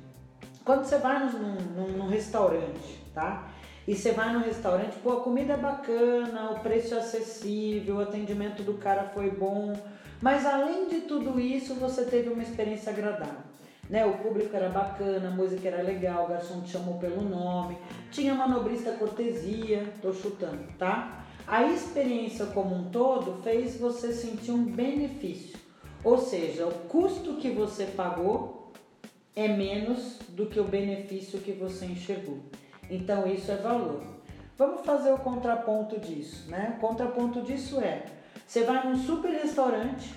quando 0.64 0.84
você 0.84 0.96
vai 0.96 1.30
num, 1.30 1.54
num, 1.76 1.88
num 1.98 2.06
restaurante, 2.06 3.02
tá? 3.12 3.50
E 3.87 3.94
você 3.94 4.12
vai 4.12 4.32
no 4.32 4.38
restaurante, 4.38 4.96
pô, 5.02 5.12
a 5.12 5.20
comida 5.20 5.52
é 5.52 5.56
bacana, 5.58 6.52
o 6.52 6.60
preço 6.60 6.94
é 6.94 6.98
acessível, 6.98 7.96
o 7.96 8.00
atendimento 8.00 8.62
do 8.62 8.74
cara 8.74 9.10
foi 9.12 9.30
bom, 9.30 9.74
mas 10.22 10.46
além 10.46 10.88
de 10.88 11.02
tudo 11.02 11.38
isso, 11.38 11.74
você 11.74 12.06
teve 12.06 12.30
uma 12.30 12.42
experiência 12.42 12.90
agradável. 12.90 13.53
Né? 13.88 14.04
O 14.06 14.14
público 14.18 14.54
era 14.56 14.68
bacana, 14.68 15.28
a 15.28 15.30
música 15.30 15.68
era 15.68 15.82
legal, 15.82 16.24
o 16.24 16.28
garçom 16.28 16.60
te 16.62 16.70
chamou 16.70 16.98
pelo 16.98 17.22
nome, 17.22 17.76
tinha 18.10 18.34
manobrista 18.34 18.92
cortesia, 18.92 19.92
tô 20.00 20.12
chutando, 20.12 20.64
tá? 20.78 21.24
A 21.46 21.64
experiência 21.64 22.46
como 22.46 22.74
um 22.74 22.90
todo 22.90 23.42
fez 23.42 23.78
você 23.78 24.12
sentir 24.12 24.52
um 24.52 24.64
benefício, 24.64 25.58
ou 26.02 26.16
seja, 26.16 26.66
o 26.66 26.72
custo 26.88 27.36
que 27.36 27.50
você 27.50 27.84
pagou 27.84 28.72
é 29.36 29.48
menos 29.48 30.18
do 30.28 30.46
que 30.46 30.58
o 30.58 30.64
benefício 30.64 31.40
que 31.40 31.52
você 31.52 31.86
enxergou. 31.86 32.38
Então 32.90 33.26
isso 33.26 33.50
é 33.50 33.56
valor. 33.56 34.02
Vamos 34.56 34.86
fazer 34.86 35.12
o 35.12 35.18
contraponto 35.18 35.98
disso, 35.98 36.48
né? 36.48 36.74
O 36.76 36.80
contraponto 36.80 37.42
disso 37.42 37.80
é: 37.80 38.04
você 38.46 38.62
vai 38.62 38.86
num 38.86 38.96
super 38.96 39.30
restaurante, 39.30 40.14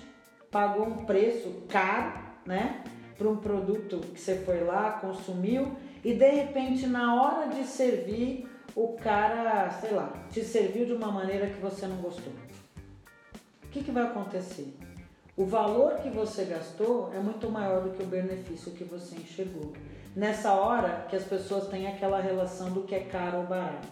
pagou 0.50 0.86
um 0.86 1.04
preço 1.04 1.64
caro, 1.68 2.12
né? 2.46 2.77
Para 3.18 3.28
um 3.28 3.36
produto 3.36 3.98
que 3.98 4.20
você 4.20 4.36
foi 4.36 4.62
lá, 4.64 4.92
consumiu, 4.92 5.72
e 6.04 6.14
de 6.14 6.30
repente 6.30 6.86
na 6.86 7.20
hora 7.20 7.48
de 7.48 7.64
servir, 7.64 8.48
o 8.74 8.96
cara, 8.96 9.68
sei 9.70 9.90
lá, 9.90 10.12
te 10.30 10.42
serviu 10.44 10.86
de 10.86 10.92
uma 10.92 11.10
maneira 11.10 11.48
que 11.48 11.60
você 11.60 11.86
não 11.86 11.96
gostou. 11.96 12.32
O 13.64 13.68
que, 13.68 13.82
que 13.82 13.90
vai 13.90 14.04
acontecer? 14.04 14.72
O 15.36 15.44
valor 15.44 15.96
que 15.96 16.08
você 16.08 16.44
gastou 16.44 17.12
é 17.12 17.18
muito 17.18 17.50
maior 17.50 17.82
do 17.82 17.90
que 17.90 18.02
o 18.02 18.06
benefício 18.06 18.72
que 18.72 18.84
você 18.84 19.16
enxergou 19.16 19.72
nessa 20.16 20.52
hora 20.52 21.06
que 21.08 21.14
as 21.14 21.24
pessoas 21.24 21.68
têm 21.68 21.86
aquela 21.86 22.20
relação 22.20 22.70
do 22.70 22.82
que 22.82 22.94
é 22.94 23.00
caro 23.00 23.38
ou 23.38 23.44
barato. 23.44 23.86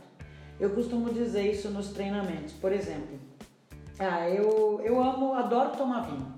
Eu 0.59 0.71
costumo 0.71 1.13
dizer 1.13 1.51
isso 1.51 1.71
nos 1.71 1.93
treinamentos. 1.93 2.53
Por 2.55 2.73
exemplo, 2.73 3.19
ah, 3.99 4.29
eu, 4.29 4.81
eu 4.83 5.01
amo, 5.01 5.35
adoro 5.35 5.77
tomar 5.77 6.01
vinho. 6.01 6.35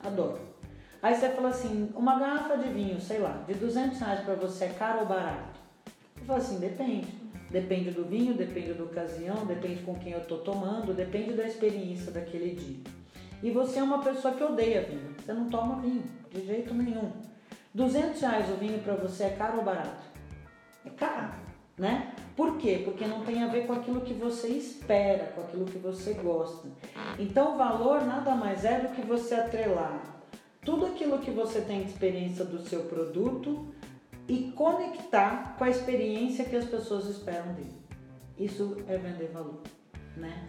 Adoro. 0.00 0.49
Aí 1.02 1.14
você 1.14 1.30
fala 1.30 1.48
assim, 1.48 1.90
uma 1.94 2.18
garrafa 2.18 2.58
de 2.58 2.68
vinho, 2.68 3.00
sei 3.00 3.18
lá, 3.18 3.42
de 3.46 3.54
200 3.54 3.98
reais 3.98 4.20
para 4.20 4.34
você 4.34 4.66
é 4.66 4.68
caro 4.68 5.00
ou 5.00 5.06
barato? 5.06 5.58
Eu 6.18 6.24
falo 6.26 6.38
assim, 6.38 6.58
depende. 6.58 7.08
Depende 7.50 7.90
do 7.90 8.04
vinho, 8.04 8.34
depende 8.34 8.74
da 8.74 8.84
ocasião, 8.84 9.46
depende 9.46 9.82
com 9.82 9.94
quem 9.94 10.12
eu 10.12 10.20
estou 10.20 10.38
tomando, 10.38 10.94
depende 10.94 11.32
da 11.32 11.44
experiência 11.44 12.12
daquele 12.12 12.54
dia. 12.54 12.84
E 13.42 13.50
você 13.50 13.78
é 13.78 13.82
uma 13.82 14.02
pessoa 14.02 14.34
que 14.34 14.44
odeia 14.44 14.82
vinho. 14.82 15.14
Você 15.18 15.32
não 15.32 15.48
toma 15.48 15.80
vinho, 15.80 16.04
de 16.30 16.44
jeito 16.44 16.74
nenhum. 16.74 17.10
200 17.74 18.20
reais 18.20 18.50
o 18.50 18.56
vinho 18.56 18.78
para 18.80 18.94
você 18.94 19.24
é 19.24 19.30
caro 19.30 19.58
ou 19.58 19.64
barato? 19.64 20.04
É 20.84 20.90
caro, 20.90 21.32
né? 21.78 22.12
Por 22.36 22.58
quê? 22.58 22.82
Porque 22.84 23.06
não 23.06 23.24
tem 23.24 23.42
a 23.42 23.48
ver 23.48 23.66
com 23.66 23.72
aquilo 23.72 24.02
que 24.02 24.12
você 24.12 24.48
espera, 24.48 25.32
com 25.34 25.40
aquilo 25.40 25.64
que 25.64 25.78
você 25.78 26.12
gosta. 26.12 26.68
Então, 27.18 27.54
o 27.54 27.58
valor 27.58 28.04
nada 28.04 28.34
mais 28.34 28.64
é 28.64 28.80
do 28.80 28.94
que 28.94 29.00
você 29.00 29.34
atrelar 29.34 30.19
tudo 30.62 30.86
aquilo 30.86 31.18
que 31.18 31.30
você 31.30 31.60
tem 31.60 31.82
de 31.82 31.90
experiência 31.90 32.44
do 32.44 32.60
seu 32.68 32.84
produto 32.84 33.66
e 34.28 34.52
conectar 34.52 35.56
com 35.58 35.64
a 35.64 35.70
experiência 35.70 36.44
que 36.44 36.56
as 36.56 36.64
pessoas 36.64 37.06
esperam 37.06 37.52
dele. 37.54 37.80
Isso 38.38 38.76
é 38.86 38.96
vender 38.96 39.30
valor, 39.32 39.62
né? 40.16 40.48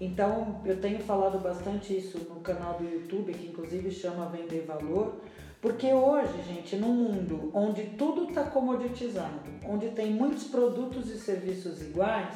Então, 0.00 0.60
eu 0.64 0.80
tenho 0.80 0.98
falado 0.98 1.38
bastante 1.38 1.96
isso 1.96 2.18
no 2.28 2.40
canal 2.40 2.74
do 2.74 2.84
YouTube, 2.84 3.32
que 3.32 3.46
inclusive 3.46 3.90
chama 3.92 4.26
Vender 4.26 4.64
Valor, 4.66 5.20
porque 5.60 5.92
hoje, 5.92 6.42
gente, 6.42 6.74
num 6.74 6.92
mundo 6.92 7.52
onde 7.54 7.84
tudo 7.96 8.24
está 8.24 8.42
comoditizado, 8.42 9.48
onde 9.64 9.90
tem 9.90 10.10
muitos 10.12 10.44
produtos 10.44 11.08
e 11.08 11.18
serviços 11.18 11.80
iguais, 11.80 12.34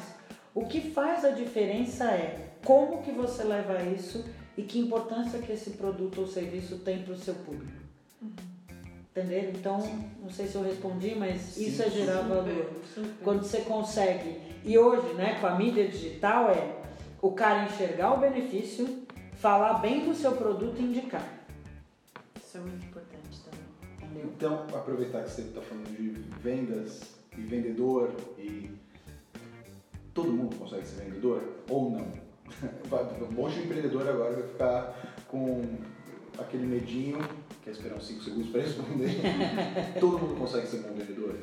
o 0.55 0.65
que 0.65 0.79
faz 0.79 1.25
a 1.25 1.31
diferença 1.31 2.05
é 2.05 2.53
como 2.63 3.01
que 3.01 3.11
você 3.11 3.43
leva 3.43 3.83
isso 3.83 4.23
e 4.57 4.63
que 4.63 4.79
importância 4.79 5.39
que 5.39 5.51
esse 5.51 5.71
produto 5.71 6.21
ou 6.21 6.27
serviço 6.27 6.79
tem 6.79 7.03
para 7.03 7.13
o 7.13 7.17
seu 7.17 7.35
público. 7.35 7.71
Uhum. 8.21 8.31
Entenderam? 9.11 9.49
Então, 9.51 9.81
Sim. 9.81 10.09
não 10.21 10.29
sei 10.31 10.47
se 10.47 10.55
eu 10.55 10.63
respondi, 10.63 11.15
mas 11.15 11.39
Sim. 11.39 11.67
isso 11.67 11.83
é 11.83 11.89
gerar 11.89 12.23
super, 12.23 12.35
valor. 12.35 12.69
Super. 12.93 13.11
Quando 13.23 13.43
você 13.43 13.61
consegue. 13.61 14.41
E 14.63 14.77
hoje, 14.77 15.13
né, 15.13 15.39
com 15.39 15.47
a 15.47 15.55
mídia 15.55 15.87
digital, 15.87 16.49
é 16.49 16.75
o 17.21 17.31
cara 17.31 17.65
enxergar 17.65 18.13
o 18.13 18.17
benefício, 18.17 19.03
falar 19.35 19.75
bem 19.75 20.05
do 20.05 20.15
seu 20.15 20.31
produto 20.33 20.79
e 20.79 20.83
indicar. 20.83 21.25
Isso 22.35 22.57
é 22.57 22.61
muito 22.61 22.85
importante. 22.85 23.17
Então, 24.23 24.65
aproveitar 24.73 25.23
que 25.23 25.31
você 25.31 25.41
está 25.41 25.61
falando 25.61 25.95
de 25.95 26.09
vendas 26.39 27.15
e 27.37 27.41
vendedor 27.41 28.11
e 28.37 28.71
todo 30.13 30.31
mundo 30.31 30.55
consegue 30.55 30.85
ser 30.85 31.03
vendedor 31.03 31.43
ou 31.69 31.91
não? 31.91 32.26
Um 33.29 33.31
monte 33.33 33.55
de 33.55 33.63
empreendedor 33.63 34.07
agora 34.07 34.33
vai 34.33 34.43
ficar 34.43 35.23
com 35.27 35.63
aquele 36.37 36.65
medinho, 36.65 37.19
quer 37.63 37.71
esperar 37.71 37.97
uns 37.97 38.07
5 38.07 38.23
segundos 38.23 38.49
para 38.49 38.61
responder. 38.61 39.21
todo 39.99 40.19
mundo 40.19 40.39
consegue 40.39 40.67
ser 40.67 40.77
um 40.77 40.83
bom 40.83 40.95
vendedor? 40.95 41.35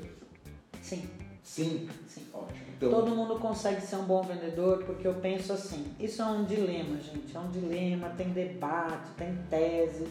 Sim. 0.81 1.09
Sim? 1.43 1.89
Sim. 2.09 2.23
Ótimo. 2.33 2.59
Então... 2.77 2.91
Todo 2.91 3.15
mundo 3.15 3.39
consegue 3.39 3.81
ser 3.83 3.97
um 3.97 4.05
bom 4.05 4.23
vendedor 4.23 4.83
porque 4.85 5.07
eu 5.07 5.15
penso 5.15 5.53
assim, 5.53 5.87
isso 6.01 6.23
é 6.23 6.25
um 6.25 6.45
dilema, 6.45 6.99
gente, 6.99 7.37
é 7.37 7.39
um 7.39 7.51
dilema, 7.51 8.09
tem 8.11 8.31
debate, 8.31 9.11
tem 9.17 9.37
tese. 9.51 10.07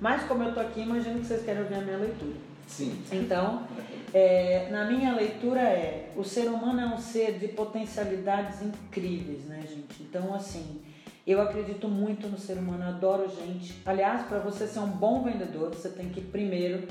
Mas 0.00 0.24
como 0.24 0.42
eu 0.42 0.48
estou 0.48 0.62
aqui, 0.62 0.80
imagino 0.80 1.20
que 1.20 1.26
vocês 1.26 1.44
querem 1.44 1.62
ouvir 1.62 1.74
a 1.74 1.80
minha 1.82 1.98
leitura. 1.98 2.49
Sim. 2.70 3.02
Então, 3.10 3.66
é, 4.14 4.68
na 4.70 4.84
minha 4.84 5.12
leitura 5.12 5.60
é, 5.60 6.10
o 6.16 6.22
ser 6.22 6.48
humano 6.48 6.80
é 6.80 6.86
um 6.86 6.98
ser 6.98 7.38
de 7.38 7.48
potencialidades 7.48 8.62
incríveis, 8.62 9.44
né, 9.44 9.62
gente? 9.68 10.02
Então, 10.02 10.32
assim, 10.32 10.80
eu 11.26 11.42
acredito 11.42 11.88
muito 11.88 12.28
no 12.28 12.38
ser 12.38 12.54
humano, 12.54 12.84
adoro 12.84 13.28
gente. 13.28 13.82
Aliás, 13.84 14.26
para 14.26 14.38
você 14.38 14.66
ser 14.66 14.78
um 14.78 14.88
bom 14.88 15.22
vendedor, 15.22 15.70
você 15.70 15.88
tem 15.88 16.08
que 16.10 16.20
primeiro 16.20 16.86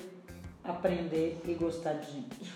aprender 0.64 1.42
e 1.48 1.54
gostar 1.54 1.94
de 1.94 2.12
gente. 2.12 2.54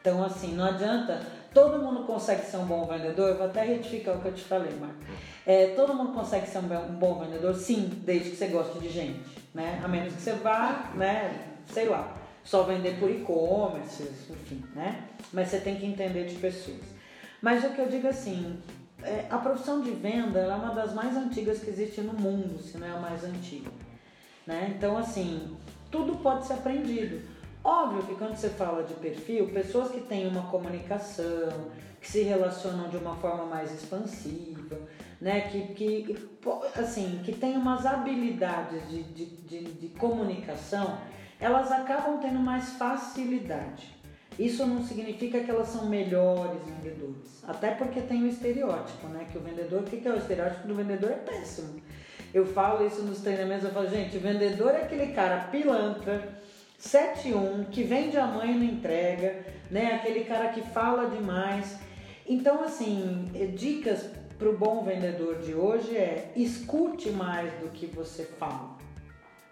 Então, 0.00 0.22
assim, 0.22 0.54
não 0.54 0.66
adianta. 0.66 1.20
Todo 1.52 1.82
mundo 1.82 2.04
consegue 2.04 2.42
ser 2.42 2.58
um 2.58 2.66
bom 2.66 2.84
vendedor. 2.86 3.30
Eu 3.30 3.38
vou 3.38 3.46
até 3.46 3.64
retificar 3.64 4.14
o 4.14 4.20
que 4.20 4.28
eu 4.28 4.34
te 4.34 4.44
falei, 4.44 4.72
Marco. 4.78 5.00
É, 5.46 5.68
todo 5.68 5.94
mundo 5.94 6.12
consegue 6.12 6.46
ser 6.46 6.58
um 6.58 6.94
bom 6.98 7.18
vendedor, 7.18 7.54
sim, 7.54 7.90
desde 8.04 8.30
que 8.30 8.36
você 8.36 8.48
goste 8.48 8.78
de 8.78 8.90
gente 8.90 9.36
né? 9.56 9.80
A 9.82 9.88
menos 9.88 10.14
que 10.14 10.20
você 10.20 10.34
vá, 10.34 10.90
né, 10.94 11.34
sei 11.72 11.88
lá, 11.88 12.12
só 12.46 12.62
vender 12.62 12.98
por 12.98 13.10
e-commerce, 13.10 14.04
enfim, 14.30 14.64
né? 14.74 15.08
Mas 15.32 15.48
você 15.48 15.58
tem 15.58 15.76
que 15.76 15.84
entender 15.84 16.26
de 16.26 16.36
pessoas. 16.36 16.80
Mas 17.42 17.64
o 17.64 17.70
que 17.70 17.80
eu 17.80 17.88
digo 17.88 18.06
assim, 18.06 18.58
é, 19.02 19.26
a 19.28 19.36
profissão 19.36 19.82
de 19.82 19.90
venda 19.90 20.38
é 20.38 20.54
uma 20.54 20.72
das 20.72 20.94
mais 20.94 21.16
antigas 21.16 21.58
que 21.58 21.68
existe 21.68 22.00
no 22.00 22.14
mundo, 22.14 22.62
se 22.62 22.78
não 22.78 22.86
é 22.86 22.90
a 22.90 23.00
mais 23.00 23.24
antiga. 23.24 23.70
Né? 24.46 24.74
Então, 24.76 24.96
assim, 24.96 25.56
tudo 25.90 26.16
pode 26.18 26.46
ser 26.46 26.54
aprendido. 26.54 27.20
Óbvio 27.64 28.04
que 28.04 28.14
quando 28.14 28.36
você 28.36 28.48
fala 28.48 28.84
de 28.84 28.94
perfil, 28.94 29.48
pessoas 29.48 29.90
que 29.90 30.00
têm 30.02 30.28
uma 30.28 30.44
comunicação, 30.44 31.72
que 32.00 32.08
se 32.08 32.22
relacionam 32.22 32.88
de 32.88 32.96
uma 32.96 33.16
forma 33.16 33.44
mais 33.46 33.74
expansiva, 33.74 34.78
né, 35.20 35.48
que, 35.50 35.74
que, 35.74 36.16
assim, 36.76 37.20
que 37.24 37.32
tem 37.32 37.56
umas 37.56 37.84
habilidades 37.84 38.88
de, 38.88 39.02
de, 39.02 39.26
de, 39.26 39.64
de 39.72 39.88
comunicação, 39.98 40.98
elas 41.40 41.70
acabam 41.70 42.18
tendo 42.18 42.38
mais 42.38 42.70
facilidade. 42.70 43.94
Isso 44.38 44.66
não 44.66 44.84
significa 44.84 45.40
que 45.40 45.50
elas 45.50 45.68
são 45.68 45.86
melhores 45.86 46.60
vendedores. 46.64 47.42
Até 47.46 47.70
porque 47.70 48.00
tem 48.00 48.22
o 48.22 48.26
estereótipo, 48.26 49.06
né? 49.08 49.26
Que 49.30 49.38
o 49.38 49.40
vendedor, 49.40 49.80
o 49.80 49.84
que 49.84 50.06
é 50.06 50.10
o 50.10 50.16
estereótipo 50.16 50.68
do 50.68 50.74
vendedor? 50.74 51.10
É 51.10 51.14
péssimo. 51.14 51.80
Eu 52.34 52.44
falo 52.44 52.86
isso 52.86 53.02
nos 53.02 53.20
treinamentos, 53.20 53.64
eu 53.64 53.70
falo, 53.70 53.88
gente, 53.88 54.16
o 54.16 54.20
vendedor 54.20 54.72
é 54.72 54.82
aquele 54.82 55.12
cara 55.14 55.48
pilantra, 55.50 56.36
7-1, 56.78 57.70
que 57.70 57.82
vende 57.82 58.18
a 58.18 58.26
mãe 58.26 58.52
e 58.52 58.54
não 58.54 58.64
entrega, 58.64 59.46
né? 59.70 59.94
Aquele 59.94 60.24
cara 60.24 60.48
que 60.48 60.60
fala 60.60 61.08
demais. 61.08 61.78
Então, 62.28 62.62
assim, 62.62 63.30
eh, 63.34 63.46
dicas 63.46 64.10
para 64.38 64.50
o 64.50 64.56
bom 64.56 64.84
vendedor 64.84 65.38
de 65.38 65.54
hoje 65.54 65.96
é 65.96 66.30
escute 66.36 67.08
mais 67.10 67.50
do 67.54 67.70
que 67.70 67.86
você 67.86 68.24
fala. 68.24 68.75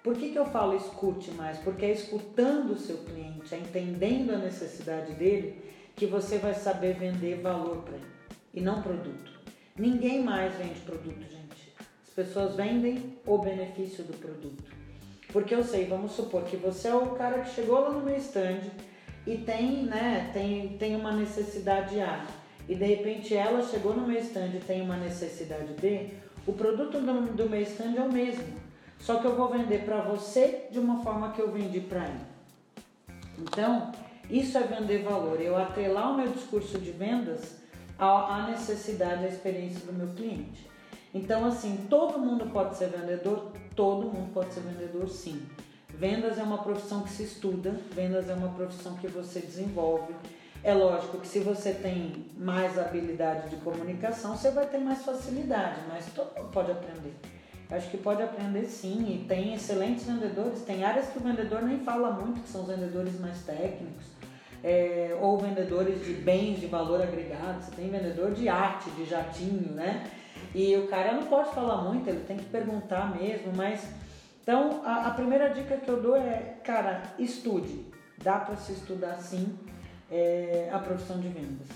Por 0.05 0.15
que, 0.15 0.29
que 0.29 0.39
eu 0.39 0.45
falo 0.45 0.77
escute 0.77 1.31
mais? 1.31 1.57
Porque 1.61 1.87
é 1.87 1.93
escutando 1.93 2.73
o 2.73 2.79
seu 2.79 2.99
cliente, 2.99 3.55
é 3.55 3.59
entendendo 3.59 4.35
a 4.35 4.37
necessidade 4.37 5.15
dele, 5.15 5.59
que 5.97 6.05
você 6.05 6.37
vai 6.37 6.53
saber 6.53 6.93
vender 6.93 7.41
valor 7.41 7.79
para 7.79 7.95
ele 7.95 8.05
e 8.53 8.61
não 8.61 8.83
produto. 8.83 9.33
Ninguém 9.75 10.23
mais 10.23 10.55
vende 10.57 10.79
produto, 10.81 11.23
gente. 11.23 11.73
As 12.07 12.13
pessoas 12.15 12.55
vendem 12.55 13.17
o 13.27 13.39
benefício 13.39 14.05
do 14.05 14.13
produto. 14.19 14.63
Porque 15.33 15.55
eu 15.55 15.65
sei, 15.65 15.87
vamos 15.87 16.13
supor 16.13 16.45
que 16.45 16.59
você 16.59 16.89
é 16.89 16.95
o 16.95 17.15
cara 17.15 17.41
que 17.41 17.55
chegou 17.55 17.81
lá 17.81 17.91
no 17.91 18.05
meu 18.05 18.19
stand 18.19 18.61
e 19.27 19.39
tem, 19.39 19.85
né, 19.85 20.31
tem, 20.35 20.77
tem 20.77 20.97
uma 20.97 21.13
necessidade 21.13 21.99
A 21.99 22.27
e 22.69 22.75
de 22.75 22.85
repente 22.85 23.35
ela 23.35 23.63
chegou 23.63 23.97
no 23.97 24.07
meu 24.07 24.21
stand 24.21 24.49
e 24.55 24.61
tem 24.61 24.83
uma 24.83 24.99
necessidade 24.99 25.73
B, 25.81 26.11
o 26.47 26.53
produto 26.53 27.01
do, 27.01 27.33
do 27.33 27.49
meu 27.49 27.63
stand 27.63 27.95
é 27.97 28.03
o 28.03 28.13
mesmo. 28.13 28.64
Só 28.99 29.17
que 29.17 29.27
eu 29.27 29.37
vou 29.37 29.49
vender 29.49 29.85
para 29.85 30.01
você 30.03 30.67
de 30.71 30.79
uma 30.79 31.03
forma 31.03 31.33
que 31.33 31.41
eu 31.41 31.51
vendi 31.51 31.81
para 31.81 32.07
ele. 32.07 32.21
Então, 33.39 33.93
isso 34.31 34.57
é 34.57 34.63
vender 34.63 35.03
valor. 35.03 35.41
Eu 35.41 35.57
atrelar 35.57 36.13
o 36.13 36.17
meu 36.17 36.29
discurso 36.29 36.79
de 36.79 36.91
vendas 36.91 37.57
à 37.99 38.47
necessidade, 38.51 39.25
à 39.25 39.29
experiência 39.29 39.85
do 39.87 39.93
meu 39.93 40.09
cliente. 40.15 40.69
Então, 41.13 41.47
assim, 41.47 41.87
todo 41.89 42.19
mundo 42.19 42.47
pode 42.51 42.77
ser 42.77 42.89
vendedor? 42.89 43.53
Todo 43.77 44.07
mundo 44.07 44.33
pode 44.33 44.53
ser 44.53 44.61
vendedor, 44.61 45.09
sim. 45.09 45.47
Vendas 45.89 46.39
é 46.39 46.43
uma 46.43 46.59
profissão 46.59 47.03
que 47.03 47.11
se 47.11 47.23
estuda, 47.23 47.79
vendas 47.93 48.29
é 48.29 48.35
uma 48.35 48.49
profissão 48.49 48.97
que 48.97 49.07
você 49.07 49.41
desenvolve. 49.41 50.13
É 50.63 50.75
lógico 50.75 51.19
que 51.19 51.29
se 51.29 51.39
você 51.41 51.73
tem 51.73 52.27
mais 52.37 52.79
habilidade 52.79 53.51
de 53.51 53.57
comunicação, 53.57 54.37
você 54.37 54.51
vai 54.51 54.67
ter 54.67 54.79
mais 54.79 55.05
facilidade, 55.05 55.83
mas 55.89 56.07
todo 56.13 56.35
mundo 56.37 56.51
pode 56.51 56.73
aprender. 56.73 57.15
Acho 57.75 57.91
que 57.91 57.97
pode 57.97 58.23
aprender 58.23 58.67
sim, 58.67 59.15
e 59.15 59.25
tem 59.27 59.53
excelentes 59.55 60.07
vendedores. 60.07 60.63
Tem 60.63 60.85
áreas 60.85 61.09
que 61.09 61.19
o 61.19 61.21
vendedor 61.21 61.63
nem 61.63 61.81
fala 61.81 62.13
muito, 62.13 62.41
que 62.41 62.49
são 62.49 62.63
os 62.63 62.69
vendedores 62.69 63.19
mais 63.19 63.43
técnicos, 63.43 64.05
é, 64.63 65.17
ou 65.21 65.39
vendedores 65.39 66.05
de 66.05 66.13
bens 66.13 66.61
de 66.61 66.67
valor 66.67 67.03
agregado. 67.03 67.63
Você 67.63 67.73
tem 67.73 67.91
vendedor 67.91 68.33
de 68.33 68.49
arte, 68.49 68.91
de 68.91 69.05
jatinho, 69.05 69.73
né? 69.73 70.09
E 70.55 70.77
o 70.77 70.87
cara 70.87 71.15
não 71.15 71.25
pode 71.25 71.53
falar 71.53 71.83
muito, 71.83 72.09
ele 72.09 72.25
tem 72.25 72.37
que 72.37 72.45
perguntar 72.45 73.17
mesmo, 73.17 73.53
mas. 73.55 73.85
Então, 74.43 74.83
a, 74.85 75.07
a 75.07 75.11
primeira 75.11 75.49
dica 75.49 75.77
que 75.77 75.89
eu 75.89 76.01
dou 76.01 76.17
é, 76.17 76.59
cara, 76.63 77.03
estude. 77.19 77.87
Dá 78.23 78.39
para 78.39 78.57
se 78.57 78.73
estudar 78.73 79.17
sim 79.17 79.59
é, 80.11 80.69
a 80.73 80.79
profissão 80.79 81.19
de 81.19 81.29
vendas. 81.29 81.67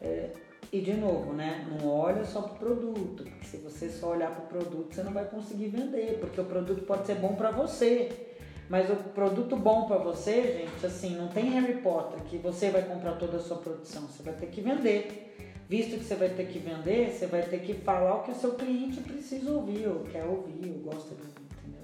É, 0.00 0.30
e 0.72 0.80
de 0.80 0.94
novo, 0.94 1.32
né? 1.32 1.66
Não 1.68 1.88
olha 1.88 2.24
só 2.24 2.42
para 2.42 2.54
o 2.54 2.58
produto, 2.58 3.24
porque 3.24 3.46
se 3.46 3.56
você 3.56 3.88
só 3.88 4.10
olhar 4.10 4.30
para 4.30 4.44
o 4.44 4.46
produto, 4.46 4.94
você 4.94 5.02
não 5.02 5.12
vai 5.12 5.24
conseguir 5.24 5.68
vender, 5.68 6.18
porque 6.20 6.40
o 6.40 6.44
produto 6.44 6.82
pode 6.82 7.06
ser 7.06 7.16
bom 7.16 7.34
para 7.34 7.50
você. 7.50 8.28
Mas 8.68 8.88
o 8.88 8.94
produto 8.94 9.56
bom 9.56 9.86
para 9.86 9.96
você, 9.96 10.58
gente, 10.58 10.86
assim, 10.86 11.16
não 11.16 11.26
tem 11.26 11.50
Harry 11.50 11.82
Potter 11.82 12.22
que 12.22 12.36
você 12.36 12.70
vai 12.70 12.84
comprar 12.84 13.14
toda 13.14 13.38
a 13.38 13.40
sua 13.40 13.56
produção, 13.56 14.02
você 14.02 14.22
vai 14.22 14.34
ter 14.34 14.46
que 14.46 14.60
vender. 14.60 15.34
Visto 15.68 15.98
que 15.98 16.04
você 16.04 16.14
vai 16.14 16.28
ter 16.28 16.46
que 16.46 16.60
vender, 16.60 17.10
você 17.10 17.26
vai 17.26 17.42
ter 17.42 17.58
que 17.62 17.74
falar 17.74 18.16
o 18.16 18.22
que 18.22 18.30
o 18.30 18.34
seu 18.34 18.54
cliente 18.54 19.00
precisa 19.00 19.50
ouvir, 19.50 19.88
ou 19.88 20.04
quer 20.04 20.24
ouvir, 20.24 20.70
ou 20.70 20.92
gosta 20.92 21.16
de 21.16 21.20
ouvir, 21.20 21.48
entendeu? 21.58 21.82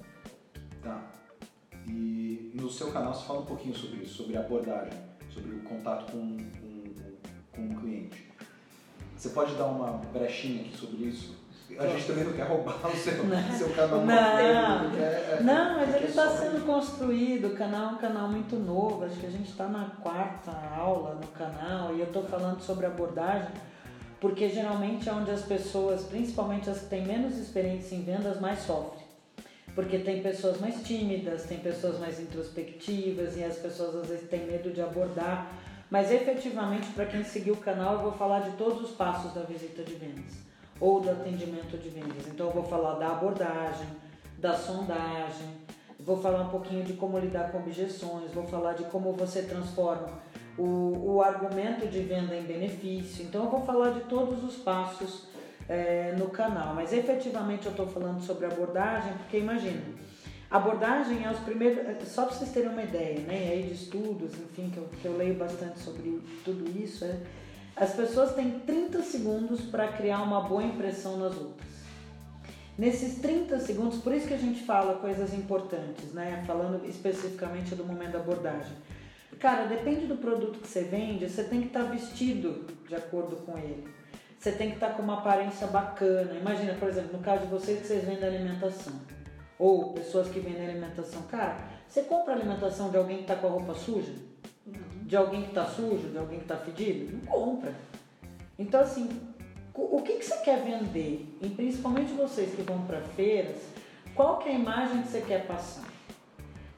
Tá. 0.81 1.11
E 1.85 2.51
no 2.53 2.69
seu 2.69 2.89
canal 2.91 3.13
você 3.13 3.25
fala 3.25 3.41
um 3.41 3.45
pouquinho 3.45 3.75
sobre 3.75 4.03
isso, 4.03 4.23
sobre 4.23 4.37
abordagem, 4.37 4.97
sobre 5.29 5.55
o 5.55 5.59
contato 5.63 6.09
com, 6.11 6.37
com, 6.37 6.93
com 7.53 7.73
o 7.73 7.81
cliente. 7.81 8.26
Você 9.17 9.29
pode 9.29 9.55
dar 9.55 9.65
uma 9.65 9.99
brechinha 10.13 10.61
aqui 10.61 10.77
sobre 10.77 11.05
isso? 11.05 11.35
A 11.79 11.87
gente 11.87 12.05
também 12.05 12.23
não 12.23 12.33
quer 12.33 12.47
roubar 12.47 12.75
o 12.87 12.95
seu, 12.95 13.23
não. 13.25 13.57
seu 13.57 13.69
canal. 13.71 14.05
Não, 14.05 14.91
quer, 14.91 15.43
não 15.43 15.77
mas 15.77 15.95
ele 15.95 16.05
está 16.05 16.29
sendo 16.29 16.65
construído. 16.65 17.47
O 17.47 17.55
canal 17.55 17.89
é 17.89 17.93
um 17.93 17.97
canal 17.97 18.29
muito 18.29 18.55
novo. 18.55 19.03
Acho 19.03 19.15
que 19.15 19.25
a 19.25 19.29
gente 19.29 19.49
está 19.49 19.67
na 19.67 19.85
quarta 20.01 20.51
aula 20.51 21.15
no 21.15 21.27
canal 21.27 21.93
e 21.95 21.99
eu 21.99 22.05
estou 22.05 22.23
falando 22.23 22.61
sobre 22.61 22.85
abordagem, 22.85 23.49
porque 24.21 24.49
geralmente 24.49 25.09
é 25.09 25.11
onde 25.11 25.31
as 25.31 25.41
pessoas, 25.41 26.03
principalmente 26.03 26.69
as 26.69 26.79
que 26.79 26.85
têm 26.85 27.05
menos 27.05 27.37
experiência 27.37 27.95
em 27.95 28.03
vendas, 28.03 28.39
mais 28.39 28.59
sofrem. 28.59 29.05
Porque 29.75 29.99
tem 29.99 30.21
pessoas 30.21 30.59
mais 30.61 30.81
tímidas, 30.83 31.43
tem 31.43 31.59
pessoas 31.59 31.99
mais 31.99 32.19
introspectivas 32.19 33.35
e 33.35 33.43
as 33.43 33.57
pessoas 33.57 33.95
às 33.95 34.07
vezes 34.07 34.29
têm 34.29 34.45
medo 34.45 34.71
de 34.71 34.81
abordar 34.81 35.51
mas 35.89 36.11
efetivamente, 36.11 36.87
para 36.91 37.05
quem 37.05 37.23
seguiu 37.23 37.53
o 37.53 37.57
canal, 37.57 37.93
eu 37.93 37.99
vou 38.01 38.11
falar 38.11 38.41
de 38.41 38.51
todos 38.57 38.81
os 38.81 38.91
passos 38.91 39.33
da 39.33 39.41
visita 39.41 39.83
de 39.83 39.93
vendas 39.95 40.47
ou 40.79 40.99
do 40.99 41.09
atendimento 41.09 41.77
de 41.77 41.89
vendas. 41.89 42.27
Então, 42.27 42.47
eu 42.47 42.53
vou 42.53 42.63
falar 42.63 42.95
da 42.95 43.11
abordagem, 43.11 43.87
da 44.37 44.53
sondagem, 44.53 45.47
vou 45.99 46.21
falar 46.21 46.43
um 46.43 46.49
pouquinho 46.49 46.83
de 46.83 46.93
como 46.93 47.17
lidar 47.17 47.51
com 47.51 47.59
objeções, 47.59 48.31
vou 48.31 48.45
falar 48.45 48.73
de 48.73 48.83
como 48.85 49.13
você 49.13 49.43
transforma 49.43 50.09
o, 50.57 51.15
o 51.15 51.21
argumento 51.21 51.87
de 51.87 52.01
venda 52.01 52.35
em 52.35 52.43
benefício. 52.43 53.25
Então, 53.25 53.45
eu 53.45 53.49
vou 53.49 53.61
falar 53.61 53.91
de 53.91 54.01
todos 54.01 54.43
os 54.43 54.57
passos 54.57 55.27
é, 55.67 56.13
no 56.17 56.29
canal, 56.29 56.75
mas 56.75 56.93
efetivamente 56.93 57.65
eu 57.65 57.71
estou 57.71 57.87
falando 57.87 58.21
sobre 58.21 58.45
abordagem, 58.45 59.13
porque 59.13 59.37
imagina 59.37 59.81
abordagem 60.49 61.25
é 61.25 61.31
os 61.31 61.39
primeiros, 61.39 61.85
é, 61.85 61.97
só 62.05 62.25
para 62.25 62.35
vocês 62.35 62.51
terem 62.51 62.69
uma 62.69 62.83
ideia, 62.83 63.19
né, 63.21 63.49
aí 63.51 63.63
de 63.63 63.73
estudos, 63.73 64.33
enfim, 64.33 64.69
que 64.69 64.77
eu, 64.77 64.89
que 65.01 65.05
eu 65.05 65.17
leio 65.17 65.35
bastante 65.35 65.79
sobre 65.79 66.21
tudo 66.43 66.69
isso, 66.81 67.03
é, 67.03 67.17
as 67.75 67.93
pessoas 67.93 68.33
têm 68.33 68.59
30 68.59 69.03
segundos 69.03 69.61
para 69.61 69.89
criar 69.89 70.21
uma 70.21 70.41
boa 70.41 70.63
impressão 70.63 71.17
nas 71.17 71.35
outras. 71.35 71.67
Nesses 72.77 73.19
30 73.19 73.59
segundos, 73.59 73.97
por 73.99 74.13
isso 74.13 74.27
que 74.27 74.33
a 74.33 74.39
gente 74.39 74.63
fala 74.63 74.95
coisas 74.95 75.33
importantes, 75.33 76.13
né, 76.13 76.43
falando 76.47 76.87
especificamente 76.87 77.75
do 77.75 77.83
momento 77.83 78.11
da 78.11 78.19
abordagem. 78.19 78.73
Cara, 79.39 79.65
depende 79.65 80.07
do 80.07 80.15
produto 80.15 80.59
que 80.59 80.67
você 80.67 80.83
vende, 80.83 81.29
você 81.29 81.43
tem 81.43 81.61
que 81.61 81.67
estar 81.67 81.83
tá 81.83 81.89
vestido 81.89 82.65
de 82.87 82.95
acordo 82.95 83.35
com 83.37 83.57
ele. 83.57 83.85
Você 84.39 84.51
tem 84.51 84.69
que 84.69 84.75
estar 84.75 84.89
tá 84.89 84.93
com 84.93 85.03
uma 85.03 85.19
aparência 85.19 85.67
bacana. 85.67 86.33
Imagina, 86.33 86.73
por 86.75 86.87
exemplo, 86.87 87.17
no 87.17 87.23
caso 87.23 87.43
de 87.43 87.51
vocês 87.51 87.81
que 87.81 87.87
vocês 87.87 88.03
vendem 88.03 88.27
alimentação 88.27 88.93
ou 89.59 89.93
pessoas 89.93 90.29
que 90.29 90.39
vendem 90.39 90.67
alimentação. 90.67 91.21
Cara, 91.23 91.57
você 91.87 92.03
compra 92.03 92.33
alimentação 92.33 92.89
de 92.89 92.97
alguém 92.97 93.17
que 93.17 93.23
está 93.23 93.35
com 93.35 93.47
a 93.47 93.51
roupa 93.51 93.73
suja? 93.73 94.13
De 95.03 95.15
alguém 95.15 95.43
que 95.43 95.49
está 95.49 95.65
sujo? 95.65 96.09
De 96.09 96.17
alguém 96.17 96.39
que 96.39 96.45
está 96.45 96.57
fedido? 96.57 97.15
Não 97.15 97.25
compra. 97.25 97.73
Então, 98.59 98.81
assim, 98.81 99.09
o 99.73 100.01
que, 100.01 100.13
que 100.13 100.25
você 100.25 100.37
quer 100.37 100.63
vender? 100.63 101.37
E 101.41 101.49
principalmente 101.49 102.11
vocês 102.13 102.53
que 102.53 102.61
vão 102.63 102.81
para 102.81 103.01
feiras, 103.01 103.57
qual 104.15 104.39
que 104.39 104.49
é 104.49 104.51
a 104.51 104.55
imagem 104.55 105.03
que 105.03 105.09
você 105.09 105.21
quer 105.21 105.45
passar? 105.45 105.85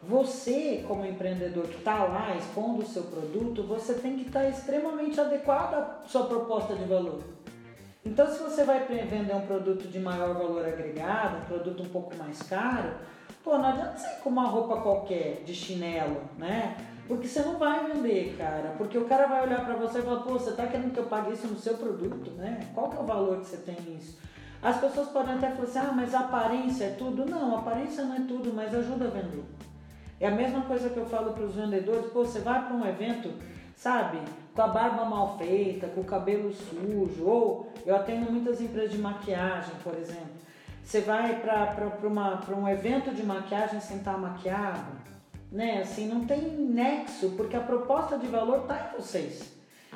Você, 0.03 0.83
como 0.87 1.05
empreendedor 1.05 1.67
que 1.67 1.77
está 1.77 2.03
lá 2.03 2.35
expondo 2.35 2.83
o 2.83 2.85
seu 2.85 3.03
produto, 3.03 3.63
você 3.63 3.93
tem 3.95 4.17
que 4.17 4.27
estar 4.27 4.41
tá 4.41 4.49
extremamente 4.49 5.19
adequado 5.19 5.73
à 5.75 6.01
sua 6.07 6.25
proposta 6.25 6.75
de 6.75 6.83
valor. 6.85 7.21
Então, 8.05 8.27
se 8.27 8.41
você 8.41 8.63
vai 8.63 8.85
vender 8.85 9.35
um 9.35 9.45
produto 9.45 9.87
de 9.87 9.99
maior 9.99 10.33
valor 10.33 10.65
agregado, 10.65 11.37
um 11.37 11.45
produto 11.45 11.83
um 11.83 11.89
pouco 11.89 12.15
mais 12.15 12.41
caro, 12.43 12.93
pô, 13.43 13.57
não 13.57 13.65
adianta 13.65 13.97
ser 13.97 14.21
com 14.21 14.29
uma 14.29 14.47
roupa 14.47 14.81
qualquer, 14.81 15.43
de 15.43 15.53
chinelo, 15.53 16.21
né? 16.37 16.77
Porque 17.07 17.27
você 17.27 17.41
não 17.41 17.57
vai 17.57 17.91
vender, 17.91 18.35
cara. 18.37 18.75
Porque 18.77 18.97
o 18.97 19.05
cara 19.05 19.27
vai 19.27 19.43
olhar 19.43 19.65
para 19.65 19.75
você 19.75 19.99
e 19.99 20.01
falar, 20.01 20.21
pô, 20.21 20.33
você 20.33 20.51
tá 20.51 20.67
querendo 20.67 20.93
que 20.93 20.99
eu 20.99 21.05
pague 21.05 21.33
isso 21.33 21.47
no 21.47 21.57
seu 21.57 21.73
produto, 21.73 22.31
né? 22.31 22.67
Qual 22.73 22.89
que 22.89 22.97
é 22.97 22.99
o 22.99 23.05
valor 23.05 23.39
que 23.39 23.47
você 23.47 23.57
tem 23.57 23.75
nisso? 23.81 24.17
As 24.61 24.79
pessoas 24.79 25.09
podem 25.09 25.35
até 25.35 25.49
falar 25.51 25.63
assim, 25.63 25.79
ah, 25.79 25.93
mas 25.93 26.13
a 26.13 26.19
aparência 26.19 26.85
é 26.85 26.89
tudo. 26.91 27.25
Não, 27.25 27.57
aparência 27.57 28.03
não 28.03 28.15
é 28.15 28.21
tudo, 28.21 28.53
mas 28.53 28.73
ajuda 28.75 29.05
a 29.05 29.09
vender. 29.09 29.43
É 30.19 30.27
a 30.27 30.31
mesma 30.31 30.61
coisa 30.61 30.89
que 30.89 30.97
eu 30.97 31.05
falo 31.05 31.33
para 31.33 31.43
os 31.43 31.55
vendedores, 31.55 32.11
pô, 32.11 32.23
você 32.23 32.39
vai 32.39 32.65
para 32.65 32.75
um 32.75 32.85
evento, 32.85 33.33
sabe? 33.79 34.19
com 34.59 34.63
a 34.63 34.67
barba 34.67 35.05
mal 35.05 35.37
feita, 35.37 35.87
com 35.87 36.01
o 36.01 36.03
cabelo 36.03 36.51
sujo, 36.51 37.23
ou 37.23 37.71
eu 37.85 37.95
atendo 37.95 38.29
muitas 38.29 38.59
empresas 38.59 38.91
de 38.91 38.97
maquiagem, 38.97 39.71
por 39.81 39.97
exemplo. 39.97 40.37
Você 40.83 40.99
vai 40.99 41.39
para 41.39 42.57
um 42.57 42.67
evento 42.67 43.15
de 43.15 43.23
maquiagem 43.23 43.79
sem 43.79 43.97
estar 43.99 44.17
maquiado, 44.17 44.91
né? 45.49 45.81
Assim, 45.81 46.09
não 46.09 46.25
tem 46.25 46.41
nexo, 46.41 47.29
porque 47.37 47.55
a 47.55 47.61
proposta 47.61 48.17
de 48.17 48.27
valor 48.27 48.63
está 48.63 48.91
em 48.91 48.99
vocês. 48.99 49.53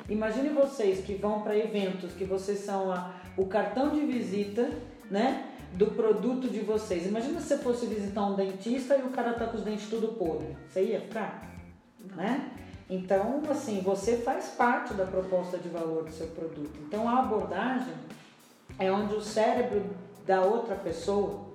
Imagine 0.08 0.48
vocês 0.48 1.04
que 1.04 1.14
vão 1.16 1.42
para 1.42 1.58
eventos, 1.58 2.14
que 2.14 2.24
vocês 2.24 2.60
são 2.60 2.90
a, 2.90 3.12
o 3.36 3.44
cartão 3.44 3.90
de 3.90 4.00
visita, 4.00 4.70
né? 5.10 5.50
Do 5.74 5.88
produto 5.88 6.48
de 6.48 6.60
vocês. 6.60 7.06
Imagina 7.06 7.38
se 7.38 7.48
você 7.48 7.58
fosse 7.58 7.84
visitar 7.84 8.24
um 8.24 8.34
dentista 8.34 8.96
e 8.96 9.02
o 9.02 9.10
cara 9.10 9.34
tá 9.34 9.46
com 9.46 9.58
os 9.58 9.62
dentes 9.62 9.90
tudo 9.90 10.08
podre. 10.16 10.56
Você 10.70 10.84
ia 10.84 11.00
ficar? 11.02 11.50
Né? 12.16 12.50
Então, 12.94 13.42
assim, 13.50 13.80
você 13.80 14.18
faz 14.18 14.50
parte 14.50 14.94
da 14.94 15.04
proposta 15.04 15.58
de 15.58 15.68
valor 15.68 16.04
do 16.04 16.12
seu 16.12 16.28
produto. 16.28 16.78
Então, 16.86 17.08
a 17.08 17.20
abordagem 17.20 17.94
é 18.78 18.90
onde 18.90 19.14
o 19.14 19.20
cérebro 19.20 19.84
da 20.24 20.42
outra 20.42 20.76
pessoa, 20.76 21.54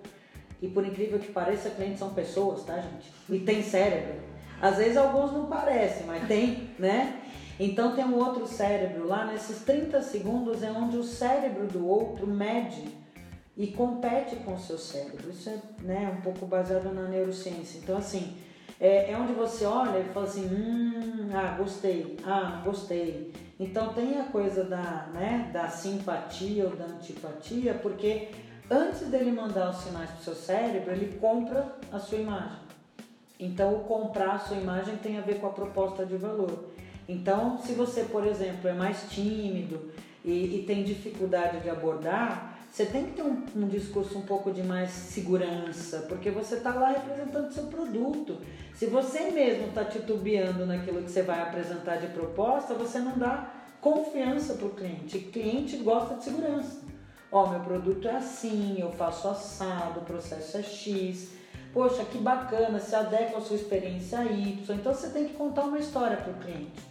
e 0.61 0.67
por 0.67 0.85
incrível 0.85 1.17
que 1.17 1.31
pareça, 1.31 1.69
clientes 1.69 1.99
são 1.99 2.13
pessoas, 2.13 2.63
tá, 2.63 2.75
gente? 2.75 3.11
E 3.29 3.39
tem 3.39 3.63
cérebro. 3.63 4.19
Às 4.61 4.77
vezes 4.77 4.97
alguns 4.97 5.31
não 5.31 5.45
parecem, 5.45 6.05
mas 6.05 6.27
tem, 6.27 6.71
né? 6.77 7.21
Então 7.57 7.95
tem 7.95 8.03
um 8.03 8.15
outro 8.15 8.45
cérebro 8.45 9.07
lá, 9.07 9.25
nesses 9.25 9.63
30 9.63 10.01
segundos 10.01 10.61
é 10.61 10.71
onde 10.71 10.97
o 10.97 11.03
cérebro 11.03 11.67
do 11.67 11.87
outro 11.87 12.27
mede 12.27 12.83
e 13.55 13.67
compete 13.67 14.35
com 14.37 14.55
o 14.55 14.59
seu 14.59 14.77
cérebro. 14.77 15.29
Isso 15.29 15.49
é 15.49 15.57
né, 15.83 16.15
um 16.17 16.21
pouco 16.21 16.45
baseado 16.45 16.93
na 16.93 17.07
neurociência. 17.07 17.79
Então, 17.79 17.97
assim, 17.97 18.37
é, 18.79 19.11
é 19.11 19.17
onde 19.17 19.33
você 19.33 19.65
olha 19.65 19.99
e 19.99 20.13
fala 20.13 20.25
assim, 20.25 20.45
hum, 20.45 21.29
ah, 21.33 21.55
gostei, 21.57 22.17
ah, 22.25 22.61
gostei. 22.63 23.33
Então 23.59 23.93
tem 23.93 24.19
a 24.19 24.23
coisa 24.23 24.63
da, 24.63 25.09
né, 25.13 25.49
da 25.51 25.67
simpatia 25.67 26.65
ou 26.65 26.75
da 26.75 26.85
antipatia, 26.85 27.73
porque 27.73 28.29
antes 28.71 29.01
dele 29.07 29.31
mandar 29.31 29.71
os 29.71 29.77
sinais 29.77 30.09
para 30.09 30.19
o 30.19 30.23
seu 30.23 30.35
cérebro, 30.35 30.91
ele 30.91 31.17
compra 31.19 31.75
a 31.91 31.99
sua 31.99 32.19
imagem. 32.19 32.59
Então 33.37 33.75
o 33.75 33.79
comprar 33.81 34.35
a 34.35 34.39
sua 34.39 34.57
imagem 34.57 34.95
tem 34.97 35.17
a 35.17 35.21
ver 35.21 35.39
com 35.39 35.47
a 35.47 35.51
proposta 35.51 36.05
de 36.05 36.15
valor. 36.15 36.69
Então, 37.07 37.57
se 37.57 37.73
você, 37.73 38.03
por 38.03 38.25
exemplo, 38.25 38.69
é 38.69 38.73
mais 38.73 39.09
tímido 39.09 39.91
e, 40.23 40.59
e 40.59 40.63
tem 40.67 40.83
dificuldade 40.83 41.59
de 41.59 41.69
abordar, 41.69 42.48
você 42.71 42.85
tem 42.85 43.05
que 43.05 43.13
ter 43.13 43.23
um, 43.23 43.43
um, 43.55 43.67
discurso 43.67 44.17
um 44.17 44.21
pouco 44.21 44.51
de 44.51 44.61
mais 44.61 44.91
segurança, 44.91 46.05
porque 46.07 46.29
você 46.29 46.55
está 46.55 46.73
lá 46.73 46.91
representando 46.91 47.51
seu 47.51 47.63
produto. 47.63 48.37
Se 48.75 48.85
você 48.85 49.31
mesmo 49.31 49.67
está 49.67 49.83
titubeando 49.83 50.65
naquilo 50.65 51.01
que 51.01 51.09
você 51.09 51.23
vai 51.23 51.41
apresentar 51.41 51.97
de 51.97 52.07
proposta, 52.07 52.73
você 52.75 52.99
não 52.99 53.17
dá 53.17 53.51
confiança 53.81 54.53
para 54.53 54.67
o 54.67 54.71
cliente. 54.71 55.17
O 55.17 55.31
cliente 55.31 55.77
gosta 55.77 56.15
de 56.15 56.23
segurança. 56.23 56.79
Ó, 57.31 57.43
oh, 57.43 57.49
meu 57.49 57.59
produto 57.59 58.07
é 58.07 58.15
assim, 58.15 58.77
eu 58.79 58.91
faço 58.91 59.27
assado, 59.27 59.99
o 59.99 60.03
processo 60.03 60.57
é 60.57 60.63
X. 60.63 61.29
Poxa, 61.73 62.03
que 62.05 62.17
bacana, 62.17 62.79
se 62.79 62.95
adequa 62.95 63.37
à 63.37 63.41
sua 63.41 63.55
experiência 63.55 64.23
Y. 64.23 64.75
Então 64.75 64.93
você 64.93 65.09
tem 65.09 65.27
que 65.27 65.33
contar 65.33 65.63
uma 65.63 65.77
história 65.77 66.17
para 66.17 66.31
o 66.31 66.37
cliente. 66.37 66.81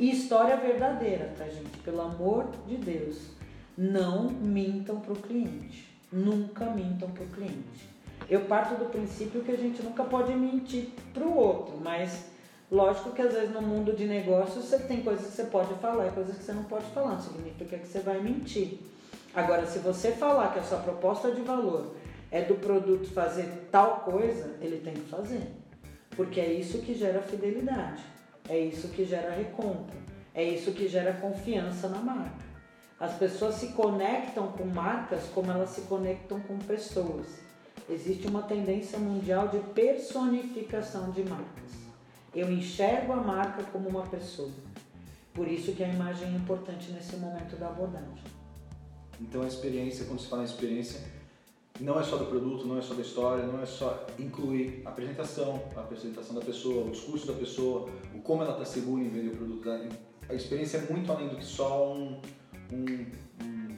E 0.00 0.10
história 0.10 0.56
verdadeira, 0.56 1.32
tá, 1.36 1.44
gente? 1.44 1.78
Pelo 1.84 2.00
amor 2.00 2.48
de 2.66 2.76
Deus. 2.76 3.33
Não 3.76 4.30
mintam 4.30 5.00
para 5.00 5.12
o 5.12 5.16
cliente. 5.16 5.92
Nunca 6.12 6.66
mintam 6.66 7.10
para 7.10 7.24
o 7.24 7.28
cliente. 7.28 7.88
Eu 8.28 8.42
parto 8.42 8.76
do 8.76 8.90
princípio 8.90 9.42
que 9.42 9.52
a 9.52 9.56
gente 9.56 9.82
nunca 9.82 10.04
pode 10.04 10.32
mentir 10.32 10.90
para 11.12 11.24
o 11.24 11.36
outro, 11.36 11.76
mas 11.82 12.26
lógico 12.70 13.10
que 13.10 13.20
às 13.20 13.34
vezes 13.34 13.52
no 13.52 13.60
mundo 13.60 13.94
de 13.94 14.06
negócios 14.06 14.64
você 14.64 14.78
tem 14.78 15.02
coisas 15.02 15.26
que 15.26 15.32
você 15.32 15.44
pode 15.44 15.74
falar 15.74 16.06
e 16.06 16.12
coisas 16.12 16.36
que 16.36 16.44
você 16.44 16.52
não 16.52 16.64
pode 16.64 16.86
falar, 16.86 17.14
não 17.14 17.20
significa 17.20 17.76
que 17.76 17.86
você 17.86 18.00
vai 18.00 18.20
mentir. 18.20 18.78
Agora, 19.34 19.66
se 19.66 19.80
você 19.80 20.12
falar 20.12 20.52
que 20.52 20.60
a 20.60 20.62
sua 20.62 20.78
proposta 20.78 21.32
de 21.32 21.42
valor 21.42 21.94
é 22.30 22.42
do 22.42 22.54
produto 22.54 23.12
fazer 23.12 23.68
tal 23.70 24.00
coisa, 24.00 24.56
ele 24.60 24.78
tem 24.78 24.94
que 24.94 25.10
fazer. 25.10 25.42
Porque 26.16 26.40
é 26.40 26.52
isso 26.52 26.78
que 26.78 26.94
gera 26.94 27.20
fidelidade, 27.20 28.02
é 28.48 28.58
isso 28.58 28.88
que 28.88 29.04
gera 29.04 29.34
recompra, 29.34 29.96
é 30.32 30.44
isso 30.44 30.72
que 30.72 30.86
gera 30.88 31.12
confiança 31.14 31.88
na 31.88 31.98
marca. 31.98 32.53
As 32.98 33.16
pessoas 33.18 33.56
se 33.56 33.68
conectam 33.68 34.48
com 34.52 34.64
marcas 34.64 35.24
como 35.34 35.50
elas 35.50 35.70
se 35.70 35.82
conectam 35.82 36.40
com 36.40 36.58
pessoas. 36.58 37.26
Existe 37.88 38.26
uma 38.26 38.42
tendência 38.42 38.98
mundial 38.98 39.48
de 39.48 39.58
personificação 39.58 41.10
de 41.10 41.22
marcas. 41.24 41.72
Eu 42.34 42.50
enxergo 42.50 43.12
a 43.12 43.16
marca 43.16 43.62
como 43.64 43.88
uma 43.88 44.06
pessoa. 44.06 44.50
Por 45.34 45.48
isso 45.48 45.72
que 45.72 45.82
a 45.82 45.88
imagem 45.88 46.28
é 46.28 46.30
importante 46.30 46.92
nesse 46.92 47.16
momento 47.16 47.56
da 47.56 47.66
abordagem. 47.66 48.24
Então 49.20 49.42
a 49.42 49.46
experiência, 49.46 50.04
quando 50.06 50.20
se 50.20 50.28
fala 50.28 50.42
em 50.42 50.46
experiência, 50.46 51.00
não 51.80 51.98
é 51.98 52.04
só 52.04 52.16
do 52.16 52.26
produto, 52.26 52.66
não 52.66 52.78
é 52.78 52.82
só 52.82 52.94
da 52.94 53.02
história, 53.02 53.44
não 53.44 53.60
é 53.60 53.66
só 53.66 54.06
incluir 54.18 54.82
a 54.84 54.90
apresentação, 54.90 55.60
a 55.76 55.80
apresentação 55.80 56.34
da 56.34 56.40
pessoa, 56.40 56.86
o 56.86 56.90
discurso 56.90 57.26
da 57.26 57.32
pessoa, 57.32 57.90
o 58.14 58.20
como 58.20 58.42
ela 58.42 58.52
está 58.52 58.64
segura 58.64 59.02
em 59.02 59.08
vender 59.08 59.34
o 59.34 59.36
produto. 59.36 59.68
A 60.28 60.34
experiência 60.34 60.78
é 60.78 60.92
muito 60.92 61.10
além 61.10 61.28
do 61.28 61.36
que 61.36 61.44
só 61.44 61.92
um, 61.92 62.20
um, 62.72 63.06
um, 63.44 63.76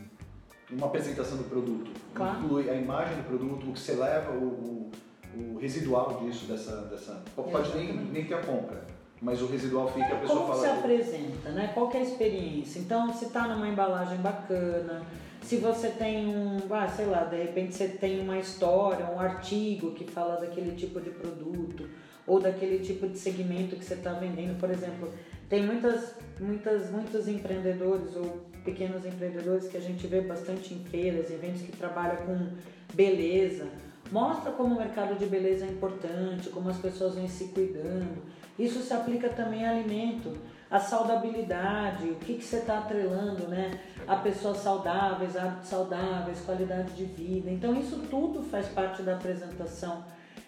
uma 0.73 0.87
apresentação 0.87 1.39
do 1.39 1.45
produto. 1.45 1.91
Claro. 2.15 2.45
Inclui 2.45 2.71
a 2.71 2.75
imagem 2.75 3.17
do 3.17 3.25
produto, 3.25 3.69
o 3.69 3.73
que 3.73 3.81
você 3.81 3.93
leva, 3.93 4.33
o, 4.33 4.45
o, 4.45 4.91
o 5.37 5.59
residual 5.59 6.21
disso, 6.23 6.47
dessa. 6.47 6.83
dessa 6.83 7.23
pode 7.35 7.77
nem, 7.77 7.95
nem 7.95 8.25
ter 8.25 8.35
a 8.35 8.43
compra. 8.43 8.85
Mas 9.21 9.41
o 9.41 9.47
residual 9.47 9.89
fica, 9.89 10.15
a 10.15 10.19
pessoa 10.19 10.41
Como 10.41 10.53
fala. 10.53 10.69
Como 10.69 10.75
se 10.75 10.79
apresenta, 10.79 11.51
né? 11.51 11.71
Qual 11.73 11.91
é 11.93 11.97
a 11.97 12.03
experiência? 12.03 12.79
Então, 12.79 13.13
se 13.15 13.25
está 13.25 13.49
numa 13.49 13.67
embalagem 13.67 14.19
bacana, 14.19 15.07
se 15.41 15.57
você 15.57 15.89
tem 15.89 16.27
um, 16.27 16.59
ah, 16.71 16.89
sei 16.89 17.07
lá, 17.07 17.25
de 17.25 17.37
repente 17.37 17.75
você 17.75 17.89
tem 17.89 18.21
uma 18.21 18.39
história, 18.39 19.07
um 19.07 19.19
artigo 19.19 19.93
que 19.93 20.05
fala 20.05 20.37
daquele 20.37 20.77
tipo 20.77 21.01
de 21.01 21.11
produto 21.11 21.89
ou 22.27 22.41
daquele 22.41 22.81
tipo 22.81 23.09
de 23.09 23.17
segmento 23.17 23.77
que 23.77 23.85
você 23.85 23.95
está 23.95 24.13
vendendo, 24.13 24.59
por 24.59 24.69
exemplo, 24.71 25.09
tem 25.49 25.65
muitas, 25.65 26.17
muitas, 26.41 26.91
muitos 26.91 27.29
empreendedores 27.29 28.17
ou 28.17 28.47
pequenos 28.67 29.07
empreendedores 29.07 29.69
que 29.69 29.77
a 29.77 29.81
gente 29.81 30.07
vê 30.09 30.21
bastante 30.21 30.75
em 30.75 30.85
feiras, 30.85 31.31
eventos 31.31 31.63
que 31.63 31.73
trabalham 31.73 32.17
com 32.27 32.49
beleza. 32.93 33.69
Mostra 34.11 34.53
como 34.53 34.75
o 34.75 34.79
mercado 34.79 35.17
de 35.17 35.27
beleza 35.27 35.65
é 35.65 35.69
importante, 35.69 36.51
como 36.51 36.69
as 36.69 36.77
pessoas 36.79 37.15
vêm 37.15 37.29
se 37.29 37.49
cuidando. 37.49 38.23
Isso 38.59 38.81
se 38.81 38.93
aplica 38.93 39.29
também 39.29 39.65
a 39.65 39.71
alimento, 39.71 40.37
a 40.71 40.81
saudabilidade, 40.81 42.09
o 42.09 42.17
que, 42.17 42.35
que 42.35 42.45
você 42.45 42.57
está 42.57 42.79
atrelando, 42.79 43.47
né? 43.49 43.79
A 44.07 44.17
pessoas 44.17 44.59
saudáveis, 44.59 45.37
hábitos 45.37 45.69
saudáveis, 45.69 46.41
qualidade 46.41 46.93
de 46.93 47.05
vida. 47.05 47.51
Então 47.51 47.79
isso 47.79 47.99
tudo 48.11 48.43
faz 48.43 48.67
parte 48.69 49.03
da 49.03 49.15
apresentação 49.15 50.05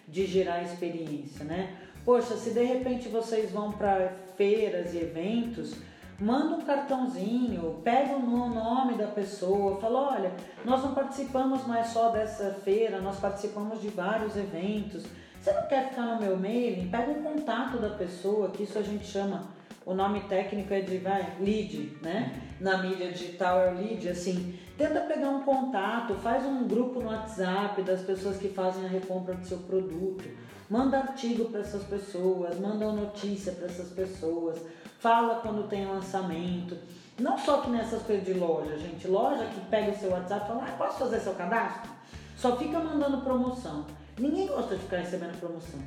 de 0.07 0.25
gerar 0.25 0.63
experiência, 0.63 1.45
né? 1.45 1.77
Poxa, 2.03 2.35
se 2.35 2.51
de 2.51 2.63
repente 2.63 3.07
vocês 3.07 3.51
vão 3.51 3.71
para 3.71 4.13
feiras 4.35 4.93
e 4.93 4.97
eventos, 4.97 5.75
manda 6.19 6.55
um 6.55 6.61
cartãozinho, 6.61 7.79
pega 7.83 8.15
o 8.15 8.19
nome 8.19 8.95
da 8.95 9.07
pessoa, 9.07 9.79
fala, 9.79 10.15
olha, 10.15 10.33
nós 10.65 10.83
não 10.83 10.93
participamos 10.93 11.65
mais 11.65 11.87
só 11.87 12.09
dessa 12.09 12.53
feira, 12.53 12.99
nós 12.99 13.19
participamos 13.19 13.81
de 13.81 13.87
vários 13.89 14.35
eventos. 14.35 15.05
Você 15.39 15.53
não 15.53 15.67
quer 15.67 15.89
ficar 15.89 16.01
no 16.01 16.21
meu 16.21 16.37
mailing? 16.37 16.89
Pega 16.89 17.11
um 17.11 17.23
contato 17.23 17.77
da 17.77 17.91
pessoa, 17.91 18.49
que 18.49 18.63
isso 18.63 18.77
a 18.77 18.81
gente 18.81 19.05
chama, 19.05 19.47
o 19.85 19.93
nome 19.93 20.21
técnico 20.21 20.73
é 20.73 20.81
de 20.81 20.97
vai, 20.97 21.37
lead, 21.39 21.97
né? 22.01 22.41
Na 22.59 22.77
mídia 22.77 23.11
digital 23.11 23.59
é 23.61 23.71
o 23.71 23.75
lead, 23.75 24.09
assim. 24.09 24.59
Tenta 24.77 24.99
pegar 25.01 25.29
um 25.29 25.43
contato, 25.43 26.13
faz 26.15 26.45
um 26.45 26.67
grupo 26.67 27.01
no 27.01 27.07
WhatsApp 27.07 27.81
das 27.83 28.01
pessoas 28.01 28.37
que 28.37 28.49
fazem 28.49 28.85
a 28.85 28.89
recompra 28.89 29.35
do 29.35 29.45
seu 29.45 29.59
produto. 29.59 30.25
Manda 30.69 30.99
artigo 30.99 31.45
para 31.45 31.61
essas 31.61 31.83
pessoas, 31.83 32.59
manda 32.59 32.91
notícia 32.91 33.53
para 33.53 33.65
essas 33.65 33.89
pessoas 33.89 34.61
fala 34.99 35.41
quando 35.41 35.67
tem 35.67 35.85
lançamento. 35.85 36.77
Não 37.17 37.37
só 37.37 37.61
que 37.61 37.69
nessas 37.69 38.01
coisas 38.03 38.25
de 38.25 38.33
loja, 38.33 38.77
gente. 38.77 39.07
Loja 39.07 39.45
que 39.45 39.59
pega 39.69 39.91
o 39.91 39.97
seu 39.97 40.11
WhatsApp 40.11 40.45
e 40.45 40.47
fala, 40.47 40.65
ah, 40.67 40.77
posso 40.77 40.99
fazer 40.99 41.19
seu 41.19 41.33
cadastro? 41.33 41.91
Só 42.37 42.55
fica 42.55 42.79
mandando 42.79 43.21
promoção. 43.21 43.85
Ninguém 44.17 44.47
gosta 44.47 44.75
de 44.75 44.83
ficar 44.83 44.97
recebendo 44.97 45.39
promoção. 45.39 45.79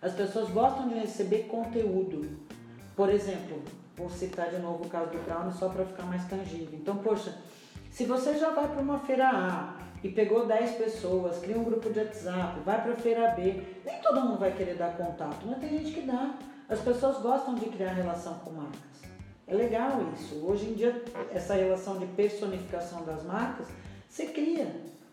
As 0.00 0.12
pessoas 0.12 0.50
gostam 0.50 0.88
de 0.88 0.94
receber 0.94 1.44
conteúdo. 1.44 2.38
Por 2.94 3.08
exemplo, 3.08 3.62
vou 3.96 4.08
citar 4.08 4.50
de 4.50 4.58
novo 4.58 4.84
o 4.84 4.88
caso 4.88 5.10
do 5.10 5.18
Brown 5.24 5.50
só 5.50 5.68
para 5.68 5.84
ficar 5.84 6.04
mais 6.04 6.24
tangível. 6.26 6.78
Então, 6.78 6.98
poxa, 6.98 7.34
se 7.90 8.04
você 8.04 8.38
já 8.38 8.50
vai 8.50 8.68
para 8.68 8.82
uma 8.82 8.98
feira 8.98 9.28
A 9.28 9.74
e 10.02 10.10
pegou 10.10 10.46
10 10.46 10.72
pessoas, 10.72 11.38
cria 11.38 11.58
um 11.58 11.64
grupo 11.64 11.90
de 11.90 11.98
WhatsApp, 11.98 12.60
vai 12.60 12.80
para 12.82 12.92
a 12.92 12.96
feira 12.96 13.30
B, 13.30 13.62
nem 13.84 14.00
todo 14.00 14.20
mundo 14.20 14.38
vai 14.38 14.52
querer 14.52 14.76
dar 14.76 14.96
contato, 14.96 15.44
mas 15.46 15.58
tem 15.58 15.70
gente 15.70 15.92
que 15.92 16.02
dá. 16.02 16.34
As 16.68 16.80
pessoas 16.80 17.18
gostam 17.18 17.54
de 17.54 17.66
criar 17.66 17.92
relação 17.92 18.34
com 18.40 18.50
marcas. 18.50 18.80
É 19.46 19.54
legal 19.54 20.02
isso. 20.14 20.44
Hoje 20.44 20.66
em 20.66 20.74
dia, 20.74 21.00
essa 21.32 21.54
relação 21.54 21.98
de 21.98 22.06
personificação 22.06 23.04
das 23.04 23.22
marcas, 23.22 23.68
você 24.08 24.26
cria. 24.26 24.66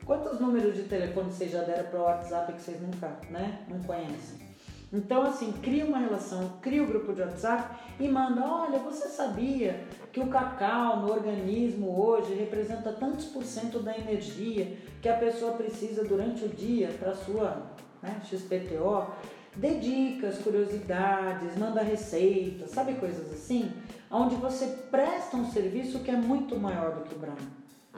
Quantos 0.03 0.39
números 0.39 0.75
de 0.75 0.83
telefone 0.83 1.31
vocês 1.31 1.51
já 1.51 1.61
deram 1.61 1.89
para 1.89 1.99
o 1.99 2.03
WhatsApp 2.03 2.53
que 2.53 2.61
vocês 2.61 2.81
nunca 2.81 3.07
né, 3.29 3.59
não 3.69 3.79
conhecem? 3.83 4.43
Então, 4.91 5.23
assim, 5.23 5.51
cria 5.53 5.85
uma 5.85 5.99
relação, 5.99 6.53
cria 6.61 6.81
o 6.81 6.85
um 6.85 6.87
grupo 6.87 7.13
de 7.13 7.21
WhatsApp 7.21 7.79
e 7.99 8.07
manda: 8.07 8.43
olha, 8.43 8.79
você 8.79 9.07
sabia 9.07 9.87
que 10.11 10.19
o 10.19 10.27
cacau 10.27 11.01
no 11.01 11.11
organismo 11.11 11.99
hoje 11.99 12.33
representa 12.33 12.91
tantos 12.91 13.25
por 13.25 13.43
cento 13.43 13.79
da 13.79 13.95
energia 13.95 14.75
que 15.01 15.09
a 15.09 15.17
pessoa 15.17 15.53
precisa 15.53 16.03
durante 16.03 16.45
o 16.45 16.49
dia 16.49 16.89
para 16.99 17.13
sua 17.13 17.63
né, 18.01 18.19
XPTO? 18.23 19.07
Dê 19.55 19.75
dicas, 19.75 20.39
curiosidades, 20.39 21.57
manda 21.57 21.81
receitas, 21.81 22.71
sabe 22.71 22.95
coisas 22.95 23.31
assim? 23.31 23.71
Onde 24.09 24.35
você 24.35 24.65
presta 24.89 25.37
um 25.37 25.49
serviço 25.51 25.99
que 25.99 26.11
é 26.11 26.15
muito 26.15 26.57
maior 26.57 26.95
do 26.95 27.01
que 27.01 27.15
o 27.15 27.19
Brown. 27.19 27.35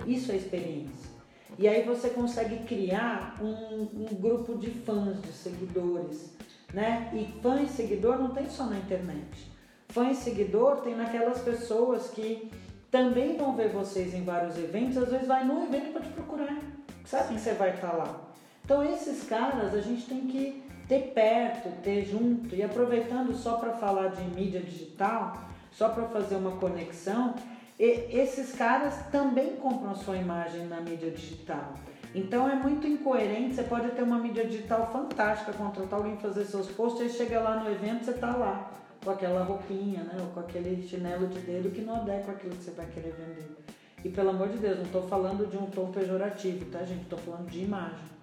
Isso 0.05 0.31
é 0.31 0.35
experiência. 0.35 1.15
E 1.57 1.67
aí 1.67 1.83
você 1.83 2.09
consegue 2.09 2.65
criar 2.65 3.37
um, 3.41 3.83
um 3.83 4.15
grupo 4.19 4.57
de 4.57 4.69
fãs, 4.71 5.21
de 5.21 5.31
seguidores, 5.31 6.33
né? 6.73 7.11
E 7.13 7.41
fã 7.41 7.61
e 7.61 7.67
seguidor 7.67 8.17
não 8.17 8.31
tem 8.31 8.49
só 8.49 8.65
na 8.65 8.77
internet. 8.77 9.51
Fã 9.87 10.09
e 10.09 10.15
seguidor 10.15 10.81
tem 10.81 10.95
naquelas 10.95 11.39
pessoas 11.39 12.09
que 12.09 12.51
também 12.91 13.37
vão 13.37 13.55
ver 13.55 13.69
vocês 13.69 14.13
em 14.13 14.23
vários 14.23 14.57
eventos, 14.57 14.97
às 14.97 15.09
vezes 15.09 15.27
vai 15.27 15.45
num 15.45 15.65
evento 15.65 15.93
para 15.93 16.01
te 16.01 16.09
procurar, 16.09 16.57
sabe 17.05 17.35
que 17.35 17.39
você 17.39 17.53
vai 17.53 17.75
estar 17.75 17.93
lá. 17.93 18.21
Então 18.63 18.83
esses 18.83 19.23
caras 19.23 19.73
a 19.73 19.81
gente 19.81 20.05
tem 20.07 20.27
que 20.27 20.63
ter 20.87 21.11
perto, 21.13 21.69
ter 21.81 22.05
junto 22.05 22.55
e 22.55 22.63
aproveitando 22.63 23.33
só 23.33 23.57
para 23.57 23.73
falar 23.73 24.09
de 24.09 24.23
mídia 24.23 24.61
digital, 24.61 25.43
só 25.71 25.89
para 25.89 26.05
fazer 26.05 26.35
uma 26.35 26.51
conexão, 26.57 27.35
e 27.79 28.07
esses 28.09 28.53
caras 28.53 28.95
também 29.11 29.57
compram 29.57 29.91
a 29.91 29.95
sua 29.95 30.17
imagem 30.17 30.65
na 30.67 30.79
mídia 30.79 31.11
digital. 31.11 31.73
Então 32.13 32.49
é 32.49 32.55
muito 32.55 32.87
incoerente, 32.87 33.55
você 33.55 33.63
pode 33.63 33.89
ter 33.89 34.03
uma 34.03 34.17
mídia 34.17 34.45
digital 34.45 34.89
fantástica, 34.91 35.51
contratar 35.51 35.99
alguém 35.99 36.15
fazer 36.17 36.45
seus 36.45 36.67
posts, 36.67 37.01
aí 37.01 37.09
chega 37.09 37.41
lá 37.41 37.61
no 37.61 37.69
evento, 37.69 38.05
você 38.05 38.11
está 38.11 38.35
lá 38.35 38.71
com 39.03 39.11
aquela 39.11 39.43
roupinha, 39.43 40.03
né, 40.03 40.17
ou 40.19 40.27
com 40.27 40.39
aquele 40.39 40.81
chinelo 40.87 41.27
de 41.27 41.39
dedo 41.39 41.69
que 41.69 41.81
não 41.81 41.97
adequa 41.97 42.31
aquilo 42.31 42.55
que 42.55 42.63
você 42.63 42.71
vai 42.71 42.85
querer 42.87 43.13
vender. 43.13 43.55
E 44.03 44.09
pelo 44.09 44.29
amor 44.29 44.47
de 44.49 44.57
Deus, 44.57 44.77
não 44.77 44.85
estou 44.85 45.01
falando 45.07 45.49
de 45.49 45.57
um 45.57 45.65
tom 45.65 45.91
pejorativo, 45.91 46.65
tá 46.71 46.79
gente? 46.85 47.01
Estou 47.01 47.19
falando 47.19 47.49
de 47.49 47.63
imagem, 47.63 48.14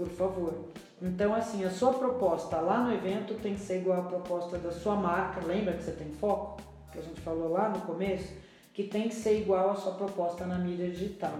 por 0.00 0.08
favor. 0.08 0.54
Então 1.02 1.34
assim, 1.34 1.62
a 1.62 1.70
sua 1.70 1.92
proposta 1.92 2.58
lá 2.58 2.82
no 2.82 2.94
evento 2.94 3.34
tem 3.34 3.54
que 3.54 3.60
ser 3.60 3.80
igual 3.80 4.00
à 4.00 4.04
proposta 4.04 4.56
da 4.56 4.72
sua 4.72 4.96
marca, 4.96 5.44
lembra 5.46 5.74
que 5.74 5.82
você 5.82 5.92
tem 5.92 6.10
foco? 6.12 6.62
Que 6.90 6.98
a 6.98 7.02
gente 7.02 7.20
falou 7.20 7.50
lá 7.50 7.68
no 7.68 7.80
começo? 7.82 8.32
Que 8.72 8.84
tem 8.84 9.08
que 9.08 9.14
ser 9.14 9.42
igual 9.42 9.70
à 9.70 9.74
sua 9.74 9.92
proposta 9.92 10.46
na 10.46 10.58
mídia 10.58 10.88
digital. 10.88 11.34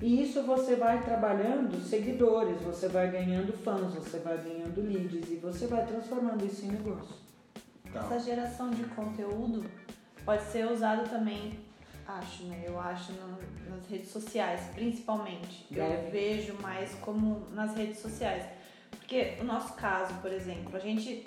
E 0.00 0.22
isso 0.22 0.42
você 0.42 0.76
vai 0.76 1.02
trabalhando 1.02 1.78
seguidores, 1.82 2.60
você 2.62 2.88
vai 2.88 3.10
ganhando 3.10 3.52
fãs, 3.52 3.94
você 3.94 4.18
vai 4.18 4.38
ganhando 4.38 4.80
leads 4.80 5.30
e 5.30 5.36
você 5.36 5.66
vai 5.66 5.84
transformando 5.86 6.44
isso 6.46 6.64
em 6.64 6.70
negócio. 6.70 7.14
Tá. 7.92 8.00
Essa 8.00 8.18
geração 8.20 8.70
de 8.70 8.84
conteúdo 8.84 9.64
pode 10.24 10.42
ser 10.44 10.70
usado 10.70 11.08
também, 11.08 11.58
acho, 12.08 12.44
né? 12.44 12.64
Eu 12.66 12.78
acho 12.80 13.12
no, 13.12 13.38
nas 13.70 13.86
redes 13.88 14.10
sociais, 14.10 14.60
principalmente. 14.74 15.66
Eu 15.70 16.10
vejo 16.10 16.54
mais 16.60 16.94
como 17.00 17.46
nas 17.52 17.74
redes 17.76 17.98
sociais. 17.98 18.44
Porque 18.90 19.34
o 19.40 19.44
nosso 19.44 19.74
caso, 19.74 20.14
por 20.14 20.32
exemplo, 20.32 20.76
a 20.76 20.80
gente 20.80 21.24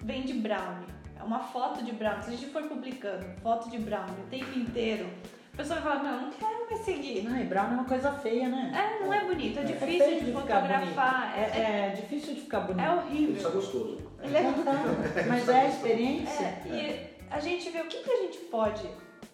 vende 0.00 0.32
brownie. 0.34 0.86
É 1.18 1.22
uma 1.22 1.40
foto 1.40 1.84
de 1.84 1.92
brownie. 1.92 2.24
Se 2.24 2.30
a 2.30 2.36
gente 2.36 2.46
for 2.46 2.62
publicando 2.64 3.24
foto 3.42 3.70
de 3.70 3.78
brownie 3.78 4.20
o 4.20 4.28
tempo 4.28 4.58
inteiro, 4.58 5.08
a 5.52 5.56
pessoa 5.56 5.80
vai 5.80 5.98
falar, 5.98 6.02
não, 6.02 6.22
não 6.22 6.30
quero 6.30 6.66
mais 6.66 6.80
seguir. 6.80 7.22
Não, 7.22 7.38
e 7.38 7.44
brown 7.44 7.66
é 7.66 7.68
uma 7.68 7.84
coisa 7.84 8.10
feia, 8.12 8.48
né? 8.48 8.72
É, 8.74 9.04
não 9.04 9.12
é 9.12 9.24
bonito, 9.24 9.58
é, 9.58 9.62
é 9.62 9.64
difícil 9.66 10.06
é 10.06 10.14
de, 10.18 10.24
de 10.24 10.32
fotografar. 10.32 11.38
É, 11.38 11.40
é, 11.42 11.88
é, 11.88 11.88
difícil 11.90 12.34
de 12.34 12.40
ficar 12.40 12.60
bonito. 12.60 12.84
É 12.84 12.94
horrível. 12.94 13.36
Isso 13.36 13.46
é 13.46 13.50
gostoso. 13.50 14.12
Ele 14.22 14.36
é 14.36 15.24
Mas 15.28 15.48
é 15.48 15.60
a 15.60 15.68
experiência. 15.68 16.44
É, 16.44 16.68
e 16.68 17.24
a 17.30 17.38
gente 17.38 17.68
vê 17.70 17.80
o 17.80 17.86
que, 17.86 17.98
que 17.98 18.10
a 18.10 18.16
gente 18.22 18.38
pode 18.38 18.82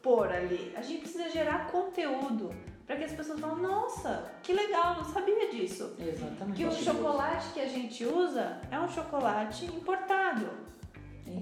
pôr 0.02 0.30
ali. 0.32 0.72
A 0.76 0.82
gente 0.82 1.00
precisa 1.00 1.28
gerar 1.30 1.70
conteúdo 1.70 2.50
para 2.86 2.96
que 2.96 3.04
as 3.04 3.12
pessoas 3.12 3.38
falem, 3.38 3.62
nossa, 3.62 4.32
que 4.42 4.52
legal, 4.52 4.96
não 4.96 5.04
sabia 5.04 5.50
disso. 5.50 5.94
Exatamente. 5.98 6.56
Que 6.56 6.64
o 6.64 6.72
chocolate 6.72 7.52
que 7.52 7.60
a 7.60 7.68
gente 7.68 8.04
usa 8.04 8.60
é 8.70 8.80
um 8.80 8.88
chocolate 8.88 9.66
importado. 9.66 10.48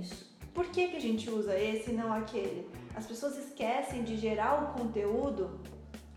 Isso. 0.01 0.27
Por 0.53 0.67
que, 0.67 0.89
que 0.89 0.97
a 0.97 1.01
gente 1.01 1.31
usa 1.31 1.57
esse 1.57 1.91
e 1.91 1.95
não 1.95 2.13
aquele? 2.13 2.69
As 2.95 3.07
pessoas 3.07 3.37
esquecem 3.37 4.03
de 4.03 4.17
gerar 4.17 4.63
o 4.65 4.81
conteúdo 4.81 5.61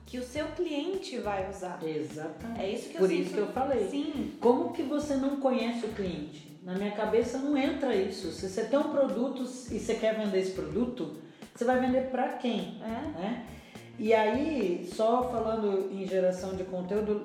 que 0.06 0.18
o 0.18 0.24
seu 0.24 0.48
cliente 0.48 1.20
vai 1.20 1.48
usar. 1.48 1.78
Exatamente. 1.84 2.62
É 2.62 2.70
isso 2.72 2.90
que 2.90 2.96
eu 2.96 3.00
Por 3.02 3.10
sinto. 3.10 3.22
isso 3.22 3.34
que 3.34 3.40
eu 3.40 3.48
falei. 3.52 3.88
Sim. 3.90 4.38
Como 4.42 4.74
que 4.74 4.82
você 4.82 5.16
não 5.16 5.40
conhece 5.40 5.86
o 5.86 5.90
cliente? 5.90 6.60
Na 6.64 6.74
minha 6.74 6.92
cabeça 6.92 7.38
não 7.38 7.56
entra 7.56 7.96
isso. 7.96 8.32
Se 8.32 8.50
você 8.50 8.64
tem 8.66 8.80
um 8.80 8.90
produto 8.90 9.44
e 9.44 9.80
você 9.80 9.94
quer 9.96 10.18
vender 10.18 10.40
esse 10.40 10.52
produto, 10.54 11.18
você 11.60 11.66
vai 11.66 11.78
vender 11.82 12.10
para 12.10 12.30
quem? 12.38 12.82
É. 12.82 13.20
Né? 13.20 13.46
E 13.98 14.14
aí, 14.14 14.90
só 14.96 15.30
falando 15.30 15.92
em 15.92 16.08
geração 16.08 16.56
de 16.56 16.64
conteúdo, 16.64 17.22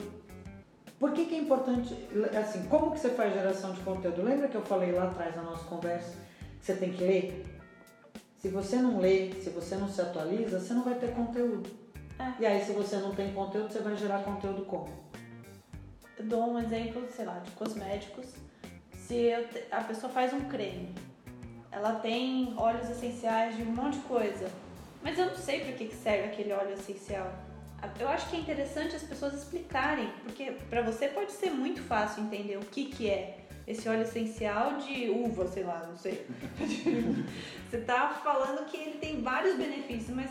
por 0.99 1.13
que, 1.13 1.27
que 1.27 1.37
é 1.37 1.39
importante, 1.39 1.97
assim, 2.37 2.67
como 2.67 2.91
que 2.91 2.99
você 2.99 3.11
faz 3.11 3.33
geração 3.33 3.73
de 3.73 3.81
conteúdo? 3.83 4.25
Lembra 4.25 4.49
que 4.49 4.57
eu 4.57 4.63
falei 4.63 4.91
lá 4.91 5.05
atrás 5.05 5.37
na 5.37 5.43
nossa 5.43 5.63
conversa 5.67 6.19
que 6.59 6.67
você 6.67 6.75
tem 6.75 6.93
que 6.93 7.05
ler? 7.05 7.47
Se 8.39 8.49
você 8.49 8.77
não 8.77 8.99
lê, 8.99 9.31
se 9.35 9.51
você 9.51 9.77
não 9.77 9.89
se 9.89 10.01
atualiza, 10.01 10.59
você 10.59 10.75
não 10.75 10.83
vai 10.83 10.97
ter 10.97 11.15
conteúdo. 11.15 11.71
É. 12.19 12.43
E 12.43 12.47
aí, 12.47 12.65
se 12.65 12.73
você 12.73 12.97
não 12.97 13.15
tem 13.15 13.33
conteúdo, 13.33 13.73
você 13.73 13.79
vai 13.79 13.97
gerar 13.97 14.25
conteúdo 14.25 14.65
como? 14.65 14.89
Eu 16.19 16.25
dou 16.25 16.51
um 16.51 16.59
exemplo, 16.59 17.07
sei 17.09 17.25
lá, 17.25 17.39
de 17.39 17.53
cosméticos. 17.53 18.27
Se 18.95 19.31
te... 19.53 19.65
a 19.71 19.83
pessoa 19.83 20.13
faz 20.13 20.33
um 20.33 20.41
creme, 20.49 20.93
ela 21.75 21.95
tem 21.97 22.55
óleos 22.57 22.89
essenciais 22.89 23.57
de 23.57 23.63
um 23.63 23.67
monte 23.67 23.99
de 23.99 24.05
coisa, 24.05 24.49
mas 25.03 25.19
eu 25.19 25.27
não 25.27 25.37
sei 25.37 25.61
para 25.61 25.73
que 25.73 25.95
serve 25.95 26.29
aquele 26.29 26.53
óleo 26.53 26.75
essencial. 26.75 27.31
Eu 27.99 28.09
acho 28.09 28.31
que 28.31 28.37
é 28.37 28.41
interessante 28.41 28.97
as 28.97 29.03
pessoas 29.03 29.35
explicarem, 29.35 30.09
porque 30.23 30.53
para 30.71 30.81
você 30.81 31.09
pode 31.09 31.33
ser 31.33 31.51
muito 31.51 31.83
fácil 31.83 32.23
entender 32.23 32.57
o 32.57 32.65
que, 32.65 32.87
que 32.87 33.11
é 33.11 33.41
esse 33.67 33.89
óleo 33.89 34.03
essencial 34.03 34.79
de 34.79 35.11
uva, 35.11 35.47
sei 35.49 35.65
lá, 35.65 35.87
não 35.87 35.97
sei. 35.97 36.27
Você 37.69 37.79
tá 37.79 38.21
falando 38.23 38.65
que 38.67 38.77
ele 38.77 38.99
tem 38.99 39.23
vários 39.23 39.57
benefícios, 39.57 40.15
mas 40.15 40.31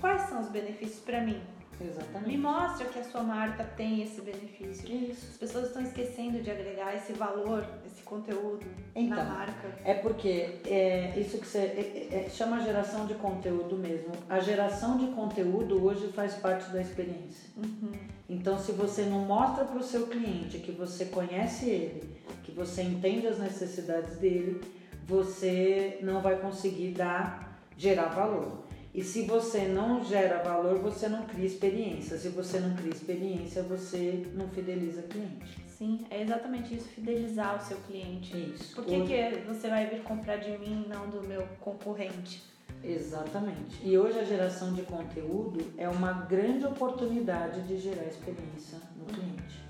quais 0.00 0.22
são 0.22 0.40
os 0.40 0.48
benefícios 0.48 1.00
para 1.00 1.20
mim? 1.20 1.40
Exatamente. 1.80 2.28
Me 2.28 2.36
mostra 2.36 2.86
que 2.86 2.98
a 2.98 3.04
sua 3.04 3.22
marca 3.22 3.64
tem 3.76 4.02
esse 4.02 4.20
benefício. 4.20 4.88
Isso. 4.88 5.26
As 5.32 5.36
pessoas 5.36 5.66
estão 5.66 5.82
esquecendo 5.82 6.40
de 6.40 6.50
agregar 6.50 6.94
esse 6.94 7.12
valor, 7.12 7.66
esse 7.86 8.02
conteúdo 8.02 8.66
então, 8.94 9.16
na 9.16 9.24
marca. 9.24 9.68
É 9.84 9.94
porque 9.94 10.60
é, 10.66 11.18
isso 11.18 11.38
que 11.38 11.46
você 11.46 11.58
é, 11.58 12.26
é, 12.26 12.30
chama 12.30 12.60
geração 12.60 13.06
de 13.06 13.14
conteúdo 13.14 13.76
mesmo. 13.76 14.12
A 14.28 14.40
geração 14.40 14.96
de 14.96 15.06
conteúdo 15.08 15.84
hoje 15.84 16.08
faz 16.12 16.34
parte 16.34 16.70
da 16.70 16.80
experiência. 16.80 17.50
Uhum. 17.56 17.92
Então, 18.28 18.58
se 18.58 18.72
você 18.72 19.02
não 19.02 19.20
mostra 19.20 19.64
para 19.64 19.78
o 19.78 19.82
seu 19.82 20.06
cliente 20.06 20.58
que 20.58 20.72
você 20.72 21.06
conhece 21.06 21.68
ele, 21.68 22.02
que 22.42 22.52
você 22.52 22.82
entende 22.82 23.26
as 23.26 23.38
necessidades 23.38 24.16
dele, 24.16 24.60
você 25.06 25.98
não 26.02 26.20
vai 26.20 26.36
conseguir 26.36 26.92
dar 26.92 27.44
gerar 27.76 28.06
valor. 28.06 28.63
E 28.94 29.02
se 29.02 29.22
você 29.22 29.66
não 29.66 30.04
gera 30.04 30.40
valor, 30.40 30.78
você 30.78 31.08
não 31.08 31.26
cria 31.26 31.46
experiência. 31.46 32.16
Se 32.16 32.28
você 32.28 32.60
não 32.60 32.76
cria 32.76 32.92
experiência, 32.92 33.60
você 33.64 34.24
não 34.34 34.48
fideliza 34.50 35.02
cliente. 35.02 35.64
Sim, 35.66 36.06
é 36.08 36.22
exatamente 36.22 36.76
isso, 36.76 36.88
fidelizar 36.90 37.56
o 37.56 37.60
seu 37.60 37.76
cliente. 37.78 38.52
Isso. 38.54 38.76
Por 38.76 38.84
que, 38.84 39.00
que 39.00 39.40
você 39.48 39.68
vai 39.68 39.88
vir 39.88 40.04
comprar 40.04 40.36
de 40.36 40.56
mim 40.58 40.84
e 40.86 40.88
não 40.88 41.10
do 41.10 41.26
meu 41.26 41.44
concorrente? 41.60 42.44
Exatamente. 42.84 43.80
E 43.82 43.98
hoje 43.98 44.20
a 44.20 44.24
geração 44.24 44.72
de 44.72 44.82
conteúdo 44.82 45.64
é 45.76 45.88
uma 45.88 46.12
grande 46.12 46.64
oportunidade 46.64 47.62
de 47.62 47.78
gerar 47.78 48.04
experiência 48.04 48.78
no 48.96 49.06
cliente. 49.06 49.60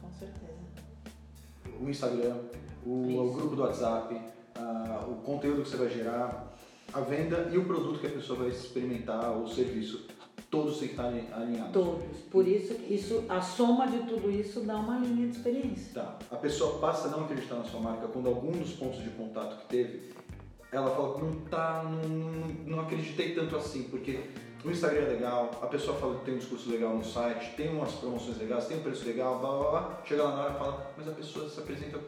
Com 0.00 0.10
certeza. 0.18 0.58
O 1.80 1.88
Instagram, 1.88 2.38
o, 2.84 3.20
o 3.20 3.32
grupo 3.34 3.54
do 3.54 3.62
WhatsApp, 3.62 4.14
uh, 4.14 5.12
o 5.12 5.16
conteúdo 5.22 5.62
que 5.62 5.68
você 5.68 5.76
vai 5.76 5.90
gerar, 5.90 6.47
a 6.92 7.00
venda 7.00 7.50
e 7.52 7.58
o 7.58 7.64
produto 7.64 8.00
que 8.00 8.06
a 8.06 8.10
pessoa 8.10 8.40
vai 8.40 8.48
experimentar, 8.48 9.36
o 9.36 9.48
serviço, 9.48 10.06
todos 10.50 10.78
têm 10.78 10.88
que 10.88 10.94
estar 10.94 11.06
alinhados. 11.06 11.72
Todos. 11.72 12.18
Por 12.30 12.46
isso, 12.46 12.74
isso, 12.88 13.24
a 13.28 13.40
soma 13.40 13.86
de 13.86 13.98
tudo 14.04 14.30
isso 14.30 14.60
dá 14.60 14.76
uma 14.76 14.98
linha 14.98 15.28
de 15.28 15.36
experiência. 15.36 15.94
Tá. 15.94 16.18
A 16.30 16.36
pessoa 16.36 16.78
passa 16.78 17.08
a 17.08 17.10
não 17.10 17.24
acreditar 17.24 17.56
na 17.56 17.64
sua 17.64 17.80
marca 17.80 18.08
quando 18.08 18.28
algum 18.28 18.52
dos 18.52 18.72
pontos 18.72 19.02
de 19.02 19.10
contato 19.10 19.58
que 19.60 19.66
teve, 19.66 20.12
ela 20.72 20.90
fala 20.94 21.14
que 21.14 21.24
não 21.24 21.32
tá, 21.46 21.82
não, 21.84 22.08
não, 22.08 22.48
não 22.66 22.80
acreditei 22.80 23.34
tanto 23.34 23.56
assim, 23.56 23.84
porque 23.84 24.20
o 24.64 24.70
Instagram 24.70 25.02
é 25.02 25.08
legal, 25.08 25.50
a 25.62 25.66
pessoa 25.66 25.96
fala 25.98 26.18
que 26.18 26.24
tem 26.24 26.34
um 26.34 26.38
discurso 26.38 26.70
legal 26.70 26.94
no 26.94 27.04
site, 27.04 27.54
tem 27.56 27.68
umas 27.70 27.92
promoções 27.92 28.38
legais, 28.38 28.66
tem 28.66 28.78
um 28.78 28.82
preço 28.82 29.06
legal, 29.06 29.38
blá 29.38 29.50
blá 29.50 29.70
blá. 29.70 30.02
Chega 30.04 30.24
lá 30.24 30.36
na 30.36 30.42
hora 30.42 30.54
e 30.54 30.58
fala, 30.58 30.92
mas 30.96 31.08
a 31.08 31.12
pessoa 31.12 31.48
se 31.48 31.60
apresenta 31.60 31.98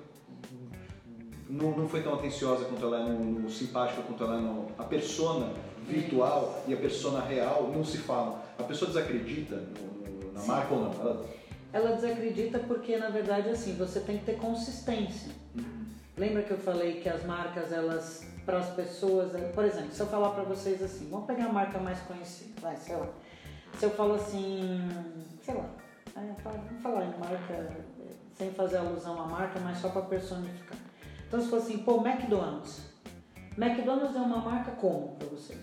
não, 1.51 1.76
não 1.76 1.88
foi 1.88 2.03
tão 2.03 2.14
atenciosa 2.14 2.64
quanto 2.64 2.84
ela 2.84 3.01
é 3.01 3.03
no, 3.03 3.40
no 3.40 3.51
simpática 3.51 4.03
quanto 4.03 4.22
ela 4.22 4.36
é 4.36 4.40
no, 4.40 4.68
a 4.78 4.84
persona 4.84 5.53
virtual 5.86 6.62
e 6.68 6.72
a 6.72 6.76
persona 6.76 7.20
real 7.20 7.72
não 7.74 7.84
se 7.84 7.98
falam. 7.98 8.38
A 8.59 8.62
pessoa 8.62 8.88
desacredita 8.88 9.57
no, 9.57 10.26
no, 10.26 10.32
na 10.32 10.40
Sim. 10.40 10.48
marca 10.48 10.74
ou 10.74 10.80
não? 10.80 10.92
Ela... 11.01 11.26
ela... 11.72 11.92
desacredita 11.96 12.61
porque 12.61 12.96
na 12.96 13.09
verdade 13.09 13.48
assim 13.48 13.74
você 13.76 14.01
tem 14.01 14.18
que 14.18 14.26
ter 14.26 14.36
consistência. 14.36 15.32
Uhum. 15.57 15.86
Lembra 16.16 16.42
que 16.42 16.53
eu 16.53 16.59
falei 16.59 17.01
que 17.01 17.09
as 17.09 17.24
marcas 17.24 17.72
elas 17.72 18.24
para 18.46 18.59
as 18.59 18.70
pessoas, 18.70 19.32
por 19.55 19.64
exemplo, 19.64 19.92
se 19.92 20.01
eu 20.01 20.07
falar 20.07 20.30
para 20.30 20.44
vocês 20.44 20.82
assim, 20.82 21.09
vamos 21.11 21.26
pegar 21.26 21.46
a 21.46 21.53
marca 21.53 21.78
mais 21.78 22.01
conhecida, 22.01 22.61
vai, 22.61 22.76
sei 22.76 22.96
lá. 22.96 23.09
Se 23.78 23.84
eu 23.84 23.90
falo 23.90 24.14
assim, 24.14 24.80
sei 25.42 25.55
lá, 25.55 25.68
vamos 26.14 26.82
falar 26.82 27.05
em 27.05 27.18
marca 27.18 27.76
sem 28.36 28.51
fazer 28.53 28.78
alusão 28.78 29.20
à 29.20 29.26
marca, 29.26 29.61
mas 29.61 29.78
só 29.78 29.90
para 29.90 30.03
personificar. 30.03 30.78
Então, 31.31 31.41
se 31.41 31.49
for 31.49 31.59
assim, 31.59 31.78
pô, 31.78 32.05
McDonald's. 32.05 32.91
McDonald's 33.57 34.16
é 34.16 34.18
uma 34.18 34.39
marca 34.39 34.72
como 34.72 35.11
para 35.11 35.28
vocês? 35.28 35.61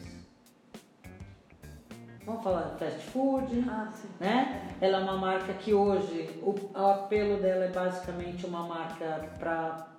Vamos 2.26 2.42
falar 2.42 2.78
fast 2.80 3.02
food, 3.08 3.66
Ah, 3.70 3.92
sim. 3.94 4.08
né? 4.18 4.74
Ela 4.80 5.00
é 5.00 5.02
uma 5.04 5.18
marca 5.18 5.54
que 5.56 5.74
hoje 5.74 6.40
o, 6.42 6.56
o 6.74 6.86
apelo 6.86 7.42
dela 7.42 7.66
é 7.66 7.72
basicamente 7.72 8.46
uma 8.46 8.64
marca 8.64 9.30
para 9.38 9.90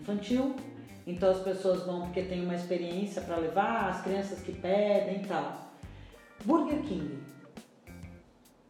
infantil. 0.00 0.54
Então 1.04 1.32
as 1.32 1.40
pessoas 1.40 1.82
vão 1.84 2.02
porque 2.02 2.22
tem 2.22 2.44
uma 2.44 2.54
experiência 2.54 3.22
para 3.22 3.38
levar, 3.38 3.88
as 3.90 4.02
crianças 4.02 4.38
que 4.40 4.52
pedem 4.52 5.22
e 5.22 5.26
tal. 5.26 5.72
Burger 6.44 6.80
King. 6.82 7.18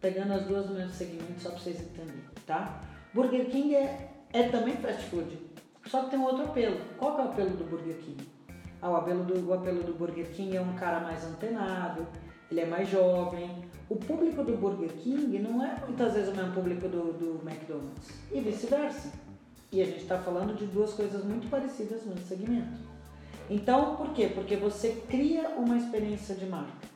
Pegando 0.01 0.33
as 0.33 0.47
duas 0.47 0.67
no 0.67 0.77
mesmo 0.77 0.93
segmento 0.93 1.43
só 1.43 1.51
para 1.51 1.59
vocês 1.59 1.79
entenderem, 1.79 2.25
tá? 2.47 2.81
Burger 3.13 3.51
King 3.51 3.75
é, 3.75 4.11
é 4.33 4.45
também 4.45 4.77
fast 4.77 5.03
food, 5.11 5.39
só 5.87 6.05
que 6.05 6.11
tem 6.11 6.19
um 6.19 6.25
outro 6.25 6.45
apelo. 6.45 6.81
Qual 6.99 7.19
é 7.19 7.23
o 7.23 7.29
apelo 7.29 7.51
do 7.51 7.65
Burger 7.65 7.97
King? 7.97 8.29
Ah, 8.81 8.91
o 8.91 8.97
apelo 8.97 9.25
do, 9.25 9.49
o 9.49 9.55
apelo 9.55 9.83
do 9.83 9.95
Burger 9.95 10.27
King 10.31 10.57
é 10.57 10.61
um 10.61 10.75
cara 10.75 11.01
mais 11.01 11.25
antenado, 11.25 12.07
ele 12.51 12.61
é 12.61 12.67
mais 12.67 12.89
jovem. 12.89 13.65
O 13.89 13.97
público 13.97 14.43
do 14.43 14.57
Burger 14.57 14.91
King 14.95 15.39
não 15.39 15.65
é 15.65 15.77
muitas 15.87 16.15
vezes 16.15 16.33
o 16.33 16.37
mesmo 16.37 16.53
público 16.53 16.89
do, 16.89 17.13
do 17.13 17.49
McDonald's 17.49 18.11
e 18.33 18.41
vice-versa. 18.41 19.13
E 19.71 19.81
a 19.81 19.85
gente 19.85 20.03
está 20.03 20.19
falando 20.19 20.55
de 20.55 20.67
duas 20.67 20.93
coisas 20.93 21.25
muito 21.25 21.49
parecidas 21.49 22.05
no 22.05 22.19
segmento. 22.19 22.79
Então, 23.49 23.97
por 23.97 24.13
quê? 24.13 24.31
Porque 24.35 24.57
você 24.57 25.03
cria 25.09 25.49
uma 25.51 25.77
experiência 25.77 26.35
de 26.35 26.47
marca 26.47 26.89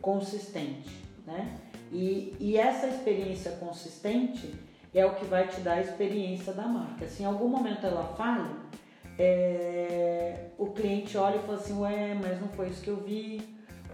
consistente, 0.00 0.90
né? 1.26 1.58
E, 1.92 2.34
e 2.38 2.56
essa 2.56 2.86
experiência 2.86 3.52
consistente 3.52 4.54
é 4.94 5.06
o 5.06 5.14
que 5.14 5.24
vai 5.24 5.46
te 5.48 5.60
dar 5.60 5.74
a 5.74 5.80
experiência 5.80 6.52
da 6.52 6.66
marca. 6.66 7.06
Se 7.06 7.22
em 7.22 7.26
algum 7.26 7.48
momento 7.48 7.86
ela 7.86 8.04
falha, 8.16 8.50
é, 9.18 10.46
o 10.58 10.66
cliente 10.66 11.16
olha 11.16 11.36
e 11.36 11.40
fala 11.40 11.58
assim, 11.58 11.78
ué, 11.80 12.14
mas 12.14 12.40
não 12.40 12.48
foi 12.48 12.68
isso 12.68 12.82
que 12.82 12.90
eu 12.90 12.96
vi, 12.96 13.40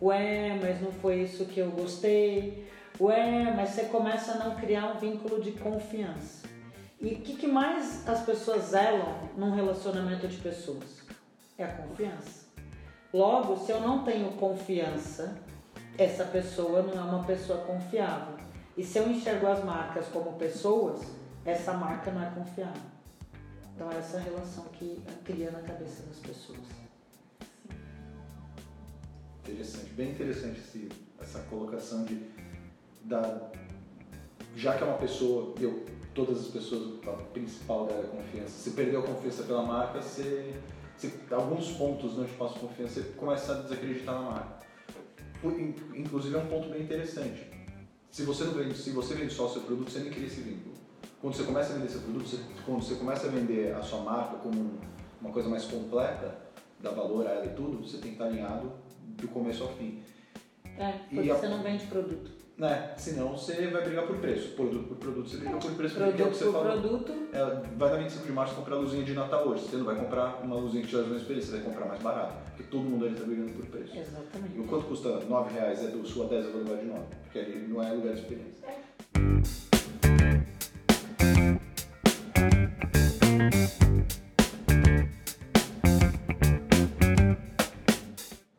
ué, 0.01 0.59
mas 0.61 0.81
não 0.81 0.93
foi 0.93 1.23
isso 1.23 1.45
que 1.47 1.61
eu 1.61 1.71
gostei, 1.71 2.67
ué, 3.01 3.53
mas 3.55 3.71
você 3.71 3.85
começa 3.87 4.33
a 4.33 4.37
não 4.37 4.57
criar 4.57 4.93
um 4.93 4.99
vínculo 4.99 5.41
de 5.41 5.53
confiança. 5.53 6.47
E 7.01 7.09
o 7.09 7.21
que, 7.21 7.37
que 7.37 7.47
mais 7.47 8.09
as 8.09 8.25
pessoas 8.25 8.71
zelam 8.71 9.31
num 9.37 9.55
relacionamento 9.55 10.27
de 10.27 10.39
pessoas? 10.39 11.03
É 11.59 11.65
a 11.65 11.69
confiança. 11.69 12.47
Logo, 13.13 13.57
se 13.57 13.71
eu 13.71 13.81
não 13.81 14.03
tenho 14.03 14.33
confiança, 14.33 15.37
essa 15.99 16.25
pessoa 16.25 16.83
não 16.83 16.95
é 16.95 17.01
uma 17.01 17.25
pessoa 17.25 17.61
confiável. 17.61 18.36
E 18.77 18.85
se 18.85 18.99
eu 18.99 19.11
enxergo 19.11 19.47
as 19.47 19.65
marcas 19.65 20.07
como 20.09 20.35
pessoas, 20.35 21.01
essa 21.45 21.73
marca 21.73 22.11
não 22.11 22.23
é 22.23 22.31
confiável. 22.31 22.83
Então 23.75 23.91
essa 23.91 24.19
é 24.19 24.21
a 24.21 24.23
relação 24.25 24.65
que 24.65 25.03
cria 25.25 25.51
na 25.51 25.61
cabeça 25.61 26.03
das 26.03 26.19
pessoas. 26.19 26.59
Interessante, 29.45 29.93
bem 29.93 30.11
interessante 30.11 30.61
esse, 30.61 30.89
essa 31.21 31.41
colocação 31.45 32.05
de 32.05 32.21
da, 33.05 33.51
já 34.57 34.77
que 34.77 34.83
é 34.83 34.87
uma 34.87 34.99
pessoa, 34.99 35.55
eu, 35.61 35.85
todas 36.13 36.41
as 36.41 36.49
pessoas, 36.49 36.99
a 37.07 37.13
principal 37.33 37.87
da 37.87 37.95
confiança, 38.09 38.49
se 38.49 38.71
perdeu 38.71 39.01
a 39.01 39.03
confiança 39.05 39.45
pela 39.45 39.63
marca, 39.63 40.03
você, 40.03 40.55
você 40.97 41.13
alguns 41.31 41.71
pontos 41.73 42.17
não 42.17 42.25
te 42.25 42.33
passam 42.33 42.59
confiança, 42.59 43.01
você 43.01 43.09
começa 43.11 43.53
a 43.53 43.63
desacreditar 43.63 44.15
na 44.15 44.31
marca. 44.31 44.67
Inclusive 45.95 46.35
é 46.35 46.39
um 46.39 46.47
ponto 46.47 46.69
bem 46.69 46.83
interessante. 46.83 47.56
Se 48.17 48.23
você 48.23 48.45
não 48.45 48.55
vende, 48.55 48.75
se 48.75 48.89
você 48.93 49.15
vende 49.15 49.35
só 49.35 49.45
o 49.45 49.51
seu 49.51 49.61
produto, 49.61 49.91
você 49.91 49.99
nem 49.99 50.11
cria 50.11 50.27
esse 50.27 50.41
vínculo. 50.41 50.75
Quando 51.21 51.35
você 51.37 51.43
começa 51.43 51.75
a 51.75 51.77
vender 51.77 51.91
seu 51.91 52.01
produto, 52.01 52.27
você, 52.27 52.39
quando 52.65 52.83
você 52.83 52.95
começa 52.95 53.27
a 53.27 53.31
vender 53.31 53.75
a 53.75 53.83
sua 53.83 54.01
marca 54.01 54.39
como 54.39 54.79
uma 55.21 55.31
coisa 55.31 55.51
mais 55.51 55.67
completa, 55.67 56.35
dá 56.81 56.93
valor 56.93 57.27
a 57.27 57.31
ela 57.33 57.45
e 57.45 57.51
tudo, 57.51 57.87
você 57.87 57.99
tem 57.99 58.13
que 58.13 58.17
estar 58.17 58.25
alinhado 58.25 58.73
do 59.03 59.29
começo 59.29 59.65
ao 59.65 59.69
fim. 59.75 60.01
É, 60.79 60.93
porque 60.93 61.27
E 61.27 61.31
a- 61.31 61.35
você 61.37 61.47
não 61.47 61.63
vende 61.63 61.85
produto. 61.89 62.31
Né? 62.59 62.95
Senão 62.97 63.37
você 63.37 63.67
vai 63.67 63.85
brigar 63.85 64.07
por 64.07 64.17
preço. 64.17 64.55
Produto 64.55 64.89
por 64.89 64.97
produto, 64.97 65.29
você 65.29 65.37
briga 65.37 65.59
por 65.59 65.75
preço. 65.75 65.95
porque 65.97 66.23
é 66.23 66.25
o 66.25 66.31
que 66.31 66.37
você 66.37 66.51
falou. 66.51 66.81
produto, 66.81 67.13
É, 67.33 67.63
vai 67.77 67.91
na 67.91 67.97
25 67.99 68.25
de 68.25 68.33
março 68.33 68.55
comprar 68.55 68.77
luzinha 68.77 69.05
de 69.05 69.13
Natal 69.13 69.47
hoje. 69.47 69.65
Você 69.69 69.77
não 69.77 69.85
vai 69.85 69.95
comprar 69.97 70.41
uma 70.43 70.57
luzinha 70.57 70.83
que 70.83 70.89
te 70.89 70.97
leva 70.97 71.09
uma 71.09 71.19
experiência, 71.19 71.51
você 71.51 71.57
vai 71.59 71.67
comprar 71.67 71.87
mais 71.87 72.01
barato. 72.01 72.35
Porque 72.47 72.63
todo 72.63 72.85
mundo 72.85 73.05
ali 73.05 73.15
está 73.15 73.27
brigando 73.27 73.53
por 73.53 73.67
preço. 73.67 73.95
E 73.95 73.99
exatamente. 73.99 74.59
o 74.59 74.65
quanto 74.65 74.87
custa 74.87 75.21
9 75.21 75.53
reais 75.53 75.85
é 75.85 75.89
do 75.89 76.07
sul 76.07 76.25
a 76.25 76.29
10 76.29 76.47
é 76.47 76.49
do 76.51 76.59
lugar 76.59 76.79
de 76.79 76.87
9. 76.87 77.01
Porque 77.25 77.39
ali 77.39 77.69
não 77.69 77.83
é 77.83 77.93
lugar 77.93 78.15
de 78.15 78.21
experiência. 78.21 78.67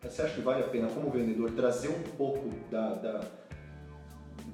Você 0.04 0.22
acha 0.22 0.36
que 0.36 0.42
vale 0.42 0.64
a 0.64 0.68
pena, 0.68 0.88
como 0.88 1.10
vendedor, 1.12 1.52
trazer 1.52 1.90
um 1.90 2.02
pouco 2.18 2.50
da, 2.72 2.94
da, 2.96 3.22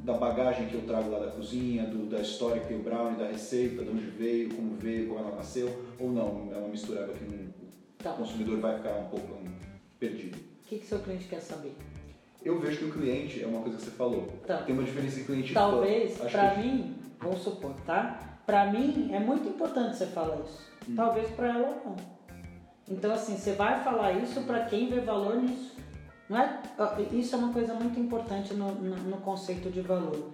da 0.04 0.14
bagagem 0.14 0.68
que 0.68 0.74
eu 0.76 0.82
trago 0.82 1.10
lá 1.10 1.20
da 1.20 1.32
cozinha, 1.32 1.86
do, 1.86 2.06
da 2.10 2.20
história 2.20 2.62
que 2.62 2.68
tem 2.68 2.78
o 2.78 2.84
brownie, 2.84 3.18
da 3.18 3.28
receita, 3.28 3.84
de 3.84 3.89
onde 3.89 4.04
veio, 4.06 4.54
como 4.54 4.76
veio, 4.76 5.08
como 5.08 5.20
ela 5.20 5.36
nasceu? 5.38 5.86
Ou 5.97 6.12
não? 6.12 6.49
É 6.54 6.58
uma 6.58 6.68
misturada 6.68 7.14
que 7.14 7.24
não- 7.24 7.54
Tá. 7.99 8.12
o 8.12 8.18
consumidor 8.18 8.60
vai 8.60 8.76
ficar 8.76 8.95
um 8.97 9.06
pouco 9.06 9.34
hum, 9.34 9.47
perdido? 9.97 10.38
O 10.38 10.68
que, 10.68 10.80
que 10.80 10.86
seu 10.86 10.99
cliente 10.99 11.26
quer 11.30 11.39
saber? 11.39 11.74
Eu 12.43 12.60
vejo 12.60 12.80
que 12.80 12.86
o 12.86 12.91
cliente 12.91 13.41
é 13.41 13.47
uma 13.47 13.62
coisa 13.62 13.78
que 13.78 13.84
você 13.86 13.91
falou. 13.91 14.28
Tá. 14.45 14.58
Tem 14.58 14.76
uma 14.76 14.84
diferença 14.84 15.16
de 15.20 15.24
cliente 15.24 15.51
e 15.51 15.54
Talvez, 15.54 16.18
que- 16.20 16.58
mim, 16.62 16.95
vamos 17.22 17.39
supor, 17.41 17.74
tá? 17.86 18.41
Pra 18.45 18.70
mim 18.70 19.10
é 19.14 19.20
muito 19.20 19.47
importante 19.47 19.95
você 19.95 20.08
falar 20.08 20.36
isso. 20.43 20.70
Hum. 20.89 20.95
Talvez 20.97 21.30
pra 21.30 21.47
ela 21.47 21.82
não. 21.86 21.95
Então, 22.89 23.14
assim, 23.14 23.38
você 23.38 23.54
vai 23.54 23.82
falar 23.82 24.12
isso 24.22 24.41
pra 24.41 24.66
quem 24.66 24.89
vê 24.89 24.99
valor 24.99 25.38
nisso. 25.38 25.73
Não 26.30 26.38
é? 26.38 26.62
Isso 27.12 27.36
é 27.36 27.38
uma 27.38 27.54
coisa 27.54 27.74
muito 27.74 28.00
importante 28.00 28.54
no, 28.54 28.74
no, 28.74 28.96
no 28.96 29.18
conceito 29.18 29.70
de 29.70 29.82
valor. 29.82 30.32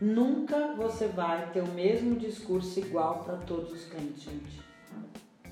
Nunca 0.00 0.74
você 0.74 1.06
vai 1.06 1.50
ter 1.52 1.62
o 1.62 1.68
mesmo 1.68 2.16
discurso 2.16 2.80
igual 2.80 3.22
para 3.24 3.36
todos 3.36 3.72
os 3.72 3.84
clientes, 3.84 4.22
gente. 4.22 4.60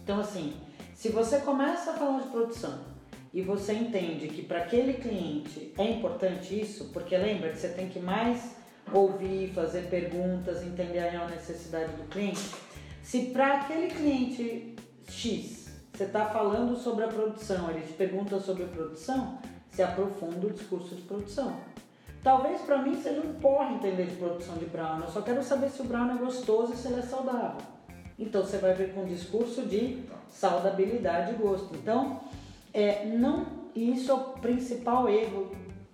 Então, 0.03 0.18
assim, 0.18 0.55
se 0.95 1.09
você 1.09 1.38
começa 1.41 1.93
a 1.93 1.95
falar 1.95 2.20
de 2.20 2.28
produção 2.28 2.80
e 3.32 3.43
você 3.43 3.72
entende 3.74 4.28
que 4.28 4.43
para 4.43 4.59
aquele 4.59 4.95
cliente 4.95 5.72
é 5.78 5.91
importante 5.91 6.61
isso, 6.61 6.91
porque 6.93 7.16
lembra 7.16 7.51
que 7.51 7.59
você 7.59 7.68
tem 7.68 7.88
que 7.88 8.01
mais 8.01 8.57
ouvir, 8.93 9.53
fazer 9.53 9.82
perguntas, 9.88 10.62
entender 10.62 10.99
a 10.99 11.28
necessidade 11.28 11.93
do 11.93 12.09
cliente. 12.09 12.51
Se 13.03 13.26
para 13.26 13.61
aquele 13.61 13.88
cliente 13.88 14.74
X 15.09 15.61
você 15.93 16.05
está 16.05 16.26
falando 16.26 16.76
sobre 16.76 17.05
a 17.05 17.09
produção, 17.09 17.70
ele 17.70 17.82
te 17.82 17.93
pergunta 17.93 18.41
sobre 18.41 18.64
a 18.64 18.68
produção, 18.68 19.38
você 19.70 19.82
aprofunda 19.82 20.46
o 20.46 20.50
discurso 20.50 20.94
de 20.94 21.02
produção. 21.02 21.56
Talvez 22.22 22.60
para 22.62 22.82
mim 22.82 23.00
seja 23.00 23.20
um 23.20 23.34
porre 23.34 23.74
entender 23.74 24.06
de 24.06 24.16
produção 24.16 24.56
de 24.56 24.66
brownie, 24.66 25.04
eu 25.04 25.10
só 25.10 25.22
quero 25.22 25.42
saber 25.42 25.70
se 25.70 25.80
o 25.80 25.84
brownie 25.84 26.16
é 26.16 26.18
gostoso 26.18 26.74
e 26.74 26.76
se 26.76 26.88
ele 26.88 27.00
é 27.00 27.02
saudável. 27.02 27.62
Então 28.18 28.44
você 28.44 28.58
vai 28.58 28.74
ver 28.74 28.92
com 28.92 29.02
um 29.02 29.06
discurso 29.06 29.62
de 29.62 30.04
saudabilidade 30.28 31.32
e 31.32 31.34
gosto. 31.36 31.74
Então, 31.74 32.20
é, 32.74 33.06
não, 33.06 33.46
isso 33.74 34.10
é 34.10 34.14
o 34.14 34.20
principal 34.34 35.08
erro 35.08 35.50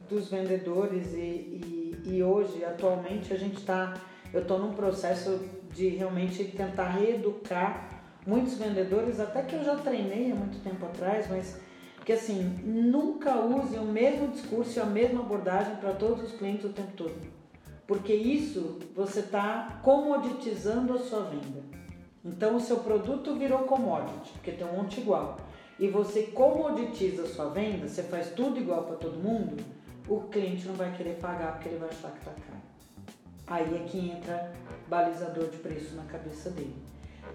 dos 0.08 0.28
vendedores 0.28 1.12
e, 1.14 1.16
e, 1.16 2.02
e 2.04 2.22
hoje, 2.22 2.64
atualmente, 2.64 3.32
a 3.32 3.36
gente 3.36 3.58
está, 3.58 3.94
eu 4.32 4.42
estou 4.42 4.58
num 4.58 4.72
processo 4.72 5.40
de 5.72 5.88
realmente 5.88 6.42
tentar 6.44 6.88
reeducar 6.88 7.88
muitos 8.26 8.54
vendedores, 8.54 9.20
até 9.20 9.42
que 9.42 9.54
eu 9.54 9.62
já 9.62 9.76
treinei 9.76 10.32
há 10.32 10.34
muito 10.34 10.60
tempo 10.62 10.84
atrás, 10.86 11.28
mas 11.30 11.60
que 12.06 12.12
assim, 12.12 12.40
nunca 12.64 13.34
use 13.34 13.76
o 13.76 13.84
mesmo 13.84 14.28
discurso 14.28 14.78
e 14.78 14.80
a 14.80 14.86
mesma 14.86 15.22
abordagem 15.22 15.74
para 15.74 15.92
todos 15.92 16.22
os 16.22 16.38
clientes 16.38 16.64
o 16.64 16.72
tempo 16.72 16.92
todo. 16.92 17.16
Porque 17.84 18.14
isso 18.14 18.78
você 18.94 19.18
está 19.18 19.80
comoditizando 19.82 20.94
a 20.94 21.00
sua 21.00 21.24
venda. 21.24 21.64
Então 22.24 22.54
o 22.54 22.60
seu 22.60 22.76
produto 22.76 23.34
virou 23.34 23.64
commodity, 23.64 24.30
porque 24.34 24.52
tem 24.52 24.64
um 24.64 24.76
monte 24.76 25.00
igual. 25.00 25.36
E 25.80 25.88
você 25.88 26.22
comoditiza 26.28 27.24
a 27.24 27.26
sua 27.26 27.48
venda, 27.48 27.88
você 27.88 28.04
faz 28.04 28.30
tudo 28.30 28.60
igual 28.60 28.84
para 28.84 28.96
todo 28.96 29.18
mundo, 29.18 29.60
o 30.08 30.20
cliente 30.28 30.64
não 30.68 30.76
vai 30.76 30.96
querer 30.96 31.18
pagar 31.18 31.54
porque 31.54 31.70
ele 31.70 31.78
vai 31.78 31.88
achar 31.88 32.12
que 32.12 32.18
está 32.18 32.30
caro. 32.30 32.62
Aí 33.48 33.76
é 33.76 33.80
que 33.80 34.10
entra 34.10 34.52
balizador 34.88 35.48
de 35.48 35.56
preço 35.56 35.96
na 35.96 36.04
cabeça 36.04 36.50
dele. 36.50 36.76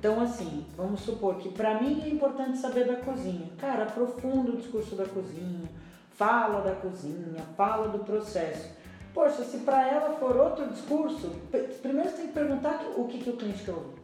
Então, 0.02 0.20
assim, 0.20 0.66
vamos 0.76 1.02
supor 1.02 1.36
que 1.36 1.50
para 1.50 1.80
mim 1.80 2.02
é 2.04 2.10
importante 2.10 2.58
saber 2.58 2.88
da 2.88 2.96
cozinha. 2.96 3.52
Cara, 3.60 3.84
aprofunda 3.84 4.50
o 4.50 4.58
discurso 4.58 4.96
da 4.96 5.06
cozinha, 5.06 5.70
fala 6.16 6.62
da 6.62 6.74
cozinha, 6.74 7.44
fala 7.56 7.88
do 7.88 8.00
processo. 8.00 8.68
Poxa, 9.14 9.44
se 9.44 9.60
para 9.60 9.88
ela 9.88 10.16
for 10.16 10.36
outro 10.36 10.68
discurso, 10.70 11.30
primeiro 11.84 12.10
você 12.10 12.16
tem 12.18 12.28
que 12.30 12.34
perguntar 12.34 12.84
o 12.98 13.08
que, 13.08 13.20
que 13.20 13.30
o 13.30 13.38
cliente 13.38 13.64
quer 13.64 13.74
ouvir. 13.74 14.02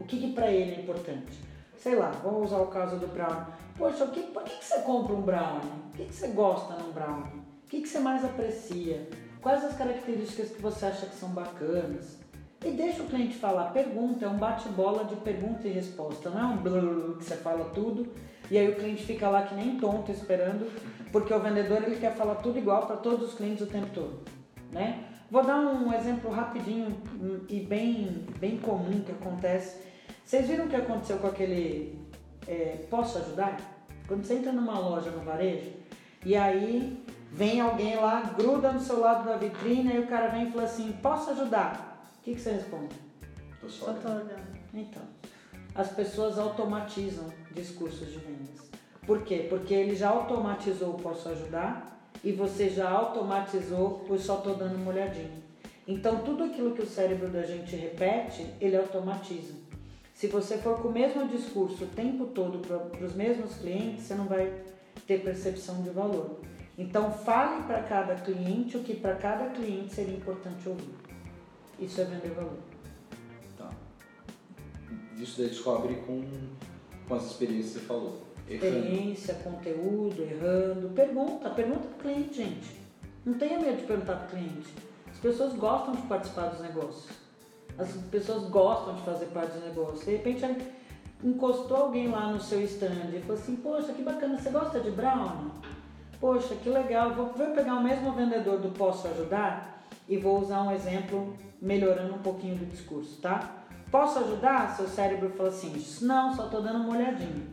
O 0.00 0.04
que, 0.06 0.18
que 0.18 0.32
para 0.32 0.50
ele 0.50 0.76
é 0.76 0.80
importante. 0.80 1.38
Sei 1.76 1.94
lá, 1.94 2.10
vamos 2.22 2.50
usar 2.50 2.62
o 2.62 2.68
caso 2.68 2.96
do 2.96 3.06
brownie. 3.08 3.52
Poxa, 3.76 4.04
o 4.04 4.10
que, 4.12 4.22
por 4.22 4.44
que, 4.44 4.56
que 4.56 4.64
você 4.64 4.80
compra 4.80 5.14
um 5.14 5.20
brownie? 5.20 5.72
O 5.92 5.94
que, 5.94 6.06
que 6.06 6.14
você 6.14 6.28
gosta 6.28 6.72
num 6.76 6.90
brownie? 6.90 7.42
O 7.66 7.68
que, 7.68 7.82
que 7.82 7.88
você 7.88 7.98
mais 7.98 8.24
aprecia? 8.24 9.10
Quais 9.42 9.62
as 9.62 9.76
características 9.76 10.52
que 10.52 10.62
você 10.62 10.86
acha 10.86 11.04
que 11.04 11.14
são 11.14 11.28
bacanas? 11.28 12.23
E 12.64 12.70
deixa 12.70 13.02
o 13.02 13.06
cliente 13.06 13.36
falar, 13.36 13.72
pergunta, 13.72 14.24
é 14.24 14.28
um 14.28 14.38
bate-bola 14.38 15.04
de 15.04 15.16
pergunta 15.16 15.68
e 15.68 15.72
resposta, 15.72 16.30
não 16.30 16.40
é 16.40 16.44
um 16.44 16.56
blá, 16.56 16.80
que 17.18 17.24
você 17.24 17.36
fala 17.36 17.66
tudo 17.66 18.10
e 18.50 18.56
aí 18.56 18.68
o 18.70 18.76
cliente 18.76 19.04
fica 19.04 19.28
lá 19.28 19.42
que 19.42 19.54
nem 19.54 19.78
tonto 19.78 20.10
esperando, 20.10 20.70
porque 21.12 21.32
o 21.32 21.40
vendedor 21.40 21.82
ele 21.82 21.96
quer 21.96 22.14
falar 22.14 22.36
tudo 22.36 22.58
igual 22.58 22.86
para 22.86 22.96
todos 22.96 23.28
os 23.28 23.34
clientes 23.34 23.62
o 23.62 23.66
tempo 23.66 23.88
todo, 23.92 24.20
né? 24.72 25.04
Vou 25.30 25.44
dar 25.44 25.58
um 25.58 25.92
exemplo 25.92 26.30
rapidinho 26.30 26.88
e 27.48 27.60
bem, 27.60 28.26
bem 28.38 28.56
comum 28.56 29.00
que 29.00 29.12
acontece. 29.12 29.82
Vocês 30.24 30.46
viram 30.46 30.64
o 30.64 30.68
que 30.68 30.76
aconteceu 30.76 31.18
com 31.18 31.26
aquele 31.26 31.98
é, 32.46 32.78
posso 32.88 33.18
ajudar? 33.18 33.58
Quando 34.06 34.24
você 34.24 34.34
entra 34.34 34.52
numa 34.52 34.78
loja 34.78 35.10
no 35.10 35.20
varejo 35.22 35.70
e 36.24 36.34
aí 36.36 37.04
vem 37.30 37.60
alguém 37.60 37.96
lá, 37.96 38.20
gruda 38.36 38.72
no 38.72 38.80
seu 38.80 39.00
lado 39.00 39.28
da 39.28 39.36
vitrine 39.36 39.94
e 39.94 39.98
o 39.98 40.06
cara 40.06 40.28
vem 40.28 40.48
e 40.48 40.50
fala 40.50 40.64
assim, 40.64 40.92
posso 41.02 41.30
ajudar? 41.30 41.93
O 42.24 42.26
que, 42.26 42.36
que 42.36 42.40
você 42.40 42.52
responde? 42.52 42.96
Tô 43.60 43.68
só 43.68 43.84
Só 43.84 43.92
tô 43.92 44.08
olhando. 44.08 44.58
Então, 44.72 45.02
as 45.74 45.90
pessoas 45.92 46.38
automatizam 46.38 47.30
discursos 47.52 48.10
de 48.10 48.16
vendas. 48.16 48.70
Por 49.06 49.24
quê? 49.24 49.46
Porque 49.46 49.74
ele 49.74 49.94
já 49.94 50.08
automatizou 50.08 50.94
o 50.94 51.02
posso 51.02 51.28
ajudar 51.28 52.10
e 52.24 52.32
você 52.32 52.70
já 52.70 52.88
automatizou 52.88 54.06
o 54.08 54.18
só 54.18 54.36
tô 54.36 54.54
dando 54.54 54.76
uma 54.76 54.92
olhadinha. 54.92 55.38
Então, 55.86 56.24
tudo 56.24 56.44
aquilo 56.44 56.74
que 56.74 56.80
o 56.80 56.86
cérebro 56.86 57.28
da 57.28 57.42
gente 57.42 57.76
repete, 57.76 58.46
ele 58.58 58.78
automatiza. 58.78 59.52
Se 60.14 60.26
você 60.26 60.56
for 60.56 60.80
com 60.80 60.88
o 60.88 60.92
mesmo 60.92 61.28
discurso 61.28 61.84
o 61.84 61.88
tempo 61.88 62.24
todo 62.28 62.66
para 62.66 63.04
os 63.04 63.14
mesmos 63.14 63.56
clientes, 63.56 64.04
você 64.04 64.14
não 64.14 64.24
vai 64.24 64.50
ter 65.06 65.22
percepção 65.22 65.82
de 65.82 65.90
valor. 65.90 66.40
Então, 66.78 67.12
fale 67.12 67.64
para 67.64 67.82
cada 67.82 68.14
cliente 68.14 68.78
o 68.78 68.82
que 68.82 68.94
para 68.94 69.14
cada 69.14 69.50
cliente 69.50 69.92
seria 69.92 70.16
importante 70.16 70.66
ouvir. 70.66 71.13
Isso 71.78 72.00
é 72.00 72.04
vender 72.04 72.30
valor. 72.30 72.58
Tá. 73.58 73.70
Isso 75.16 75.38
daí 75.38 75.48
descobre 75.48 75.94
com, 76.06 76.24
com 77.08 77.14
as 77.14 77.26
experiências 77.26 77.72
que 77.74 77.80
você 77.80 77.86
falou. 77.86 78.22
Errando. 78.48 78.76
Experiência, 78.76 79.34
conteúdo, 79.34 80.22
errando. 80.22 80.90
Pergunta, 80.90 81.50
pergunta 81.50 81.80
para 81.80 81.96
o 81.96 81.98
cliente, 81.98 82.34
gente. 82.34 82.80
Não 83.24 83.34
tenha 83.34 83.58
medo 83.58 83.78
de 83.78 83.84
perguntar 83.84 84.16
para 84.16 84.26
o 84.26 84.30
cliente. 84.30 84.68
As 85.10 85.18
pessoas 85.18 85.54
gostam 85.54 85.94
de 85.94 86.02
participar 86.02 86.48
dos 86.48 86.60
negócios. 86.60 87.06
As 87.78 87.90
pessoas 88.10 88.44
gostam 88.50 88.94
de 88.94 89.02
fazer 89.02 89.26
parte 89.26 89.52
dos 89.52 89.64
negócios. 89.64 90.04
De 90.04 90.12
repente, 90.12 90.44
encostou 91.24 91.76
alguém 91.76 92.08
lá 92.08 92.30
no 92.30 92.40
seu 92.40 92.62
stand 92.62 93.10
e 93.14 93.20
falou 93.20 93.40
assim: 93.40 93.56
Poxa, 93.56 93.92
que 93.92 94.02
bacana, 94.02 94.38
você 94.38 94.50
gosta 94.50 94.78
de 94.78 94.90
brownie? 94.90 95.50
Poxa, 96.20 96.54
que 96.54 96.68
legal. 96.68 97.14
Vou, 97.14 97.32
vou 97.32 97.46
pegar 97.48 97.74
o 97.74 97.82
mesmo 97.82 98.12
vendedor 98.12 98.58
do 98.58 98.68
Posso 98.68 99.08
Ajudar 99.08 99.73
e 100.08 100.16
vou 100.16 100.40
usar 100.40 100.62
um 100.62 100.72
exemplo 100.72 101.36
melhorando 101.60 102.14
um 102.14 102.18
pouquinho 102.18 102.56
do 102.56 102.66
discurso, 102.66 103.20
tá? 103.20 103.64
Posso 103.90 104.18
ajudar? 104.18 104.74
Seu 104.76 104.88
cérebro 104.88 105.30
fala 105.30 105.48
assim: 105.48 105.72
Não, 106.02 106.34
só 106.34 106.48
tô 106.48 106.60
dando 106.60 106.80
uma 106.80 106.96
olhadinha. 106.96 107.46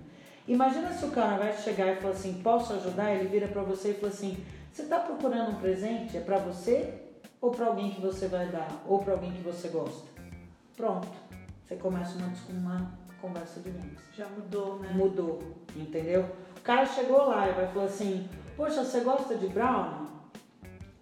Imagina 0.47 0.91
se 0.91 1.05
o 1.05 1.11
cara 1.11 1.37
vai 1.37 1.53
chegar 1.55 1.87
e 1.87 1.95
falar 1.97 2.13
assim: 2.13 2.41
Posso 2.41 2.73
ajudar? 2.73 3.13
Ele 3.13 3.27
vira 3.27 3.47
para 3.47 3.61
você 3.61 3.91
e 3.91 3.93
fala 3.93 4.11
assim: 4.11 4.43
Você 4.71 4.81
está 4.81 4.99
procurando 4.99 5.51
um 5.51 5.55
presente? 5.55 6.17
É 6.17 6.19
para 6.19 6.39
você 6.39 6.95
ou 7.39 7.51
para 7.51 7.67
alguém 7.67 7.91
que 7.91 8.01
você 8.01 8.27
vai 8.27 8.47
dar? 8.47 8.69
Ou 8.87 8.99
para 8.99 9.13
alguém 9.13 9.31
que 9.31 9.41
você 9.41 9.67
gosta? 9.67 10.07
Pronto. 10.75 11.07
Você 11.63 11.75
começa 11.75 12.17
uma, 12.17 12.33
uma 12.49 12.91
conversa 13.21 13.59
de 13.59 13.69
vendas. 13.69 13.99
Já 14.17 14.27
mudou, 14.27 14.79
né? 14.79 14.89
Mudou, 14.93 15.39
entendeu? 15.75 16.25
O 16.57 16.61
cara 16.61 16.85
chegou 16.85 17.27
lá 17.27 17.47
e 17.47 17.53
vai 17.53 17.67
falar 17.67 17.85
assim: 17.85 18.27
Poxa, 18.57 18.83
você 18.83 19.01
gosta 19.01 19.35
de 19.35 19.47
brownie? 19.47 20.09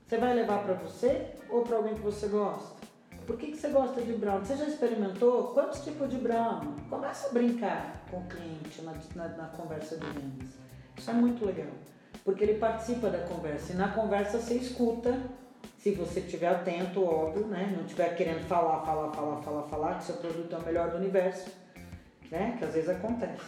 Você 0.05 0.17
vai 0.17 0.33
levar 0.33 0.63
para 0.63 0.73
você 0.73 1.38
ou 1.49 1.63
para 1.63 1.77
alguém 1.77 1.95
que 1.95 2.01
você 2.01 2.27
gosta? 2.27 2.79
Por 3.29 3.37
que, 3.37 3.51
que 3.51 3.57
você 3.57 3.67
gosta 3.67 4.01
de 4.01 4.13
brownie? 4.13 4.43
Você 4.43 4.57
já 4.57 4.65
experimentou? 4.65 5.49
Quantos 5.49 5.81
tipos 5.81 6.09
de 6.09 6.17
brownie? 6.17 6.73
Começa 6.89 7.27
a 7.27 7.31
brincar 7.31 8.03
com 8.09 8.17
o 8.17 8.23
cliente 8.25 8.81
na, 8.81 8.93
na, 9.15 9.27
na 9.37 9.47
conversa 9.49 9.97
de 9.97 10.05
vendas. 10.07 10.49
Isso 10.97 11.11
é 11.11 11.13
muito 11.13 11.45
legal, 11.45 11.67
porque 12.25 12.43
ele 12.43 12.55
participa 12.55 13.07
da 13.07 13.19
conversa 13.19 13.73
e 13.73 13.75
na 13.75 13.89
conversa 13.89 14.39
você 14.39 14.55
escuta. 14.55 15.15
Se 15.77 15.91
você 15.91 16.21
estiver 16.21 16.47
atento, 16.47 17.05
óbvio, 17.05 17.45
né? 17.45 17.71
Não 17.77 17.83
estiver 17.85 18.15
querendo 18.15 18.47
falar, 18.47 18.83
falar, 18.83 19.11
falar, 19.11 19.41
falar, 19.43 19.63
falar, 19.67 19.97
que 19.99 20.05
seu 20.05 20.15
produto 20.15 20.55
é 20.55 20.57
o 20.57 20.65
melhor 20.65 20.89
do 20.89 20.97
universo, 20.97 21.51
né? 22.31 22.55
Que 22.57 22.65
às 22.65 22.73
vezes 22.73 22.89
acontece. 22.89 23.45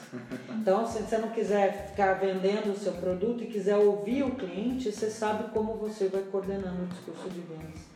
Então, 0.52 0.86
se 0.86 1.02
você 1.02 1.18
não 1.18 1.30
quiser 1.30 1.88
ficar 1.88 2.14
vendendo 2.20 2.72
o 2.72 2.78
seu 2.78 2.94
produto 2.94 3.44
e 3.44 3.48
quiser 3.48 3.78
ouvir 3.78 4.22
o 4.22 4.36
cliente, 4.36 4.92
você 4.92 5.10
sabe 5.10 5.52
como 5.52 5.74
você 5.74 6.08
vai 6.08 6.22
coordenando 6.22 6.84
o 6.84 6.86
discurso 6.86 7.28
de 7.32 7.42
vendas 7.42 7.91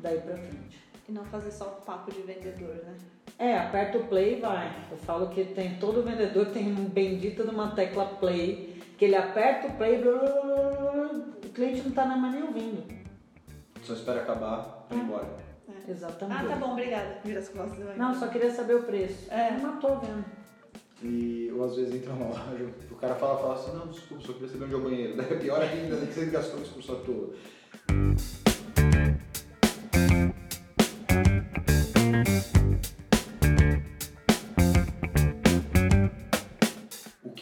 daí 0.00 0.18
para 0.20 0.36
frente. 0.36 0.78
E 1.08 1.12
não 1.12 1.24
fazer 1.24 1.50
só 1.50 1.64
o 1.66 1.84
papo 1.84 2.12
de 2.12 2.22
vendedor, 2.22 2.74
né? 2.84 2.94
É, 3.38 3.56
aperta 3.56 3.98
o 3.98 4.06
play 4.06 4.36
e 4.36 4.40
vai. 4.40 4.70
Eu 4.90 4.96
falo 4.98 5.28
que 5.28 5.44
tem 5.44 5.76
todo 5.78 6.02
vendedor 6.02 6.46
tem 6.46 6.68
um 6.68 6.84
bendito 6.84 7.42
de 7.42 7.50
uma 7.50 7.74
tecla 7.74 8.04
play, 8.04 8.80
que 8.98 9.06
ele 9.06 9.16
aperta 9.16 9.68
o 9.68 9.76
play, 9.76 10.02
blá, 10.02 10.12
blá, 10.12 10.28
blá, 10.28 11.06
o 11.44 11.48
cliente 11.48 11.82
não 11.82 11.92
tá 11.92 12.04
mais 12.04 12.34
nem 12.34 12.42
ouvindo. 12.42 12.84
Só 13.82 13.94
espera 13.94 14.20
acabar 14.20 14.86
pra 14.88 14.96
ir 14.96 15.00
embora. 15.00 15.50
Exatamente. 15.88 16.44
Ah, 16.44 16.48
tá 16.48 16.56
bom, 16.56 16.72
obrigada. 16.72 17.18
Vira 17.24 17.40
as 17.40 17.48
costas. 17.48 17.78
vai. 17.84 17.96
Não, 17.96 18.14
só 18.14 18.28
queria 18.28 18.50
saber 18.50 18.74
o 18.74 18.82
preço. 18.82 19.32
É. 19.32 19.52
Não 19.52 19.78
tô 19.78 19.96
vendo. 19.96 20.24
E 21.02 21.50
ou 21.56 21.64
às 21.64 21.76
vezes 21.76 21.94
entra 21.94 22.12
numa 22.12 22.28
loja, 22.28 22.68
o 22.90 22.94
cara 22.96 23.14
fala, 23.14 23.38
fala 23.38 23.54
assim, 23.54 23.72
não, 23.74 23.86
desculpa, 23.86 24.22
só 24.22 24.32
queria 24.34 24.48
saber 24.48 24.64
onde 24.64 24.74
é 24.74 24.76
o 24.76 24.82
banheiro. 24.82 25.16
Daí 25.18 25.32
é 25.32 25.36
pior 25.36 25.62
ainda, 25.62 25.96
né, 25.96 26.06
que 26.06 26.12
você 26.12 26.26
gastou 26.26 26.60
o 26.60 26.62
discurso 26.62 26.92
à 26.92 26.96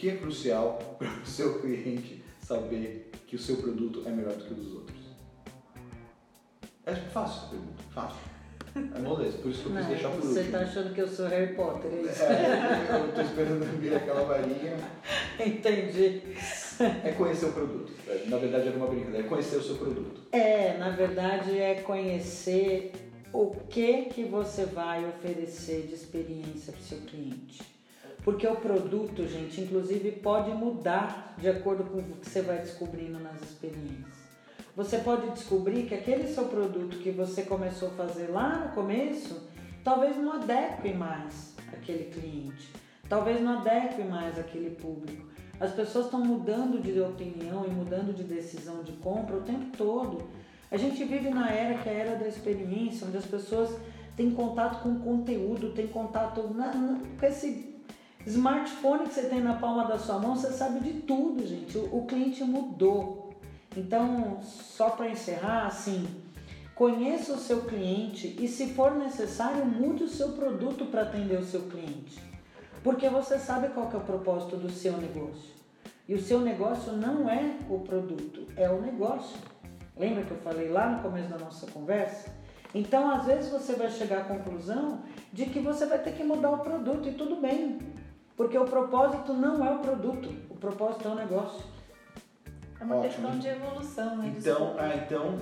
que 0.08 0.16
é 0.16 0.16
crucial 0.18 0.78
para 0.98 1.08
o 1.08 1.26
seu 1.26 1.60
cliente 1.60 2.22
saber 2.40 3.10
que 3.26 3.36
o 3.36 3.38
seu 3.38 3.56
produto 3.56 4.02
é 4.06 4.10
melhor 4.10 4.34
do 4.34 4.44
que 4.44 4.52
o 4.52 4.56
dos 4.56 4.74
outros? 4.74 4.98
É 6.86 6.94
fácil 6.94 7.36
essa 7.42 7.46
pergunta, 7.50 7.82
fácil. 7.92 8.28
É 8.74 8.98
moleza, 9.00 9.38
por 9.38 9.50
isso 9.50 9.62
que 9.62 9.68
eu 9.68 9.72
quis 9.72 9.82
Não, 9.82 9.90
deixar 9.90 10.08
por 10.10 10.20
você 10.20 10.38
último. 10.38 10.52
tá 10.52 10.60
achando 10.60 10.94
que 10.94 11.00
eu 11.00 11.08
sou 11.08 11.26
Harry 11.26 11.54
Potter, 11.54 11.90
é 11.90 12.02
isso? 12.02 12.22
É, 12.22 13.06
eu 13.06 13.12
tô 13.12 13.20
esperando 13.20 13.80
vir 13.80 13.94
aquela 13.94 14.24
varinha. 14.24 14.76
Entendi. 15.44 16.22
É 17.04 17.12
conhecer 17.12 17.46
o 17.46 17.52
produto. 17.52 17.92
Na 18.26 18.36
verdade 18.38 18.68
era 18.68 18.76
uma 18.76 18.86
brincadeira, 18.86 19.26
é 19.26 19.28
conhecer 19.28 19.56
o 19.56 19.62
seu 19.62 19.76
produto. 19.76 20.20
É, 20.32 20.78
na 20.78 20.90
verdade 20.90 21.58
é 21.58 21.74
conhecer 21.80 22.92
o 23.32 23.50
que 23.68 24.04
que 24.04 24.24
você 24.24 24.64
vai 24.64 25.06
oferecer 25.06 25.86
de 25.88 25.94
experiência 25.94 26.72
para 26.72 26.80
o 26.80 26.84
seu 26.84 26.98
cliente. 26.98 27.77
Porque 28.24 28.46
o 28.46 28.56
produto, 28.56 29.26
gente, 29.26 29.60
inclusive 29.60 30.12
pode 30.12 30.50
mudar 30.50 31.34
de 31.38 31.48
acordo 31.48 31.84
com 31.84 31.98
o 31.98 32.02
que 32.02 32.28
você 32.28 32.42
vai 32.42 32.58
descobrindo 32.58 33.18
nas 33.18 33.40
experiências. 33.42 34.18
Você 34.76 34.98
pode 34.98 35.30
descobrir 35.30 35.84
que 35.86 35.94
aquele 35.94 36.28
seu 36.28 36.44
produto 36.44 36.98
que 36.98 37.10
você 37.10 37.42
começou 37.42 37.88
a 37.88 37.92
fazer 37.92 38.28
lá 38.30 38.66
no 38.66 38.68
começo, 38.74 39.48
talvez 39.82 40.16
não 40.16 40.34
adeque 40.34 40.92
mais 40.92 41.54
aquele 41.72 42.10
cliente, 42.10 42.70
talvez 43.08 43.40
não 43.40 43.58
adeque 43.58 44.02
mais 44.04 44.38
aquele 44.38 44.70
público. 44.70 45.26
As 45.58 45.72
pessoas 45.72 46.04
estão 46.04 46.24
mudando 46.24 46.80
de 46.80 47.00
opinião 47.00 47.64
e 47.66 47.70
mudando 47.70 48.14
de 48.14 48.22
decisão 48.22 48.84
de 48.84 48.92
compra 48.92 49.36
o 49.36 49.40
tempo 49.42 49.76
todo. 49.76 50.28
A 50.70 50.76
gente 50.76 51.02
vive 51.02 51.30
na 51.30 51.50
era 51.50 51.78
que 51.78 51.88
é 51.88 51.92
a 51.92 51.96
era 51.96 52.16
da 52.16 52.28
experiência, 52.28 53.06
onde 53.08 53.16
as 53.16 53.24
pessoas 53.26 53.70
têm 54.16 54.30
contato 54.30 54.82
com 54.82 55.00
conteúdo, 55.00 55.72
têm 55.72 55.88
contato 55.88 56.42
na- 56.54 56.72
na- 56.72 57.00
com 57.18 57.26
esse 57.26 57.67
smartphone 58.28 59.06
que 59.06 59.14
você 59.14 59.22
tem 59.22 59.40
na 59.40 59.54
palma 59.54 59.86
da 59.86 59.98
sua 59.98 60.18
mão, 60.18 60.36
você 60.36 60.52
sabe 60.52 60.80
de 60.80 61.00
tudo, 61.00 61.46
gente. 61.46 61.76
O, 61.78 61.98
o 61.98 62.06
cliente 62.06 62.44
mudou. 62.44 63.34
Então, 63.76 64.40
só 64.42 64.90
para 64.90 65.08
encerrar, 65.08 65.66
assim, 65.66 66.06
conheça 66.74 67.32
o 67.32 67.38
seu 67.38 67.62
cliente 67.62 68.36
e, 68.40 68.46
se 68.46 68.74
for 68.74 68.94
necessário, 68.94 69.64
mude 69.64 70.04
o 70.04 70.08
seu 70.08 70.32
produto 70.32 70.86
para 70.86 71.02
atender 71.02 71.38
o 71.38 71.44
seu 71.44 71.62
cliente. 71.62 72.18
Porque 72.82 73.08
você 73.08 73.38
sabe 73.38 73.68
qual 73.68 73.90
é 73.92 73.96
o 73.96 74.00
propósito 74.00 74.56
do 74.56 74.70
seu 74.70 74.96
negócio. 74.96 75.56
E 76.06 76.14
o 76.14 76.22
seu 76.22 76.40
negócio 76.40 76.92
não 76.92 77.28
é 77.28 77.56
o 77.68 77.80
produto, 77.80 78.46
é 78.56 78.68
o 78.70 78.80
negócio. 78.80 79.36
Lembra 79.96 80.24
que 80.24 80.30
eu 80.30 80.38
falei 80.38 80.68
lá 80.68 80.88
no 80.88 81.02
começo 81.02 81.28
da 81.28 81.38
nossa 81.38 81.66
conversa? 81.66 82.30
Então, 82.74 83.10
às 83.10 83.26
vezes 83.26 83.50
você 83.50 83.74
vai 83.74 83.90
chegar 83.90 84.20
à 84.20 84.24
conclusão 84.24 85.02
de 85.32 85.46
que 85.46 85.60
você 85.60 85.86
vai 85.86 85.98
ter 85.98 86.12
que 86.12 86.22
mudar 86.22 86.50
o 86.50 86.58
produto 86.58 87.08
e 87.08 87.12
tudo 87.12 87.36
bem. 87.36 87.78
Porque 88.38 88.56
o 88.56 88.64
propósito 88.64 89.34
não 89.34 89.66
é 89.66 89.74
o 89.74 89.80
produto, 89.80 90.32
o 90.48 90.54
propósito 90.54 91.08
é 91.08 91.10
o 91.10 91.14
negócio. 91.16 91.64
É 92.80 92.84
uma 92.84 92.98
Ótimo. 92.98 93.12
questão 93.12 93.38
de 93.40 93.48
evolução, 93.48 94.16
né? 94.16 94.34
Então, 94.38 94.76
ah, 94.78 94.94
então, 94.94 95.38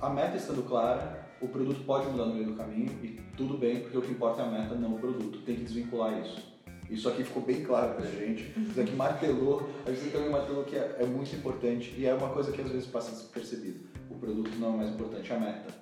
a 0.00 0.10
meta 0.10 0.36
estando 0.36 0.66
clara, 0.66 1.24
o 1.40 1.46
produto 1.46 1.84
pode 1.84 2.08
mudar 2.08 2.24
no 2.24 2.34
meio 2.34 2.46
do 2.46 2.54
caminho 2.54 2.90
e 3.04 3.20
tudo 3.36 3.56
bem, 3.56 3.82
porque 3.82 3.96
o 3.96 4.02
que 4.02 4.10
importa 4.10 4.42
é 4.42 4.44
a 4.44 4.48
meta, 4.50 4.74
não 4.74 4.96
o 4.96 4.98
produto. 4.98 5.38
Tem 5.42 5.54
que 5.54 5.62
desvincular 5.62 6.20
isso. 6.20 6.50
Isso 6.90 7.08
aqui 7.08 7.22
ficou 7.22 7.44
bem 7.44 7.62
claro 7.62 7.94
pra 7.94 8.04
gente. 8.04 8.52
Isso 8.58 8.80
aqui 8.80 8.96
martelou, 8.96 9.70
a 9.86 9.92
gente 9.92 10.10
também 10.10 10.30
martelou 10.30 10.64
que 10.64 10.74
é, 10.74 10.96
é 10.98 11.06
muito 11.06 11.32
importante 11.36 11.94
e 11.96 12.06
é 12.06 12.12
uma 12.12 12.30
coisa 12.30 12.50
que 12.50 12.60
às 12.60 12.68
vezes 12.68 12.88
passa 12.88 13.12
despercebido. 13.12 13.88
O 14.10 14.16
produto 14.16 14.50
não 14.58 14.74
é 14.74 14.76
mais 14.78 14.90
importante, 14.90 15.32
é 15.32 15.36
a 15.36 15.38
meta. 15.38 15.72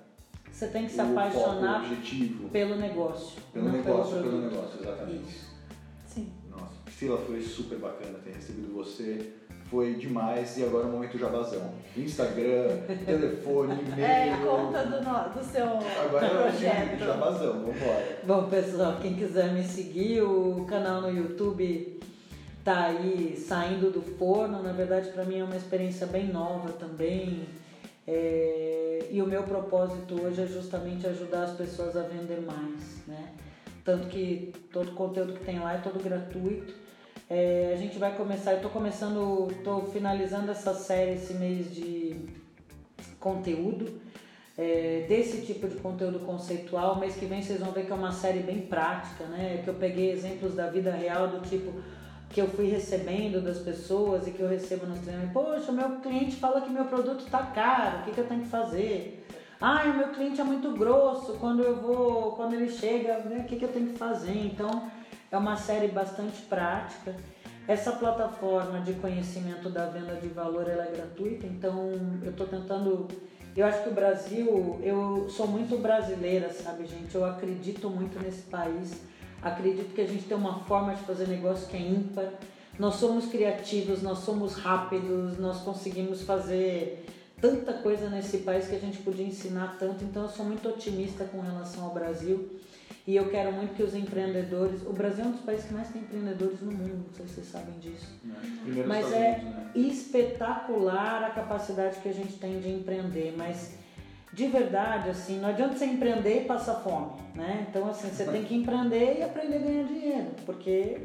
você 0.51 0.67
tem 0.67 0.85
que 0.85 0.91
se 0.91 0.99
o 0.99 1.09
apaixonar 1.09 1.79
foco, 1.79 1.89
o 1.89 1.91
objetivo. 1.91 2.49
pelo 2.49 2.75
negócio. 2.75 3.41
Pelo 3.51 3.65
não 3.65 3.71
negócio, 3.71 4.13
pelo, 4.13 4.29
pelo 4.29 4.41
negócio, 4.43 4.79
exatamente. 4.79 5.23
Isso. 5.23 5.48
Priscila, 6.99 7.17
foi 7.19 7.41
super 7.41 7.77
bacana 7.77 8.19
ter 8.25 8.33
recebido 8.33 8.73
você. 8.73 9.31
Foi 9.71 9.93
demais 9.93 10.57
e 10.57 10.63
agora 10.65 10.85
é 10.85 10.89
o 10.89 10.91
momento 10.91 11.17
jabazão. 11.17 11.71
Instagram, 11.95 12.79
telefone, 13.05 13.73
e-mail. 13.83 14.03
É, 14.03 14.37
conta 14.43 14.83
do, 14.83 15.01
no- 15.01 15.29
do 15.33 15.41
seu 15.45 15.65
Agora 15.65 16.25
é 16.25 16.29
o 16.29 16.41
projeto. 16.51 16.99
jabazão, 16.99 17.53
vambora. 17.61 18.19
Bom, 18.25 18.49
pessoal, 18.49 18.97
quem 19.01 19.15
quiser 19.15 19.53
me 19.53 19.63
seguir, 19.63 20.23
o 20.23 20.65
canal 20.67 21.01
no 21.03 21.09
YouTube 21.15 22.01
tá 22.65 22.87
aí 22.87 23.37
saindo 23.37 23.89
do 23.91 24.01
forno. 24.01 24.61
Na 24.61 24.73
verdade, 24.73 25.09
para 25.11 25.23
mim 25.23 25.39
é 25.39 25.43
uma 25.45 25.55
experiência 25.55 26.05
bem 26.05 26.27
nova 26.27 26.73
também. 26.73 27.43
É, 28.05 29.07
E 29.09 29.21
o 29.21 29.25
meu 29.27 29.43
propósito 29.43 30.19
hoje 30.21 30.41
é 30.41 30.47
justamente 30.47 31.07
ajudar 31.07 31.43
as 31.43 31.51
pessoas 31.55 31.95
a 31.95 32.01
vender 32.01 32.41
mais, 32.41 33.05
né? 33.07 33.29
Tanto 33.85 34.07
que 34.07 34.51
todo 34.73 34.89
o 34.89 34.95
conteúdo 34.95 35.33
que 35.33 35.45
tem 35.45 35.59
lá 35.59 35.75
é 35.75 35.77
todo 35.77 36.03
gratuito. 36.03 36.88
É, 37.29 37.71
a 37.73 37.77
gente 37.77 37.99
vai 37.99 38.15
começar, 38.17 38.51
eu 38.51 38.57
estou 38.57 38.71
começando, 38.71 39.47
estou 39.51 39.85
finalizando 39.85 40.49
essa 40.49 40.73
série 40.73 41.13
esse 41.13 41.33
mês 41.35 41.71
de 41.71 42.15
conteúdo 43.19 44.01
é, 44.57 45.05
desse 45.07 45.45
tipo 45.45 45.67
de 45.67 45.75
conteúdo 45.75 46.19
conceitual. 46.19 46.99
Mês 46.99 47.15
que 47.15 47.25
vem 47.25 47.41
vocês 47.41 47.59
vão 47.59 47.71
ver 47.71 47.85
que 47.85 47.91
é 47.91 47.95
uma 47.95 48.11
série 48.11 48.39
bem 48.39 48.61
prática, 48.61 49.25
né? 49.25 49.61
Que 49.63 49.69
eu 49.69 49.75
peguei 49.75 50.11
exemplos 50.11 50.55
da 50.55 50.67
vida 50.67 50.91
real 50.91 51.27
do 51.27 51.47
tipo 51.47 51.71
que 52.29 52.41
eu 52.41 52.47
fui 52.47 52.67
recebendo 52.67 53.41
das 53.41 53.59
pessoas 53.59 54.27
e 54.27 54.31
que 54.31 54.39
eu 54.41 54.47
recebo 54.47 54.85
nos 54.85 54.99
treinamentos. 54.99 55.33
Poxa, 55.33 55.71
meu 55.71 55.99
cliente 55.99 56.35
fala 56.35 56.61
que 56.61 56.69
meu 56.69 56.85
produto 56.85 57.25
está 57.25 57.43
caro, 57.43 57.99
o 57.99 58.03
que, 58.03 58.11
que 58.11 58.19
eu 58.19 58.27
tenho 58.27 58.41
que 58.41 58.49
fazer? 58.49 59.25
Ah, 59.61 59.83
o 59.85 59.97
meu 59.97 60.09
cliente 60.09 60.39
é 60.39 60.43
muito 60.43 60.71
grosso, 60.73 61.33
quando 61.33 61.63
eu 61.63 61.75
vou, 61.75 62.33
quando 62.33 62.53
ele 62.53 62.69
chega, 62.69 63.17
né, 63.19 63.39
o 63.39 63.43
que, 63.45 63.55
que 63.55 63.65
eu 63.65 63.71
tenho 63.71 63.87
que 63.87 63.97
fazer? 63.97 64.45
Então, 64.45 64.89
é 65.31 65.37
uma 65.37 65.55
série 65.55 65.87
bastante 65.87 66.41
prática. 66.43 67.15
Essa 67.67 67.91
plataforma 67.91 68.79
de 68.81 68.93
conhecimento 68.93 69.69
da 69.69 69.85
venda 69.85 70.15
de 70.15 70.27
valor 70.27 70.67
ela 70.67 70.85
é 70.85 70.91
gratuita, 70.91 71.45
então 71.45 71.91
eu 72.23 72.31
estou 72.31 72.47
tentando. 72.47 73.07
Eu 73.55 73.65
acho 73.65 73.83
que 73.83 73.89
o 73.89 73.93
Brasil, 73.93 74.79
eu 74.81 75.27
sou 75.29 75.47
muito 75.47 75.77
brasileira, 75.77 76.51
sabe, 76.51 76.85
gente? 76.85 77.13
Eu 77.13 77.25
acredito 77.25 77.89
muito 77.89 78.19
nesse 78.19 78.43
país. 78.43 79.01
Acredito 79.41 79.93
que 79.93 80.01
a 80.01 80.07
gente 80.07 80.23
tem 80.23 80.35
uma 80.35 80.59
forma 80.61 80.95
de 80.95 81.01
fazer 81.03 81.27
negócio 81.27 81.67
que 81.67 81.77
é 81.77 81.79
ímpar. 81.79 82.31
Nós 82.77 82.95
somos 82.95 83.25
criativos, 83.27 84.01
nós 84.01 84.19
somos 84.19 84.55
rápidos, 84.55 85.37
nós 85.37 85.61
conseguimos 85.61 86.23
fazer 86.23 87.05
tanta 87.39 87.73
coisa 87.73 88.09
nesse 88.09 88.39
país 88.39 88.67
que 88.67 88.75
a 88.75 88.79
gente 88.79 88.97
podia 88.99 89.25
ensinar 89.25 89.77
tanto. 89.79 90.03
Então 90.03 90.23
eu 90.23 90.29
sou 90.29 90.45
muito 90.45 90.67
otimista 90.67 91.23
com 91.25 91.39
relação 91.39 91.83
ao 91.85 91.93
Brasil. 91.93 92.58
E 93.07 93.15
eu 93.15 93.29
quero 93.29 93.51
muito 93.51 93.75
que 93.75 93.83
os 93.83 93.95
empreendedores. 93.95 94.81
O 94.85 94.93
Brasil 94.93 95.25
é 95.25 95.27
um 95.27 95.31
dos 95.31 95.41
países 95.41 95.65
que 95.65 95.73
mais 95.73 95.89
tem 95.89 96.01
empreendedores 96.01 96.61
no 96.61 96.71
mundo, 96.71 97.05
não 97.07 97.13
sei 97.13 97.27
se 97.27 97.33
vocês 97.35 97.47
sabem 97.47 97.79
disso. 97.79 98.19
Primeiro 98.63 98.87
Mas 98.87 99.11
é 99.11 99.39
Unidos, 99.39 99.43
né? 99.43 99.71
espetacular 99.75 101.23
a 101.23 101.29
capacidade 101.31 101.99
que 101.99 102.09
a 102.09 102.13
gente 102.13 102.33
tem 102.33 102.59
de 102.59 102.69
empreender, 102.69 103.33
mas 103.37 103.77
de 104.31 104.47
verdade, 104.47 105.09
assim, 105.09 105.39
não 105.39 105.49
adianta 105.49 105.75
você 105.75 105.85
empreender 105.85 106.43
e 106.43 106.45
passar 106.45 106.75
fome, 106.75 107.13
né? 107.33 107.65
Então, 107.67 107.89
assim, 107.89 108.09
você 108.09 108.25
tem 108.25 108.43
que 108.43 108.55
empreender 108.55 109.17
e 109.17 109.23
aprender 109.23 109.55
a 109.55 109.59
ganhar 109.59 109.83
dinheiro, 109.85 110.27
porque 110.45 111.01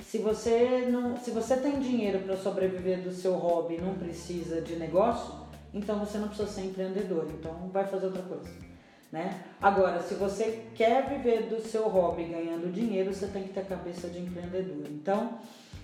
se 0.00 0.18
você 0.18 0.88
não, 0.90 1.16
se 1.16 1.30
você 1.30 1.56
tem 1.56 1.78
dinheiro 1.78 2.20
para 2.20 2.36
sobreviver 2.36 3.00
do 3.00 3.12
seu 3.12 3.34
hobby 3.34 3.74
e 3.74 3.80
não 3.80 3.94
precisa 3.94 4.60
de 4.60 4.76
negócio, 4.76 5.34
então 5.72 5.98
você 5.98 6.18
não 6.18 6.28
precisa 6.28 6.48
ser 6.48 6.62
empreendedor, 6.62 7.26
então 7.38 7.70
vai 7.72 7.86
fazer 7.86 8.06
outra 8.06 8.22
coisa, 8.22 8.50
né? 9.14 9.44
Agora, 9.62 10.02
se 10.02 10.14
você 10.14 10.64
quer 10.74 11.08
viver 11.08 11.44
do 11.44 11.60
seu 11.60 11.88
hobby 11.88 12.24
ganhando 12.24 12.72
dinheiro, 12.72 13.14
você 13.14 13.28
tem 13.28 13.44
que 13.44 13.50
ter 13.50 13.64
cabeça 13.64 14.08
de 14.08 14.18
empreendedor. 14.18 14.88
Então, 14.90 15.38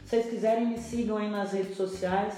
se 0.05 0.17
vocês 0.17 0.27
quiserem, 0.27 0.67
me 0.67 0.79
sigam 0.79 1.17
aí 1.17 1.31
nas 1.31 1.53
redes 1.53 1.77
sociais. 1.77 2.35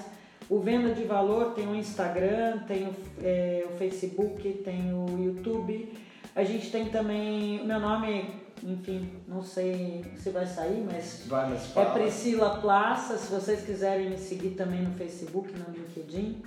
O 0.51 0.61
Venda 0.61 0.93
de 0.93 1.05
Valor 1.05 1.55
tem 1.55 1.67
o 1.67 1.75
Instagram, 1.75 2.59
tem 2.69 2.89
o, 2.89 2.95
é, 3.23 3.65
o 3.73 3.79
Facebook, 3.79 4.47
tem 4.63 4.93
o 4.93 5.07
YouTube. 5.25 5.91
A 6.37 6.45
gente 6.45 6.71
tem 6.71 6.91
também. 6.91 7.65
Meu 7.65 7.81
nome, 7.81 8.43
enfim, 8.63 9.09
não 9.27 9.43
sei 9.43 10.05
se 10.19 10.29
vai 10.29 10.45
sair, 10.45 10.85
mas 10.85 11.25
Vai, 11.27 11.49
mas 11.49 11.75
é. 11.75 11.85
Priscila 11.87 12.61
Plaça. 12.61 13.17
Se 13.17 13.33
vocês 13.33 13.65
quiserem 13.65 14.11
me 14.11 14.19
seguir 14.19 14.51
também 14.51 14.83
no 14.83 14.93
Facebook, 14.93 15.51
no 15.53 15.75
LinkedIn. 15.75 16.43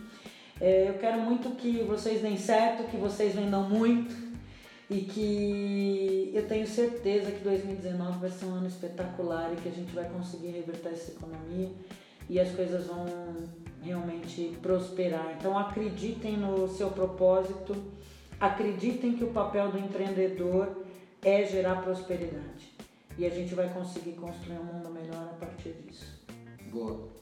É, 0.62 0.88
eu 0.88 0.94
quero 1.00 1.20
muito 1.20 1.50
que 1.56 1.84
vocês 1.84 2.22
deem 2.22 2.38
certo, 2.38 2.90
que 2.90 2.96
vocês 2.96 3.34
vendam 3.34 3.68
muito 3.68 4.25
e 4.90 5.02
que 5.02 6.32
eu 6.34 6.48
tenho 6.48 6.68
certeza 6.68 7.32
que 7.32 7.44
2019 7.44 8.20
vai 8.20 8.30
ser 8.30 8.46
um 8.46 8.54
ano 8.54 8.68
espetacular 8.68 9.52
e 9.54 9.56
que 9.56 9.70
a 9.70 9.72
gente 9.72 9.94
vai 9.94 10.08
conseguir 10.10 10.50
reverter 10.50 10.90
essa 10.90 11.12
economia 11.12 11.72
e 12.30 12.40
as 12.40 12.52
coisas 12.52 12.86
vão 12.86 13.06
realmente 13.82 14.58
prosperar. 14.62 15.36
Então 15.38 15.58
acreditem 15.58 16.38
no 16.38 16.68
seu 16.68 16.90
propósito, 16.92 17.76
acreditem 18.40 19.16
que 19.16 19.24
o 19.24 19.32
papel 19.32 19.72
do 19.72 19.80
empreendedor 19.80 20.84
é 21.24 21.44
gerar 21.46 21.82
prosperidade 21.82 22.74
e 23.18 23.26
a 23.26 23.30
gente 23.30 23.56
vai 23.56 23.74
conseguir 23.74 24.14
construir 24.14 24.60
um 24.60 24.66
mundo 24.66 24.90
melhor 24.90 25.30
a 25.32 25.46
partir 25.46 25.74
disso. 25.74 26.24
Boa. 26.72 27.15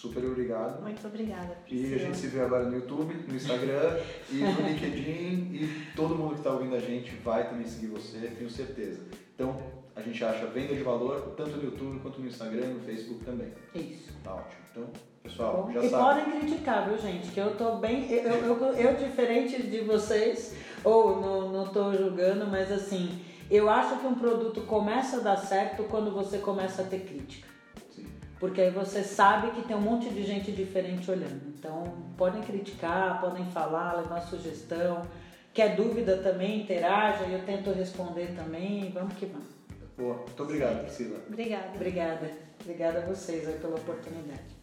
Super 0.00 0.24
obrigado. 0.24 0.80
Muito 0.80 1.06
obrigada, 1.06 1.58
E 1.68 1.76
a 1.76 1.78
Priscila. 1.88 1.98
gente 1.98 2.16
se 2.16 2.26
vê 2.28 2.40
agora 2.40 2.64
no 2.64 2.74
YouTube, 2.74 3.14
no 3.28 3.36
Instagram 3.36 4.00
e 4.32 4.36
no 4.36 4.68
LinkedIn 4.68 5.50
e 5.52 5.86
todo 5.94 6.14
mundo 6.14 6.30
que 6.32 6.38
está 6.40 6.52
ouvindo 6.52 6.74
a 6.74 6.80
gente 6.80 7.10
vai 7.16 7.46
também 7.46 7.66
seguir 7.66 7.88
você, 7.88 8.18
tenho 8.38 8.48
certeza. 8.48 9.02
Então, 9.34 9.54
a 9.94 10.00
gente 10.00 10.24
acha 10.24 10.46
venda 10.46 10.74
de 10.74 10.82
valor 10.82 11.34
tanto 11.36 11.50
no 11.58 11.64
YouTube 11.64 12.00
quanto 12.00 12.18
no 12.18 12.28
Instagram 12.28 12.64
e 12.64 12.74
no 12.74 12.80
Facebook 12.80 13.22
também. 13.26 13.48
Isso. 13.74 14.10
Tá 14.24 14.36
ótimo. 14.36 14.60
Então, 14.70 14.84
pessoal, 15.22 15.64
Bom, 15.66 15.72
já 15.72 15.84
e 15.84 15.90
sabe. 15.90 16.02
podem 16.24 16.40
criticar, 16.40 16.88
viu, 16.88 16.96
gente? 16.98 17.30
Que 17.32 17.40
eu 17.40 17.54
tô 17.56 17.76
bem. 17.76 18.10
Eu, 18.10 18.22
eu, 18.36 18.56
eu, 18.56 18.72
eu, 18.72 18.96
diferente 18.96 19.62
de 19.62 19.80
vocês, 19.82 20.56
ou 20.82 21.20
não, 21.20 21.52
não 21.52 21.66
tô 21.66 21.92
julgando, 21.92 22.46
mas 22.46 22.72
assim, 22.72 23.20
eu 23.50 23.68
acho 23.68 23.98
que 23.98 24.06
um 24.06 24.14
produto 24.14 24.62
começa 24.62 25.18
a 25.18 25.20
dar 25.20 25.36
certo 25.36 25.84
quando 25.84 26.10
você 26.10 26.38
começa 26.38 26.80
a 26.80 26.84
ter 26.86 27.00
crítica. 27.00 27.49
Porque 28.40 28.62
aí 28.62 28.70
você 28.70 29.04
sabe 29.04 29.50
que 29.50 29.68
tem 29.68 29.76
um 29.76 29.82
monte 29.82 30.08
de 30.08 30.24
gente 30.24 30.50
diferente 30.50 31.10
olhando. 31.10 31.42
Então, 31.48 31.84
podem 32.16 32.40
criticar, 32.40 33.20
podem 33.20 33.44
falar, 33.50 33.98
levar 33.98 34.22
sugestão. 34.22 35.02
Quer 35.52 35.76
dúvida 35.76 36.16
também, 36.16 36.62
interaja 36.62 37.26
e 37.26 37.34
eu 37.34 37.44
tento 37.44 37.70
responder 37.70 38.34
também. 38.34 38.90
Vamos 38.92 39.14
que 39.14 39.26
vamos. 39.26 39.48
Boa. 39.94 40.16
Muito 40.16 40.42
obrigado, 40.42 40.84
Priscila. 40.84 41.18
Obrigada. 41.28 41.68
Obrigada. 41.74 42.30
Obrigada 42.62 42.98
a 43.00 43.06
vocês 43.06 43.46
aí 43.46 43.58
pela 43.58 43.76
oportunidade. 43.76 44.59